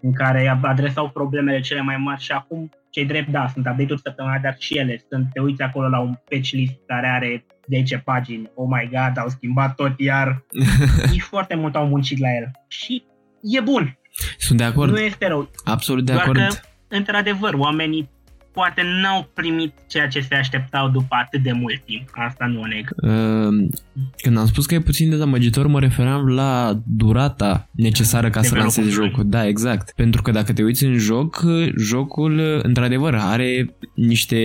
în 0.00 0.12
care 0.12 0.58
adresau 0.62 1.08
problemele 1.10 1.60
cele 1.60 1.80
mai 1.80 1.96
mari 1.96 2.22
și 2.22 2.32
acum, 2.32 2.70
cei 2.90 3.04
drept, 3.04 3.28
da, 3.28 3.48
sunt 3.52 3.66
update-uri 3.66 4.00
săptămânale, 4.00 4.40
dar 4.42 4.56
și 4.58 4.78
ele 4.78 5.04
sunt, 5.08 5.28
te 5.32 5.40
uiți 5.40 5.62
acolo 5.62 5.88
la 5.88 5.98
un 5.98 6.14
patch 6.30 6.50
list 6.50 6.74
care 6.86 7.06
are 7.06 7.46
10 7.68 7.98
pagini, 7.98 8.50
oh 8.54 8.68
my 8.70 8.88
god, 8.90 9.18
au 9.18 9.28
schimbat 9.28 9.74
tot 9.74 10.00
iar, 10.00 10.44
și 11.12 11.20
foarte 11.20 11.54
mult 11.54 11.74
au 11.74 11.86
muncit 11.86 12.18
la 12.18 12.28
el 12.36 12.50
și 12.68 13.04
e 13.42 13.60
bun. 13.60 13.98
Sunt 14.38 14.58
de 14.58 14.64
acord. 14.64 14.90
Nu 14.90 14.98
este 14.98 15.26
rău. 15.26 15.50
Absolut 15.64 16.04
de 16.04 16.12
Doar 16.12 16.24
acord. 16.24 16.38
Că, 16.38 16.54
într-adevăr, 16.88 17.54
oamenii 17.54 18.08
poate 18.54 18.82
n-au 19.02 19.30
primit 19.34 19.72
ceea 19.88 20.08
ce 20.08 20.20
se 20.20 20.34
așteptau 20.34 20.88
după 20.88 21.16
atât 21.24 21.42
de 21.42 21.52
mult 21.52 21.82
timp. 21.84 22.08
Asta 22.12 22.46
nu 22.46 22.60
o 22.60 22.66
neg. 22.66 22.94
Ehm, 23.02 23.70
când 24.16 24.38
am 24.38 24.46
spus 24.46 24.66
că 24.66 24.74
e 24.74 24.80
puțin 24.80 25.10
dezamăgitor, 25.10 25.66
mă 25.66 25.80
refeream 25.80 26.28
la 26.28 26.80
durata 26.86 27.68
necesară 27.72 28.30
ca 28.30 28.42
să 28.42 28.56
lansezi 28.56 28.90
jocul. 28.90 29.24
Da, 29.26 29.46
exact. 29.46 29.92
Pentru 29.96 30.22
că 30.22 30.30
dacă 30.30 30.52
te 30.52 30.62
uiți 30.62 30.84
în 30.84 30.96
joc, 30.96 31.44
jocul, 31.78 32.60
într-adevăr, 32.62 33.14
are 33.14 33.76
niște 33.94 34.38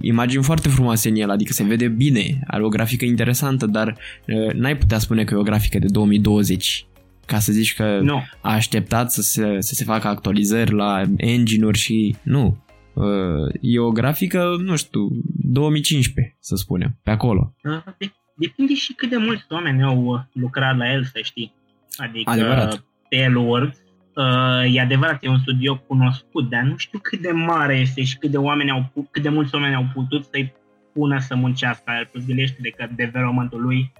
imagini 0.00 0.42
foarte 0.42 0.68
frumoase 0.68 1.08
în 1.08 1.16
el, 1.16 1.30
adică 1.30 1.52
se 1.52 1.64
vede 1.64 1.88
bine, 1.88 2.38
are 2.46 2.64
o 2.64 2.68
grafică 2.68 3.04
interesantă, 3.04 3.66
dar 3.66 3.96
n-ai 4.54 4.76
putea 4.76 4.98
spune 4.98 5.24
că 5.24 5.34
e 5.34 5.38
o 5.38 5.42
grafică 5.42 5.78
de 5.78 5.86
2020 5.90 6.84
ca 7.26 7.38
să 7.38 7.52
zici 7.52 7.74
că 7.74 7.98
nu. 8.02 8.22
a 8.40 8.52
așteptat 8.52 9.12
să 9.12 9.22
se, 9.22 9.56
să 9.58 9.74
se 9.74 9.84
facă 9.84 10.08
actualizări 10.08 10.72
la 10.72 11.02
engine-uri 11.16 11.78
și 11.78 12.16
nu. 12.22 12.56
Uh, 12.92 13.52
e 13.60 13.78
o 13.78 13.90
grafică, 13.90 14.56
nu 14.58 14.76
știu, 14.76 15.08
2015, 15.42 16.36
să 16.40 16.56
spunem, 16.56 16.98
pe 17.02 17.10
acolo. 17.10 17.54
Depinde 18.34 18.74
și 18.74 18.92
cât 18.92 19.10
de 19.10 19.16
mulți 19.16 19.44
oameni 19.48 19.82
au 19.82 20.04
uh, 20.04 20.20
lucrat 20.32 20.76
la 20.76 20.92
el, 20.92 21.04
să 21.04 21.18
știi. 21.22 21.54
Adică 21.96 22.30
Adevărat. 22.30 22.84
Tailwords, 23.08 23.78
uh, 24.14 24.74
e 24.74 24.80
adevărat, 24.80 25.24
e 25.24 25.28
un 25.28 25.38
studio 25.38 25.78
cunoscut, 25.78 26.48
dar 26.50 26.62
nu 26.62 26.76
știu 26.76 26.98
cât 26.98 27.20
de 27.20 27.30
mare 27.30 27.78
este 27.78 28.02
și 28.02 28.18
cât 28.18 28.30
de, 28.30 28.36
oameni 28.36 28.70
au, 28.70 29.06
cât 29.10 29.22
de 29.22 29.28
mulți 29.28 29.54
oameni 29.54 29.74
au 29.74 29.86
putut 29.94 30.24
să-i 30.24 30.52
pună 30.92 31.18
să 31.18 31.34
muncească 31.34 31.92
el. 31.98 32.08
Plus 32.12 32.26
gândește 32.26 32.58
de 32.62 32.68
că 32.68 32.88
developmentul 32.96 33.62
lui 33.62 33.92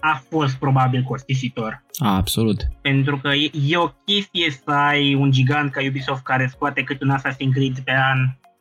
a 0.00 0.22
fost 0.28 0.56
probabil 0.56 1.02
costisitor. 1.02 1.82
A, 1.98 2.16
absolut. 2.16 2.60
Pentru 2.80 3.18
că 3.18 3.28
e, 3.28 3.50
e 3.66 3.76
o 3.76 3.88
chestie 4.04 4.50
să 4.50 4.70
ai 4.70 5.14
un 5.14 5.30
gigant 5.30 5.70
ca 5.70 5.80
Ubisoft 5.88 6.22
care 6.22 6.46
scoate 6.46 6.82
cât 6.82 7.02
un 7.02 7.16
Assassin's 7.16 7.52
Creed 7.52 7.78
pe 7.78 7.92
an 7.92 8.18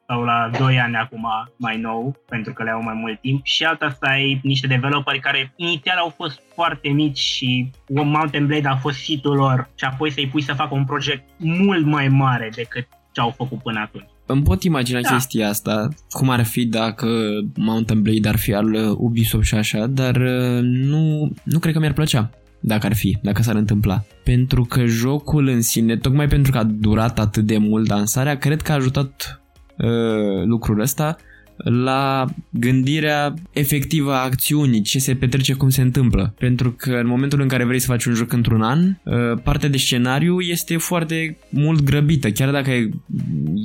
sau 0.07 0.23
la 0.23 0.49
2 0.57 0.79
ani 0.79 0.95
acum 0.95 1.27
mai 1.55 1.77
nou, 1.77 2.15
pentru 2.29 2.53
că 2.53 2.63
le 2.63 2.69
au 2.69 2.81
mai 2.81 2.93
mult 2.93 3.21
timp, 3.21 3.45
și 3.45 3.63
alta 3.63 3.89
să 3.89 4.05
ai 4.05 4.39
niște 4.43 4.67
developeri 4.67 5.19
care 5.19 5.53
inițial 5.55 5.97
au 5.97 6.09
fost 6.09 6.41
foarte 6.53 6.89
mici 6.89 7.17
și 7.17 7.69
Mountain 7.87 8.47
Blade 8.47 8.67
a 8.67 8.75
fost 8.75 9.03
hitul 9.03 9.35
lor 9.35 9.69
și 9.75 9.85
apoi 9.85 10.11
să-i 10.11 10.27
pui 10.27 10.41
să 10.41 10.53
facă 10.53 10.73
un 10.73 10.85
proiect 10.85 11.23
mult 11.37 11.85
mai 11.85 12.07
mare 12.07 12.49
decât 12.55 12.87
ce 13.11 13.21
au 13.21 13.29
făcut 13.29 13.61
până 13.61 13.79
atunci. 13.79 14.09
Îmi 14.27 14.43
pot 14.43 14.63
imagina 14.63 15.01
da. 15.01 15.09
chestia 15.09 15.49
asta, 15.49 15.89
cum 16.09 16.29
ar 16.29 16.43
fi 16.43 16.65
dacă 16.65 17.07
Mountain 17.55 18.01
Blade 18.01 18.27
ar 18.27 18.37
fi 18.37 18.53
al 18.53 18.95
Ubisoft 18.97 19.45
și 19.45 19.55
așa, 19.55 19.87
dar 19.87 20.15
uh, 20.15 20.59
nu, 20.61 21.31
nu 21.43 21.59
cred 21.59 21.73
că 21.73 21.79
mi-ar 21.79 21.93
plăcea 21.93 22.29
dacă 22.59 22.85
ar 22.85 22.95
fi, 22.95 23.17
dacă 23.21 23.41
s-ar 23.41 23.55
întâmpla. 23.55 24.03
Pentru 24.23 24.63
că 24.63 24.85
jocul 24.85 25.47
în 25.47 25.61
sine, 25.61 25.97
tocmai 25.97 26.27
pentru 26.27 26.51
că 26.51 26.57
a 26.57 26.63
durat 26.63 27.19
atât 27.19 27.45
de 27.45 27.57
mult 27.57 27.87
dansarea, 27.87 28.37
cred 28.37 28.61
că 28.61 28.71
a 28.71 28.75
ajutat 28.75 29.41
uh, 29.77 30.43
lucrul 30.45 30.79
ăsta 30.79 31.15
la 31.63 32.25
gândirea 32.49 33.33
efectivă 33.51 34.13
a 34.13 34.23
acțiunii, 34.23 34.81
ce 34.81 34.99
se 34.99 35.15
petrece, 35.15 35.53
cum 35.53 35.69
se 35.69 35.81
întâmplă. 35.81 36.33
Pentru 36.37 36.71
că 36.71 36.91
în 36.91 37.07
momentul 37.07 37.41
în 37.41 37.47
care 37.47 37.63
vrei 37.63 37.79
să 37.79 37.87
faci 37.87 38.05
un 38.05 38.13
joc 38.13 38.31
într-un 38.31 38.61
an, 38.61 38.79
uh, 39.03 39.39
partea 39.43 39.69
de 39.69 39.77
scenariu 39.77 40.39
este 40.39 40.77
foarte 40.77 41.37
mult 41.49 41.81
grăbită. 41.81 42.29
Chiar 42.29 42.51
dacă 42.51 42.71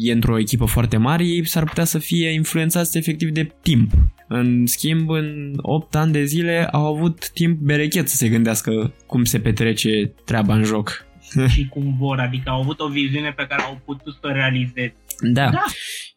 e 0.01 0.12
într-o 0.12 0.38
echipă 0.38 0.64
foarte 0.64 0.97
mare, 0.97 1.24
ei 1.24 1.47
s-ar 1.47 1.64
putea 1.64 1.84
să 1.84 1.99
fie 1.99 2.28
influențați 2.28 2.99
efectiv 2.99 3.30
de 3.30 3.53
timp. 3.62 3.93
În 4.28 4.66
schimb, 4.66 5.11
în 5.11 5.53
8 5.57 5.95
ani 5.95 6.12
de 6.12 6.24
zile 6.24 6.68
au 6.72 6.95
avut 6.95 7.30
timp 7.30 7.59
berechet 7.59 8.09
să 8.09 8.16
se 8.16 8.28
gândească 8.28 8.93
cum 9.07 9.24
se 9.24 9.38
petrece 9.38 10.12
treaba 10.24 10.55
în 10.55 10.64
joc. 10.64 11.07
și 11.55 11.68
cum 11.68 11.97
vor, 11.99 12.18
adică 12.18 12.51
au 12.51 12.61
avut 12.61 12.80
o 12.80 12.88
viziune 12.88 13.32
pe 13.36 13.47
care 13.49 13.62
au 13.62 13.80
putut 13.84 14.14
să 14.20 14.28
o 14.28 14.32
realizeze. 14.32 14.95
Da. 15.20 15.51
da. 15.51 15.64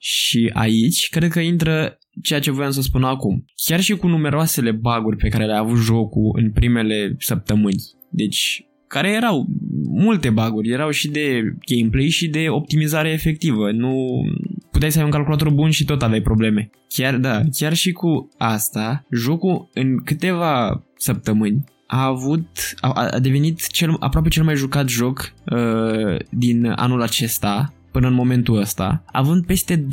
Și 0.08 0.52
aici 0.54 1.10
cred 1.10 1.30
că 1.30 1.40
intră 1.40 1.98
ceea 2.22 2.40
ce 2.40 2.52
voiam 2.52 2.72
să 2.72 2.82
spun 2.82 3.04
acum. 3.04 3.46
Chiar 3.66 3.82
și 3.82 3.96
cu 3.96 4.08
numeroasele 4.08 4.72
baguri 4.72 5.18
pe 5.18 5.28
care 5.28 5.46
le-a 5.46 5.60
avut 5.60 5.78
jocul 5.78 6.40
în 6.42 6.52
primele 6.52 7.16
săptămâni. 7.20 7.84
Deci 8.10 8.66
care 8.88 9.12
erau 9.12 9.46
multe 9.88 10.30
baguri, 10.30 10.70
erau 10.70 10.90
și 10.90 11.08
de 11.08 11.42
gameplay 11.66 12.08
și 12.08 12.28
de 12.28 12.46
optimizare 12.50 13.10
efectivă. 13.10 13.72
Nu 13.72 14.22
puteai 14.72 14.92
să 14.92 15.00
ai 15.00 15.06
un 15.06 15.12
calculator 15.12 15.50
bun 15.50 15.70
și 15.70 15.86
tot 15.86 16.02
aveai 16.02 16.22
probleme. 16.22 16.70
Chiar 16.88 17.18
da, 17.18 17.42
chiar 17.58 17.74
și 17.74 17.92
cu 17.92 18.30
asta, 18.38 19.06
jocul 19.12 19.70
în 19.74 19.98
câteva 20.04 20.84
săptămâni 20.98 21.64
a 21.88 22.06
avut, 22.06 22.48
a, 22.80 23.10
a 23.12 23.20
devenit 23.20 23.68
cel, 23.68 23.96
aproape 24.00 24.30
cel 24.30 24.44
mai 24.44 24.56
jucat 24.56 24.88
joc 24.88 25.34
uh, 25.52 26.18
din 26.30 26.74
anul 26.76 27.02
acesta 27.02 27.74
până 27.96 28.08
în 28.08 28.14
momentul 28.14 28.58
ăsta, 28.60 29.04
având 29.06 29.46
peste 29.46 29.78
200.000 29.78 29.84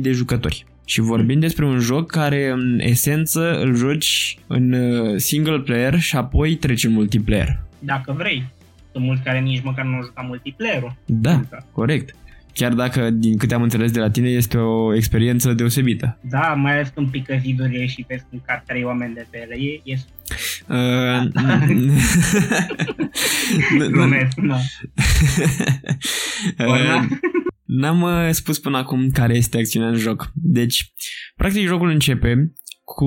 de 0.00 0.10
jucători. 0.10 0.66
Și 0.84 1.00
vorbim 1.00 1.40
despre 1.40 1.64
un 1.64 1.78
joc 1.78 2.10
care 2.10 2.50
în 2.50 2.78
esență 2.80 3.60
îl 3.60 3.74
joci 3.74 4.38
în 4.46 4.72
uh, 4.72 5.16
single 5.16 5.58
player 5.58 5.98
și 6.00 6.16
apoi 6.16 6.54
treci 6.54 6.84
în 6.84 6.92
multiplayer. 6.92 7.62
Dacă 7.78 8.12
vrei. 8.12 8.46
Sunt 8.92 9.04
mulți 9.04 9.22
care 9.22 9.40
nici 9.40 9.62
măcar 9.62 9.84
nu 9.84 9.94
au 9.94 10.02
jucat 10.02 10.26
multiplayer-ul. 10.26 10.96
Da, 11.04 11.32
Încă. 11.32 11.66
corect. 11.72 12.16
Chiar 12.52 12.72
dacă, 12.72 13.10
din 13.10 13.36
câte 13.36 13.54
am 13.54 13.62
înțeles 13.62 13.90
de 13.90 14.00
la 14.00 14.10
tine, 14.10 14.28
este 14.28 14.56
o 14.56 14.94
experiență 14.94 15.52
deosebită. 15.52 16.18
Da, 16.20 16.54
mai 16.56 16.72
ales 16.72 16.88
când 16.94 17.10
pică 17.10 17.36
zidurile 17.40 17.86
și 17.86 18.04
vezi 18.08 18.24
când 18.30 18.42
car 18.46 18.62
trei 18.66 18.84
oameni 18.84 19.14
de 19.14 19.26
pe 19.30 19.38
ele. 19.42 19.54
E, 19.54 19.80
e... 19.84 19.98
Uh, 20.68 21.30
Glumesc, 23.90 24.36
nu. 24.36 24.56
Uh, 26.58 27.02
n-am 27.64 28.02
uh, 28.02 28.28
spus 28.30 28.58
până 28.58 28.76
acum 28.76 29.10
care 29.10 29.34
este 29.34 29.58
acțiunea 29.58 29.88
în 29.88 29.96
joc. 29.96 30.30
Deci, 30.34 30.92
practic, 31.36 31.66
jocul 31.66 31.88
începe 31.88 32.52
cu 32.84 33.06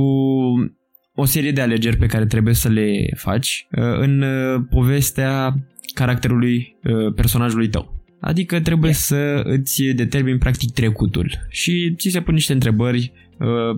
o 1.16 1.26
serie 1.26 1.52
de 1.52 1.62
alegeri 1.62 1.98
pe 1.98 2.06
care 2.06 2.26
trebuie 2.26 2.54
să 2.54 2.70
le 2.70 3.10
faci 3.16 3.68
uh, 3.72 3.84
în 4.00 4.24
povestea 4.70 5.56
caracterului 5.94 6.80
personajului 7.16 7.70
tău. 7.70 8.06
Adică 8.22 8.60
trebuie 8.60 8.92
yeah. 8.92 9.02
să 9.02 9.42
îți 9.44 9.84
determini 9.84 10.38
practic 10.38 10.72
trecutul 10.72 11.32
și 11.50 11.94
ți 11.98 12.10
se 12.10 12.22
pun 12.22 12.34
niște 12.34 12.54
întrebări 12.54 13.14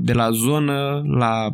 de 0.02 0.14
la 0.14 0.32
zonă, 0.32 1.02
la 1.18 1.52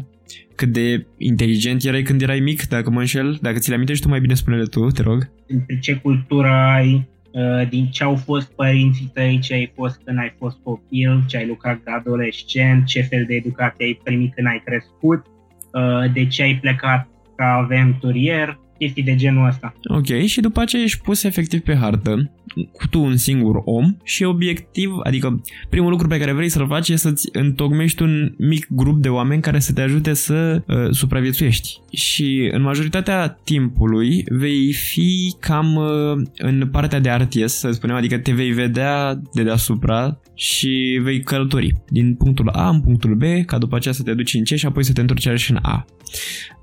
cât 0.55 0.69
de 0.71 1.05
inteligent 1.17 1.83
erai 1.83 2.01
când 2.01 2.21
erai 2.21 2.39
mic, 2.39 2.67
dacă 2.67 2.89
mă 2.89 2.99
înșel, 2.99 3.37
dacă 3.41 3.57
ți 3.57 3.69
le 3.69 3.75
amintești 3.75 4.03
tu 4.03 4.09
mai 4.09 4.19
bine 4.19 4.33
spune-le 4.33 4.63
tu, 4.63 4.89
te 4.89 5.01
rog. 5.01 5.29
Din 5.47 5.79
ce 5.81 5.95
cultură 5.95 6.47
ai, 6.47 7.07
uh, 7.31 7.69
din 7.69 7.89
ce 7.91 8.03
au 8.03 8.15
fost 8.15 8.51
părinții 8.51 9.11
tăi, 9.13 9.39
ce 9.41 9.53
ai 9.53 9.71
fost 9.75 10.01
când 10.03 10.17
ai 10.17 10.33
fost 10.37 10.57
copil, 10.63 11.23
ce 11.27 11.37
ai 11.37 11.47
lucrat 11.47 11.81
de 11.83 11.91
adolescent, 11.91 12.85
ce 12.85 13.01
fel 13.01 13.25
de 13.27 13.33
educație 13.33 13.85
ai 13.85 13.99
primit 14.03 14.33
când 14.33 14.47
ai 14.47 14.61
crescut, 14.65 15.25
uh, 15.25 16.13
de 16.13 16.25
ce 16.25 16.41
ai 16.41 16.55
plecat 16.61 17.07
ca 17.35 17.45
aventurier, 17.45 18.59
chestii 18.77 19.03
de 19.03 19.15
genul 19.15 19.47
ăsta. 19.47 19.73
Ok, 19.83 20.25
și 20.25 20.41
după 20.41 20.61
aceea 20.61 20.83
ești 20.83 21.01
pus 21.01 21.23
efectiv 21.23 21.59
pe 21.59 21.75
hartă 21.75 22.31
cu 22.44 22.44
tu 22.89 23.01
un 23.01 23.17
singur 23.17 23.61
om 23.65 23.97
și 24.03 24.23
obiectiv, 24.23 24.91
adică 25.03 25.41
primul 25.69 25.89
lucru 25.89 26.07
pe 26.07 26.17
care 26.17 26.33
vrei 26.33 26.49
să-l 26.49 26.67
faci 26.67 26.89
este 26.89 27.07
să-ți 27.07 27.29
întocmești 27.31 28.01
un 28.01 28.33
mic 28.37 28.67
grup 28.69 29.01
de 29.01 29.09
oameni 29.09 29.41
care 29.41 29.59
să 29.59 29.73
te 29.73 29.81
ajute 29.81 30.13
să 30.13 30.63
uh, 30.67 30.75
supraviețuiești. 30.91 31.79
Și 31.95 32.49
în 32.51 32.61
majoritatea 32.61 33.27
timpului 33.27 34.23
vei 34.29 34.73
fi 34.73 35.35
cam 35.39 35.75
uh, 35.75 36.27
în 36.37 36.67
partea 36.71 36.99
de 36.99 37.09
RTS, 37.09 37.53
să 37.53 37.71
spunem, 37.71 37.95
adică 37.95 38.17
te 38.17 38.31
vei 38.31 38.51
vedea 38.51 39.21
de 39.33 39.43
deasupra 39.43 40.19
și 40.33 40.99
vei 41.03 41.21
călători 41.21 41.75
din 41.89 42.15
punctul 42.15 42.49
A 42.49 42.69
în 42.69 42.81
punctul 42.81 43.15
B, 43.15 43.23
ca 43.45 43.57
după 43.57 43.75
aceea 43.75 43.93
să 43.93 44.03
te 44.03 44.13
duci 44.13 44.33
în 44.33 44.43
C 44.43 44.47
și 44.47 44.65
apoi 44.65 44.83
să 44.83 44.93
te 44.93 45.01
întorci 45.01 45.29
și 45.35 45.51
în 45.51 45.59
A. 45.61 45.85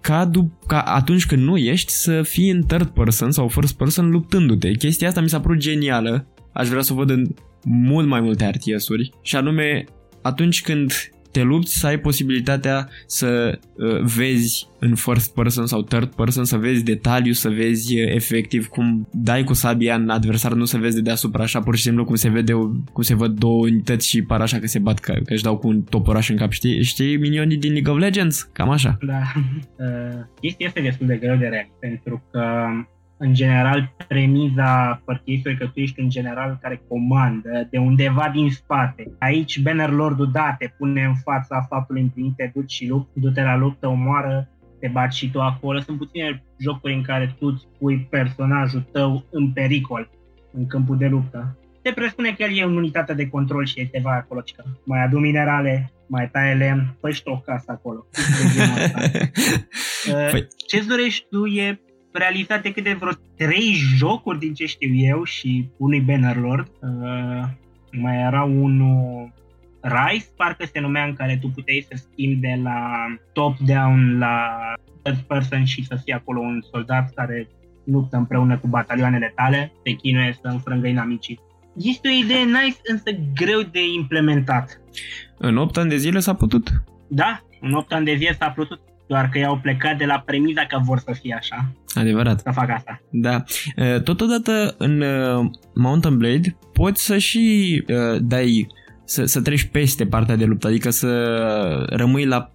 Ca, 0.01 0.31
dup- 0.31 0.67
ca 0.67 0.81
atunci 0.81 1.27
când 1.27 1.43
nu 1.43 1.57
ești 1.57 1.93
să 1.93 2.23
fii 2.23 2.51
în 2.51 2.63
third 2.63 2.87
person 2.87 3.31
sau 3.31 3.49
first 3.49 3.77
person 3.77 4.11
luptându-te. 4.11 4.71
Chestia 4.71 5.09
asta 5.09 5.21
mi 5.21 5.29
s-a 5.29 5.41
părut 5.41 5.59
genială. 5.59 6.27
Aș 6.53 6.69
vrea 6.69 6.83
să 6.83 6.93
o 6.93 6.97
văd 6.97 7.11
în 7.11 7.35
mult 7.65 8.07
mai 8.07 8.21
multe 8.21 8.51
RTS-uri 8.55 9.11
și 9.23 9.37
anume 9.37 9.85
atunci 10.23 10.63
când 10.63 10.93
te 11.33 11.43
lupți 11.43 11.79
să 11.79 11.87
ai 11.87 11.99
posibilitatea 11.99 12.89
să 13.07 13.59
uh, 13.77 14.01
vezi 14.01 14.69
în 14.79 14.95
first 14.95 15.35
person 15.35 15.67
sau 15.67 15.83
third 15.83 16.15
person, 16.15 16.45
să 16.45 16.57
vezi 16.57 16.85
detaliu, 16.85 17.33
să 17.33 17.49
vezi 17.49 18.01
uh, 18.01 18.15
efectiv 18.15 18.67
cum 18.67 19.09
dai 19.13 19.45
cu 19.45 19.53
sabia 19.53 19.95
în 19.95 20.09
adversar, 20.09 20.53
nu 20.53 20.65
să 20.65 20.79
vezi 20.79 20.95
de 20.95 21.01
deasupra 21.01 21.43
așa 21.43 21.61
pur 21.61 21.77
și 21.77 21.83
simplu 21.83 22.05
cum 22.05 22.15
se 22.15 22.29
vede, 22.29 22.53
cum 22.93 23.03
se 23.03 23.15
văd 23.15 23.39
două 23.39 23.65
unități 23.65 24.09
și 24.09 24.23
par 24.23 24.41
așa 24.41 24.59
că 24.59 24.67
se 24.67 24.79
bat, 24.79 24.99
că, 24.99 25.13
că 25.13 25.33
își 25.33 25.43
dau 25.43 25.57
cu 25.57 25.69
un 25.69 25.83
toporaș 25.83 26.29
în 26.29 26.37
cap, 26.37 26.51
știi? 26.51 26.83
Știi 26.83 27.17
minionii 27.17 27.57
din 27.57 27.73
League 27.73 27.93
of 27.93 27.99
Legends? 27.99 28.43
Cam 28.43 28.71
așa. 28.71 28.99
Da. 29.01 29.23
Uh, 29.77 30.19
chestia 30.41 30.67
este 30.67 30.81
destul 30.81 31.07
de 31.07 31.17
greu 31.17 31.37
de 31.37 31.47
real, 31.47 31.69
pentru 31.81 32.23
că 32.31 32.41
în 33.23 33.35
general, 33.35 33.95
premiza 34.09 35.03
partiei 35.05 35.37
este 35.37 35.57
că 35.59 35.67
tu 35.67 35.81
ești 35.81 36.01
un 36.01 36.09
general 36.09 36.59
care 36.63 36.83
comandă 36.89 37.69
de 37.71 37.79
undeva 37.79 38.31
din 38.33 38.51
spate. 38.51 39.13
Aici 39.19 39.61
Bannerlord-ul 39.61 40.31
da, 40.33 40.55
te 40.59 40.69
pune 40.79 41.05
în 41.05 41.15
fața 41.15 41.67
faptului 41.69 42.03
împlinit, 42.03 42.37
te 42.37 42.51
duci 42.55 42.73
și 42.73 42.89
lupți, 42.89 43.21
du-te 43.21 43.43
la 43.43 43.57
luptă, 43.57 43.89
omoară, 43.89 44.49
te 44.81 44.89
bați 44.89 45.19
și 45.19 45.31
tu 45.31 45.41
acolo. 45.41 45.81
Sunt 45.81 45.99
puține 45.99 46.45
jocuri 46.61 46.95
în 46.95 47.03
care 47.03 47.35
tu 47.39 47.47
îți 47.47 47.67
pui 47.79 47.99
personajul 48.11 48.89
tău 48.93 49.25
în 49.31 49.53
pericol 49.53 50.11
în 50.53 50.67
câmpul 50.67 50.97
de 50.97 51.07
luptă. 51.07 51.59
Te 51.83 51.93
presupune 51.93 52.33
că 52.33 52.43
el 52.43 52.59
e 52.59 52.63
în 52.63 52.77
unitate 52.77 53.15
de 53.15 53.29
control 53.29 53.67
și 53.67 53.87
te 53.87 54.01
va 54.03 54.11
acolo, 54.11 54.41
cică. 54.41 54.65
mai 54.85 55.03
adu 55.03 55.19
minerale, 55.19 55.93
mai 56.07 56.29
taie 56.31 56.55
lemn, 56.55 56.97
păi 57.01 57.21
o 57.25 57.39
casă 57.39 57.65
acolo. 57.71 58.07
păi... 60.31 60.49
Ce-ți 60.67 60.89
dorești 60.89 61.27
tu 61.31 61.47
e 61.47 61.81
realizate 62.13 62.73
câte 62.73 62.97
vreo 63.01 63.13
trei 63.37 63.73
jocuri 63.97 64.39
din 64.39 64.55
ce 64.55 64.67
știu 64.67 64.95
eu 64.95 65.25
și 65.25 65.69
unui 65.77 66.01
Bannerlord. 66.01 66.71
Uh, 66.81 67.49
mai 67.93 68.17
era 68.17 68.43
unul 68.43 69.33
Rise, 69.81 70.29
parcă 70.37 70.65
se 70.73 70.81
numea, 70.81 71.05
în 71.05 71.15
care 71.15 71.39
tu 71.41 71.49
puteai 71.49 71.87
să 71.91 71.97
schimbi 72.11 72.41
de 72.41 72.61
la 72.63 73.07
top-down 73.33 74.19
la 74.19 74.57
third 75.03 75.19
person 75.19 75.65
și 75.65 75.85
să 75.85 76.01
fii 76.05 76.13
acolo 76.13 76.41
un 76.41 76.61
soldat 76.71 77.15
care 77.15 77.49
luptă 77.85 78.17
împreună 78.17 78.59
cu 78.59 78.67
batalioanele 78.67 79.33
tale, 79.35 79.73
te 79.83 79.91
chinuie 79.93 80.39
să 80.43 80.49
înfrângă 80.49 80.87
inamicii. 80.87 81.41
Este 81.77 82.09
o 82.09 82.25
idee 82.25 82.45
nice, 82.45 82.79
însă 82.85 83.11
greu 83.35 83.61
de 83.61 83.93
implementat. 83.95 84.81
În 85.39 85.57
8 85.57 85.77
ani 85.77 85.89
de 85.89 85.97
zile 85.97 86.19
s-a 86.19 86.35
putut? 86.35 86.71
Da, 87.09 87.41
în 87.61 87.73
8 87.73 87.93
ani 87.93 88.05
de 88.05 88.15
zile 88.15 88.33
s-a 88.33 88.51
putut 88.51 88.81
doar 89.13 89.29
că 89.29 89.39
i-au 89.39 89.59
plecat 89.63 89.99
de 89.99 90.05
la 90.05 90.23
premiza 90.27 90.63
că 90.69 90.81
vor 90.85 90.99
să 90.99 91.13
fie 91.21 91.35
așa. 91.39 91.73
Adevărat. 91.95 92.41
Să 92.41 92.51
fac 92.55 92.71
asta. 92.71 93.01
Da. 93.11 93.43
Totodată 94.05 94.75
în 94.79 95.05
Mountain 95.75 96.17
Blade 96.17 96.57
poți 96.73 97.05
să 97.05 97.19
și 97.19 97.85
dai 98.21 98.67
să, 99.05 99.25
să 99.25 99.41
treci 99.41 99.65
peste 99.65 100.07
partea 100.07 100.37
de 100.37 100.45
luptă, 100.45 100.67
adică 100.67 100.91
să 100.91 101.11
rămâi 101.89 102.25
la 102.25 102.53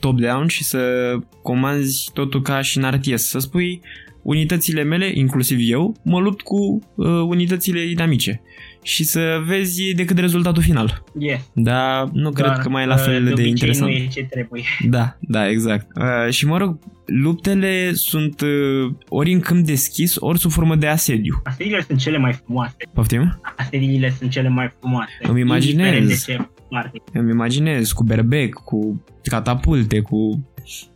top-down 0.00 0.46
și 0.46 0.64
să 0.64 1.14
comanzi 1.42 2.10
totul 2.12 2.42
ca 2.42 2.60
și 2.60 2.78
în 2.78 2.90
RTS, 2.90 3.22
să 3.22 3.38
spui 3.38 3.80
unitățile 4.22 4.82
mele, 4.82 5.10
inclusiv 5.14 5.58
eu, 5.60 5.96
mă 6.02 6.20
lupt 6.20 6.40
cu 6.40 6.78
uh, 6.94 7.06
unitățile 7.06 7.84
dinamice 7.84 8.42
și 8.82 9.04
să 9.04 9.42
vezi 9.46 9.94
decât 9.94 10.18
rezultatul 10.18 10.62
final. 10.62 11.04
Yeah. 11.18 11.40
Dar 11.54 12.08
nu 12.12 12.30
Doar, 12.30 12.32
cred 12.32 12.62
că 12.62 12.68
mai 12.68 12.82
e 12.82 12.86
la 12.86 12.96
fel 12.96 13.24
de, 13.24 13.32
de 13.32 13.46
interesant. 13.46 13.90
Nu 13.90 13.96
e 13.96 14.06
ce 14.06 14.24
trebuie. 14.24 14.62
Da, 14.88 15.16
da, 15.20 15.48
exact. 15.48 15.86
Uh, 15.96 16.32
și 16.32 16.46
mă 16.46 16.58
rog, 16.58 16.78
luptele 17.06 17.92
sunt 17.92 18.40
uh, 18.40 18.94
ori 19.08 19.32
în 19.32 19.40
câmp 19.40 19.66
deschis, 19.66 20.16
ori 20.18 20.38
sub 20.38 20.50
formă 20.50 20.76
de 20.76 20.86
asediu. 20.86 21.40
Asediile 21.44 21.84
sunt 21.86 21.98
cele 21.98 22.18
mai 22.18 22.32
frumoase. 22.32 22.76
Poftim? 22.94 23.40
Asediile 23.56 24.10
sunt 24.18 24.30
cele 24.30 24.48
mai 24.48 24.72
frumoase. 24.78 25.18
Îmi 25.22 25.40
imaginez. 25.40 26.24
Îmi 27.12 27.30
imaginez 27.30 27.92
cu 27.92 28.04
berbec, 28.04 28.54
cu 28.54 29.04
catapulte, 29.22 30.00
cu 30.00 30.48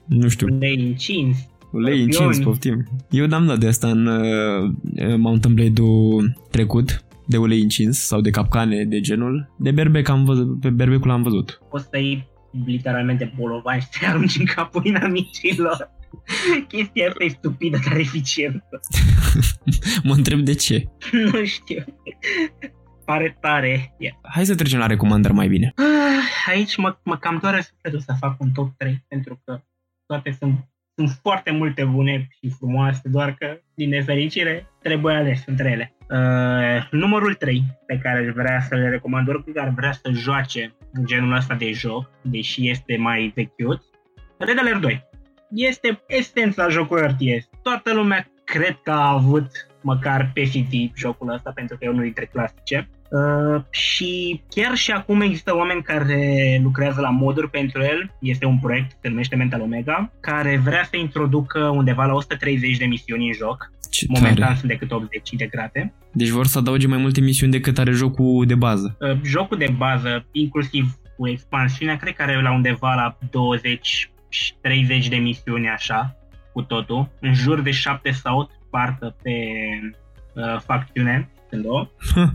nu 0.07 0.28
știu. 0.28 0.47
Ulei 0.55 0.78
incins. 0.78 1.37
Ulei 1.72 2.01
incins, 2.01 2.39
poftim. 2.39 2.84
Eu 3.11 3.26
n-am 3.26 3.47
dat 3.47 3.59
de 3.59 3.66
asta 3.66 3.89
în 3.89 4.07
uh, 4.07 5.16
Mountain 5.16 5.55
Blade-ul 5.55 6.47
trecut 6.51 7.06
de 7.27 7.37
ulei 7.37 7.61
incins 7.61 8.07
sau 8.07 8.20
de 8.20 8.31
capcane 8.31 8.85
de 8.85 9.01
genul. 9.01 9.55
De 9.59 9.70
berbec 9.70 10.09
am 10.09 10.24
văzut, 10.24 10.61
pe 10.61 10.70
berbecul 10.70 11.11
am 11.11 11.22
văzut. 11.22 11.61
Poți 11.70 11.89
să 11.91 11.99
iei 11.99 12.29
literalmente 12.66 13.33
bolovani 13.37 13.81
și 13.81 13.87
să 13.91 14.07
arunci 14.07 14.39
în 14.39 14.45
capul 14.45 14.85
inamicilor. 14.85 15.91
Chestia 16.68 17.09
asta 17.09 17.24
e 17.24 17.29
stupidă, 17.29 17.79
dar 17.89 17.99
eficientă. 17.99 18.81
mă 20.09 20.14
întreb 20.14 20.41
de 20.41 20.55
ce. 20.55 20.85
nu 21.33 21.45
știu. 21.45 21.85
Pare 23.05 23.37
tare. 23.41 23.95
Yeah. 23.99 24.14
Hai 24.22 24.47
să 24.47 24.55
trecem 24.55 24.79
la 24.79 24.87
recomandări 24.87 25.35
mai 25.35 25.49
bine. 25.49 25.72
Ah, 25.77 26.53
aici 26.55 26.77
mă, 26.77 26.97
mă 27.05 27.16
cam 27.16 27.39
doare 27.41 27.61
sufletul 27.61 28.01
să 28.01 28.14
fac 28.18 28.41
un 28.41 28.51
top 28.51 28.72
3, 28.77 29.05
pentru 29.09 29.41
că 29.45 29.61
toate 30.07 30.37
sunt 30.39 30.68
sunt 30.97 31.11
foarte 31.22 31.51
multe 31.51 31.85
bune 31.85 32.29
și 32.31 32.51
frumoase, 32.51 33.09
doar 33.09 33.35
că, 33.35 33.61
din 33.74 33.89
nefericire, 33.89 34.66
trebuie 34.83 35.14
ales 35.14 35.43
între 35.47 35.70
ele. 35.70 35.96
Uh, 36.11 36.87
numărul 36.91 37.35
3 37.35 37.63
pe 37.87 37.99
care 37.99 38.19
aș 38.19 38.33
vrea 38.35 38.61
să 38.69 38.75
le 38.75 38.89
recomand 38.89 39.29
oricui 39.29 39.53
care 39.53 39.73
vrea 39.77 39.93
să 39.93 40.11
joace 40.13 40.75
genul 41.05 41.37
ăsta 41.37 41.55
de 41.55 41.73
joc, 41.73 42.11
deși 42.23 42.69
este 42.69 42.97
mai 42.97 43.33
vechiut, 43.35 43.83
Red 44.39 44.59
Alert 44.59 44.81
2. 44.81 45.09
Este 45.51 46.03
esența 46.07 46.69
jocului 46.69 47.07
RTS. 47.07 47.49
Toată 47.63 47.95
lumea 47.95 48.27
cred 48.45 48.79
că 48.83 48.91
a 48.91 49.11
avut 49.11 49.51
măcar 49.83 50.31
pe 50.35 50.43
CD 50.43 50.97
jocul 50.97 51.33
ăsta, 51.33 51.51
pentru 51.55 51.77
că 51.77 51.85
e 51.85 51.89
unul 51.89 52.03
dintre 52.03 52.25
clasice. 52.25 52.89
Uh, 53.11 53.63
și 53.71 54.43
chiar 54.49 54.75
și 54.75 54.93
acum 54.93 55.21
există 55.21 55.57
oameni 55.57 55.83
care 55.83 56.61
lucrează 56.63 57.01
la 57.01 57.11
moduri 57.11 57.51
pentru 57.51 57.83
el, 57.83 58.11
este 58.21 58.47
un 58.47 58.59
proiect, 58.59 58.97
se 59.03 59.09
numește 59.09 59.37
Mental 59.37 59.61
Omega, 59.61 60.13
care 60.21 60.57
vrea 60.65 60.85
să 60.91 60.97
introducă 60.97 61.61
undeva 61.61 62.05
la 62.05 62.15
130 62.15 62.77
de 62.77 62.85
misiuni 62.85 63.27
în 63.27 63.33
joc. 63.33 63.71
Ce 63.97 64.07
Momentan 64.09 64.45
tare. 64.45 64.55
sunt 64.55 64.71
decât 64.71 64.93
80 64.93 65.31
integrate. 65.31 65.95
Deci 66.13 66.29
vor 66.29 66.47
să 66.47 66.59
adauge 66.59 66.87
mai 66.87 66.99
multe 66.99 67.21
misiuni 67.21 67.53
decât 67.53 67.79
are 67.79 67.91
jocul 67.91 68.47
de 68.47 68.55
bază. 68.55 68.97
Uh, 69.01 69.21
jocul 69.23 69.59
de 69.59 69.75
bază, 69.77 70.27
inclusiv 70.33 70.99
cu 71.17 71.29
expansiunea, 71.29 71.97
cred 71.97 72.15
că 72.15 72.23
are 72.23 72.43
la 72.43 72.53
undeva 72.53 72.95
la 72.95 73.19
20-30 75.05 75.09
de 75.09 75.17
misiuni 75.17 75.69
așa, 75.69 76.17
cu 76.53 76.63
totul, 76.63 77.09
în 77.21 77.35
jur 77.35 77.61
de 77.61 77.71
7 77.71 78.11
sau 78.11 78.51
parcă 78.71 79.17
pe 79.23 79.31
uh, 80.35 80.61
facțiune, 80.65 81.31
sunt 81.51 81.63
două. 81.63 81.89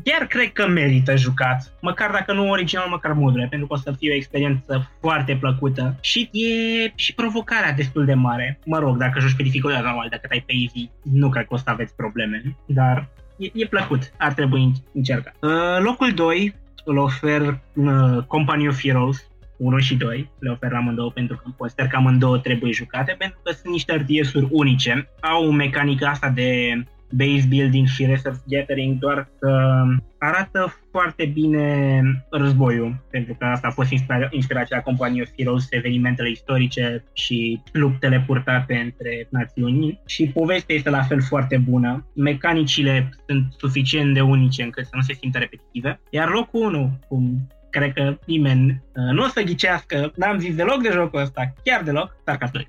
Chiar 0.04 0.28
cred 0.28 0.52
că 0.52 0.68
merită 0.68 1.16
jucat, 1.16 1.74
măcar 1.82 2.12
dacă 2.12 2.34
nu 2.34 2.50
original, 2.50 2.88
măcar 2.90 3.14
modurile, 3.14 3.48
pentru 3.50 3.68
că 3.68 3.74
o 3.74 3.78
să 3.78 3.94
fie 3.98 4.12
o 4.12 4.16
experiență 4.16 4.92
foarte 5.02 5.36
plăcută 5.36 5.98
și 6.02 6.30
e 6.32 6.92
și 6.96 7.14
provocarea 7.14 7.72
destul 7.72 8.06
de 8.06 8.14
mare. 8.14 8.60
Mă 8.66 8.80
rog, 8.80 8.98
dacă 8.98 9.20
joci 9.20 9.36
pe 9.36 9.44
dificultate 9.44 9.84
normal, 9.84 10.08
dacă 10.10 10.28
ai 10.32 10.44
pe 10.46 10.54
easy, 10.56 10.90
nu 11.02 11.30
cred 11.30 11.46
că 11.46 11.54
o 11.54 11.58
să 11.58 11.64
aveți 11.66 11.96
probleme, 11.96 12.58
dar 12.66 13.10
e, 13.38 13.50
e 13.54 13.66
plăcut, 13.66 14.14
ar 14.18 14.34
trebui 14.34 14.72
încercat. 14.94 15.36
Uh, 15.40 15.84
locul 15.84 16.12
2 16.12 16.56
îl 16.86 16.98
ofer 16.98 17.42
uh, 17.74 18.24
Company 18.28 18.68
of 18.68 18.82
Heroes 18.82 19.32
1 19.58 19.78
și 19.78 19.96
2, 19.96 20.32
le 20.40 20.50
ofer 20.50 20.74
amândouă 20.74 21.12
pentru 21.12 21.36
că 21.36 21.50
consider 21.58 21.88
că 21.88 21.96
amândouă 21.96 22.38
trebuie 22.38 22.72
jucate 22.72 23.16
pentru 23.18 23.40
că 23.44 23.52
sunt 23.52 23.74
niște 23.74 23.94
RTS-uri 23.94 24.48
unice, 24.52 25.10
au 25.20 25.52
mecanica 25.52 26.10
asta 26.10 26.30
de 26.30 26.84
base 27.12 27.46
building 27.50 27.88
și 27.88 28.06
resource 28.06 28.42
gathering, 28.48 29.00
doar 29.00 29.30
că 29.40 29.84
arată 30.20 30.76
foarte 30.92 31.26
bine 31.26 32.02
războiul, 32.30 33.04
pentru 33.10 33.36
că 33.40 33.46
asta 33.46 33.68
a 33.68 33.72
fost 33.72 33.92
inspira- 33.92 34.30
inspirația 34.30 34.82
Company 34.82 35.22
of 35.22 35.30
Heroes, 35.38 35.68
evenimentele 35.70 36.30
istorice 36.30 37.04
și 37.14 37.62
luptele 37.72 38.24
purtate 38.28 38.76
între 38.76 39.28
națiuni 39.30 40.00
și 40.06 40.28
povestea 40.28 40.76
este 40.76 40.90
la 40.90 41.02
fel 41.02 41.22
foarte 41.22 41.58
bună. 41.58 42.06
Mecanicile 42.16 43.10
sunt 43.28 43.54
suficient 43.58 44.14
de 44.14 44.22
unice 44.22 44.64
încât 44.64 44.86
să 44.86 44.92
nu 44.94 45.02
se 45.02 45.14
simtă 45.14 45.38
repetitive. 45.38 46.00
Iar 46.10 46.30
locul 46.30 46.62
1, 46.62 47.00
cum 47.08 47.48
cred 47.72 47.94
că 47.94 48.18
nimeni 48.26 48.70
uh, 48.70 49.14
nu 49.14 49.24
o 49.24 49.28
să 49.28 49.42
ghicească, 49.42 50.12
n-am 50.16 50.40
zis 50.40 50.56
deloc 50.56 50.82
de 50.82 50.90
jocul 50.92 51.22
ăsta, 51.22 51.54
chiar 51.64 51.84
deloc, 51.84 52.16
StarCraft 52.22 52.54
2. 52.54 52.68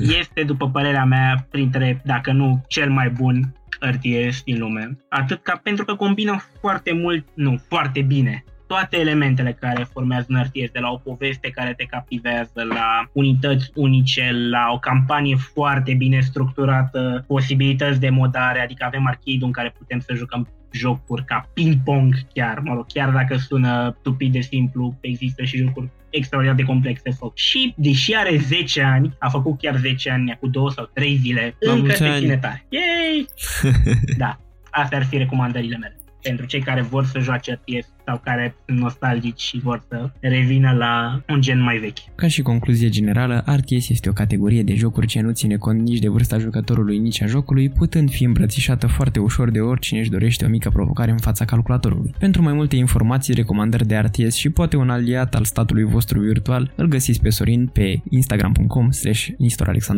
este, 0.20 0.42
după 0.42 0.70
părerea 0.70 1.04
mea, 1.04 1.46
printre, 1.50 2.02
dacă 2.04 2.32
nu 2.32 2.64
cel 2.68 2.90
mai 2.90 3.10
bun 3.10 3.54
RTS 3.90 4.42
din 4.42 4.58
lume. 4.58 4.98
Atât 5.08 5.42
ca 5.42 5.60
pentru 5.62 5.84
că 5.84 5.94
combină 5.94 6.42
foarte 6.60 6.92
mult, 6.92 7.26
nu, 7.34 7.56
foarte 7.68 8.02
bine 8.02 8.44
toate 8.72 8.98
elementele 8.98 9.52
care 9.60 9.88
formează 9.92 10.26
un 10.28 10.42
RTS, 10.42 10.70
de 10.72 10.78
la 10.78 10.90
o 10.90 10.96
poveste 10.96 11.50
care 11.50 11.74
te 11.76 11.84
captivează, 11.84 12.62
la 12.68 13.10
unități 13.12 13.70
unice, 13.74 14.30
la 14.50 14.70
o 14.72 14.78
campanie 14.78 15.36
foarte 15.36 15.94
bine 15.94 16.20
structurată, 16.20 17.24
posibilități 17.26 18.00
de 18.00 18.10
modare, 18.10 18.60
adică 18.60 18.84
avem 18.84 19.06
arcade 19.06 19.44
în 19.44 19.50
care 19.50 19.74
putem 19.78 20.00
să 20.00 20.14
jucăm 20.14 20.48
jocuri 20.72 21.24
ca 21.24 21.48
ping-pong 21.54 22.14
chiar, 22.32 22.58
mă 22.58 22.74
rog, 22.74 22.86
chiar 22.86 23.10
dacă 23.10 23.36
sună 23.36 23.96
stupid 24.00 24.32
de 24.32 24.40
simplu, 24.40 24.96
există 25.00 25.44
și 25.44 25.56
jocuri 25.56 25.88
extraordinar 26.10 26.56
de 26.56 26.62
complexe 26.62 27.10
foc. 27.10 27.36
Și 27.36 27.74
deși 27.76 28.14
are 28.14 28.36
10 28.38 28.82
ani, 28.82 29.14
a 29.18 29.28
făcut 29.28 29.58
chiar 29.58 29.76
10 29.76 30.10
ani, 30.10 30.36
cu 30.40 30.48
2 30.48 30.72
sau 30.72 30.90
3 30.94 31.16
zile, 31.16 31.56
La 31.58 31.70
încă 31.72 31.82
mulți 31.84 31.96
se 31.96 32.06
ani. 32.06 32.20
ține 32.20 32.36
tare. 32.38 32.66
Yay! 32.68 33.26
da, 34.22 34.38
astea 34.70 34.98
ar 34.98 35.04
fi 35.04 35.16
recomandările 35.16 35.76
mele 35.76 35.96
pentru 36.22 36.46
cei 36.46 36.60
care 36.60 36.80
vor 36.80 37.04
să 37.04 37.18
joace 37.18 37.52
RTS 37.52 37.88
sau 38.04 38.20
care 38.24 38.54
sunt 38.66 38.78
nostalgici 38.78 39.40
și 39.40 39.58
vor 39.58 39.84
să 39.88 40.10
revină 40.20 40.72
la 40.72 41.22
un 41.28 41.40
gen 41.40 41.60
mai 41.62 41.78
vechi. 41.78 42.14
Ca 42.14 42.28
și 42.28 42.42
concluzie 42.42 42.88
generală, 42.88 43.44
RTS 43.46 43.88
este 43.88 44.08
o 44.08 44.12
categorie 44.12 44.62
de 44.62 44.74
jocuri 44.74 45.06
ce 45.06 45.20
nu 45.20 45.30
ține 45.30 45.56
cont 45.56 45.80
nici 45.80 45.98
de 45.98 46.08
vârsta 46.08 46.38
jucătorului, 46.38 46.98
nici 46.98 47.22
a 47.22 47.26
jocului, 47.26 47.68
putând 47.68 48.10
fi 48.10 48.24
îmbrățișată 48.24 48.86
foarte 48.86 49.20
ușor 49.20 49.50
de 49.50 49.60
oricine 49.60 50.00
își 50.00 50.10
dorește 50.10 50.44
o 50.44 50.48
mică 50.48 50.70
provocare 50.70 51.10
în 51.10 51.18
fața 51.18 51.44
calculatorului. 51.44 52.14
Pentru 52.18 52.42
mai 52.42 52.52
multe 52.52 52.76
informații, 52.76 53.34
recomandări 53.34 53.86
de 53.86 53.96
RTS 53.96 54.34
și 54.34 54.50
poate 54.50 54.76
un 54.76 54.90
aliat 54.90 55.34
al 55.34 55.44
statului 55.44 55.84
vostru 55.84 56.20
virtual, 56.20 56.72
îl 56.76 56.86
găsiți 56.86 57.20
pe 57.20 57.30
Sorin 57.30 57.66
pe 57.66 58.00
instagram.com 58.10 58.90
slash 58.90 59.28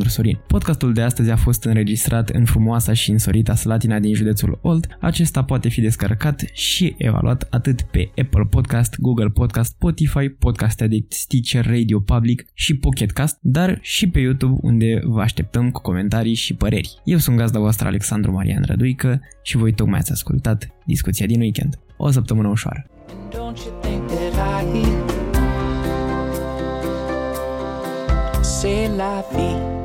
Sorin. 0.07 0.39
Podcastul 0.47 0.93
de 0.93 1.03
astăzi 1.03 1.31
a 1.31 1.37
fost 1.37 1.65
înregistrat 1.65 2.29
în 2.29 2.45
frumoasa 2.45 2.93
și 2.93 3.11
însorita 3.11 3.55
Slatina 3.55 3.99
din 3.99 4.15
județul 4.15 4.59
Olt. 4.63 4.97
Acesta 5.01 5.45
poate 5.45 5.69
fi 5.69 5.81
descărcat 5.81 6.45
și 6.53 6.95
evaluat 6.99 7.47
atât 7.51 7.83
pe 7.95 8.11
Apple 8.21 8.45
Podcast, 8.51 8.97
Google 8.99 9.29
Podcast, 9.29 9.71
Spotify, 9.73 10.29
Podcast 10.29 10.81
Addict, 10.81 11.13
Stitcher, 11.13 11.67
Radio 11.67 12.01
Public 12.01 12.45
și 12.55 12.77
Pocket 12.77 13.11
Cast, 13.11 13.39
dar 13.41 13.79
și 13.81 14.09
pe 14.09 14.21
YouTube 14.21 14.59
unde 14.61 15.01
vă 15.05 15.21
așteptăm 15.21 15.71
cu 15.71 15.81
comentarii 15.81 16.35
și 16.35 16.55
păreri. 16.55 17.01
Eu 17.05 17.19
sunt 17.19 17.37
gazda 17.37 17.59
voastră 17.59 17.87
Alexandru 17.87 18.33
Marian 18.33 18.63
Răduică 18.67 19.21
și 19.43 19.57
voi 19.57 19.73
tocmai 19.73 19.99
ați 19.99 20.13
ascultat 20.13 20.69
discuția 20.87 21.27
din 21.27 21.41
weekend. 21.41 21.79
O 21.97 22.11
săptămână 22.11 22.49
ușoară! 22.49 22.87
And 23.09 23.35
don't 23.35 23.59
you 23.65 23.81
think 23.81 24.07
that 24.07 24.63
I 24.63 25.23
say 28.43 28.89
la 28.97 29.25
vie? 29.33 29.84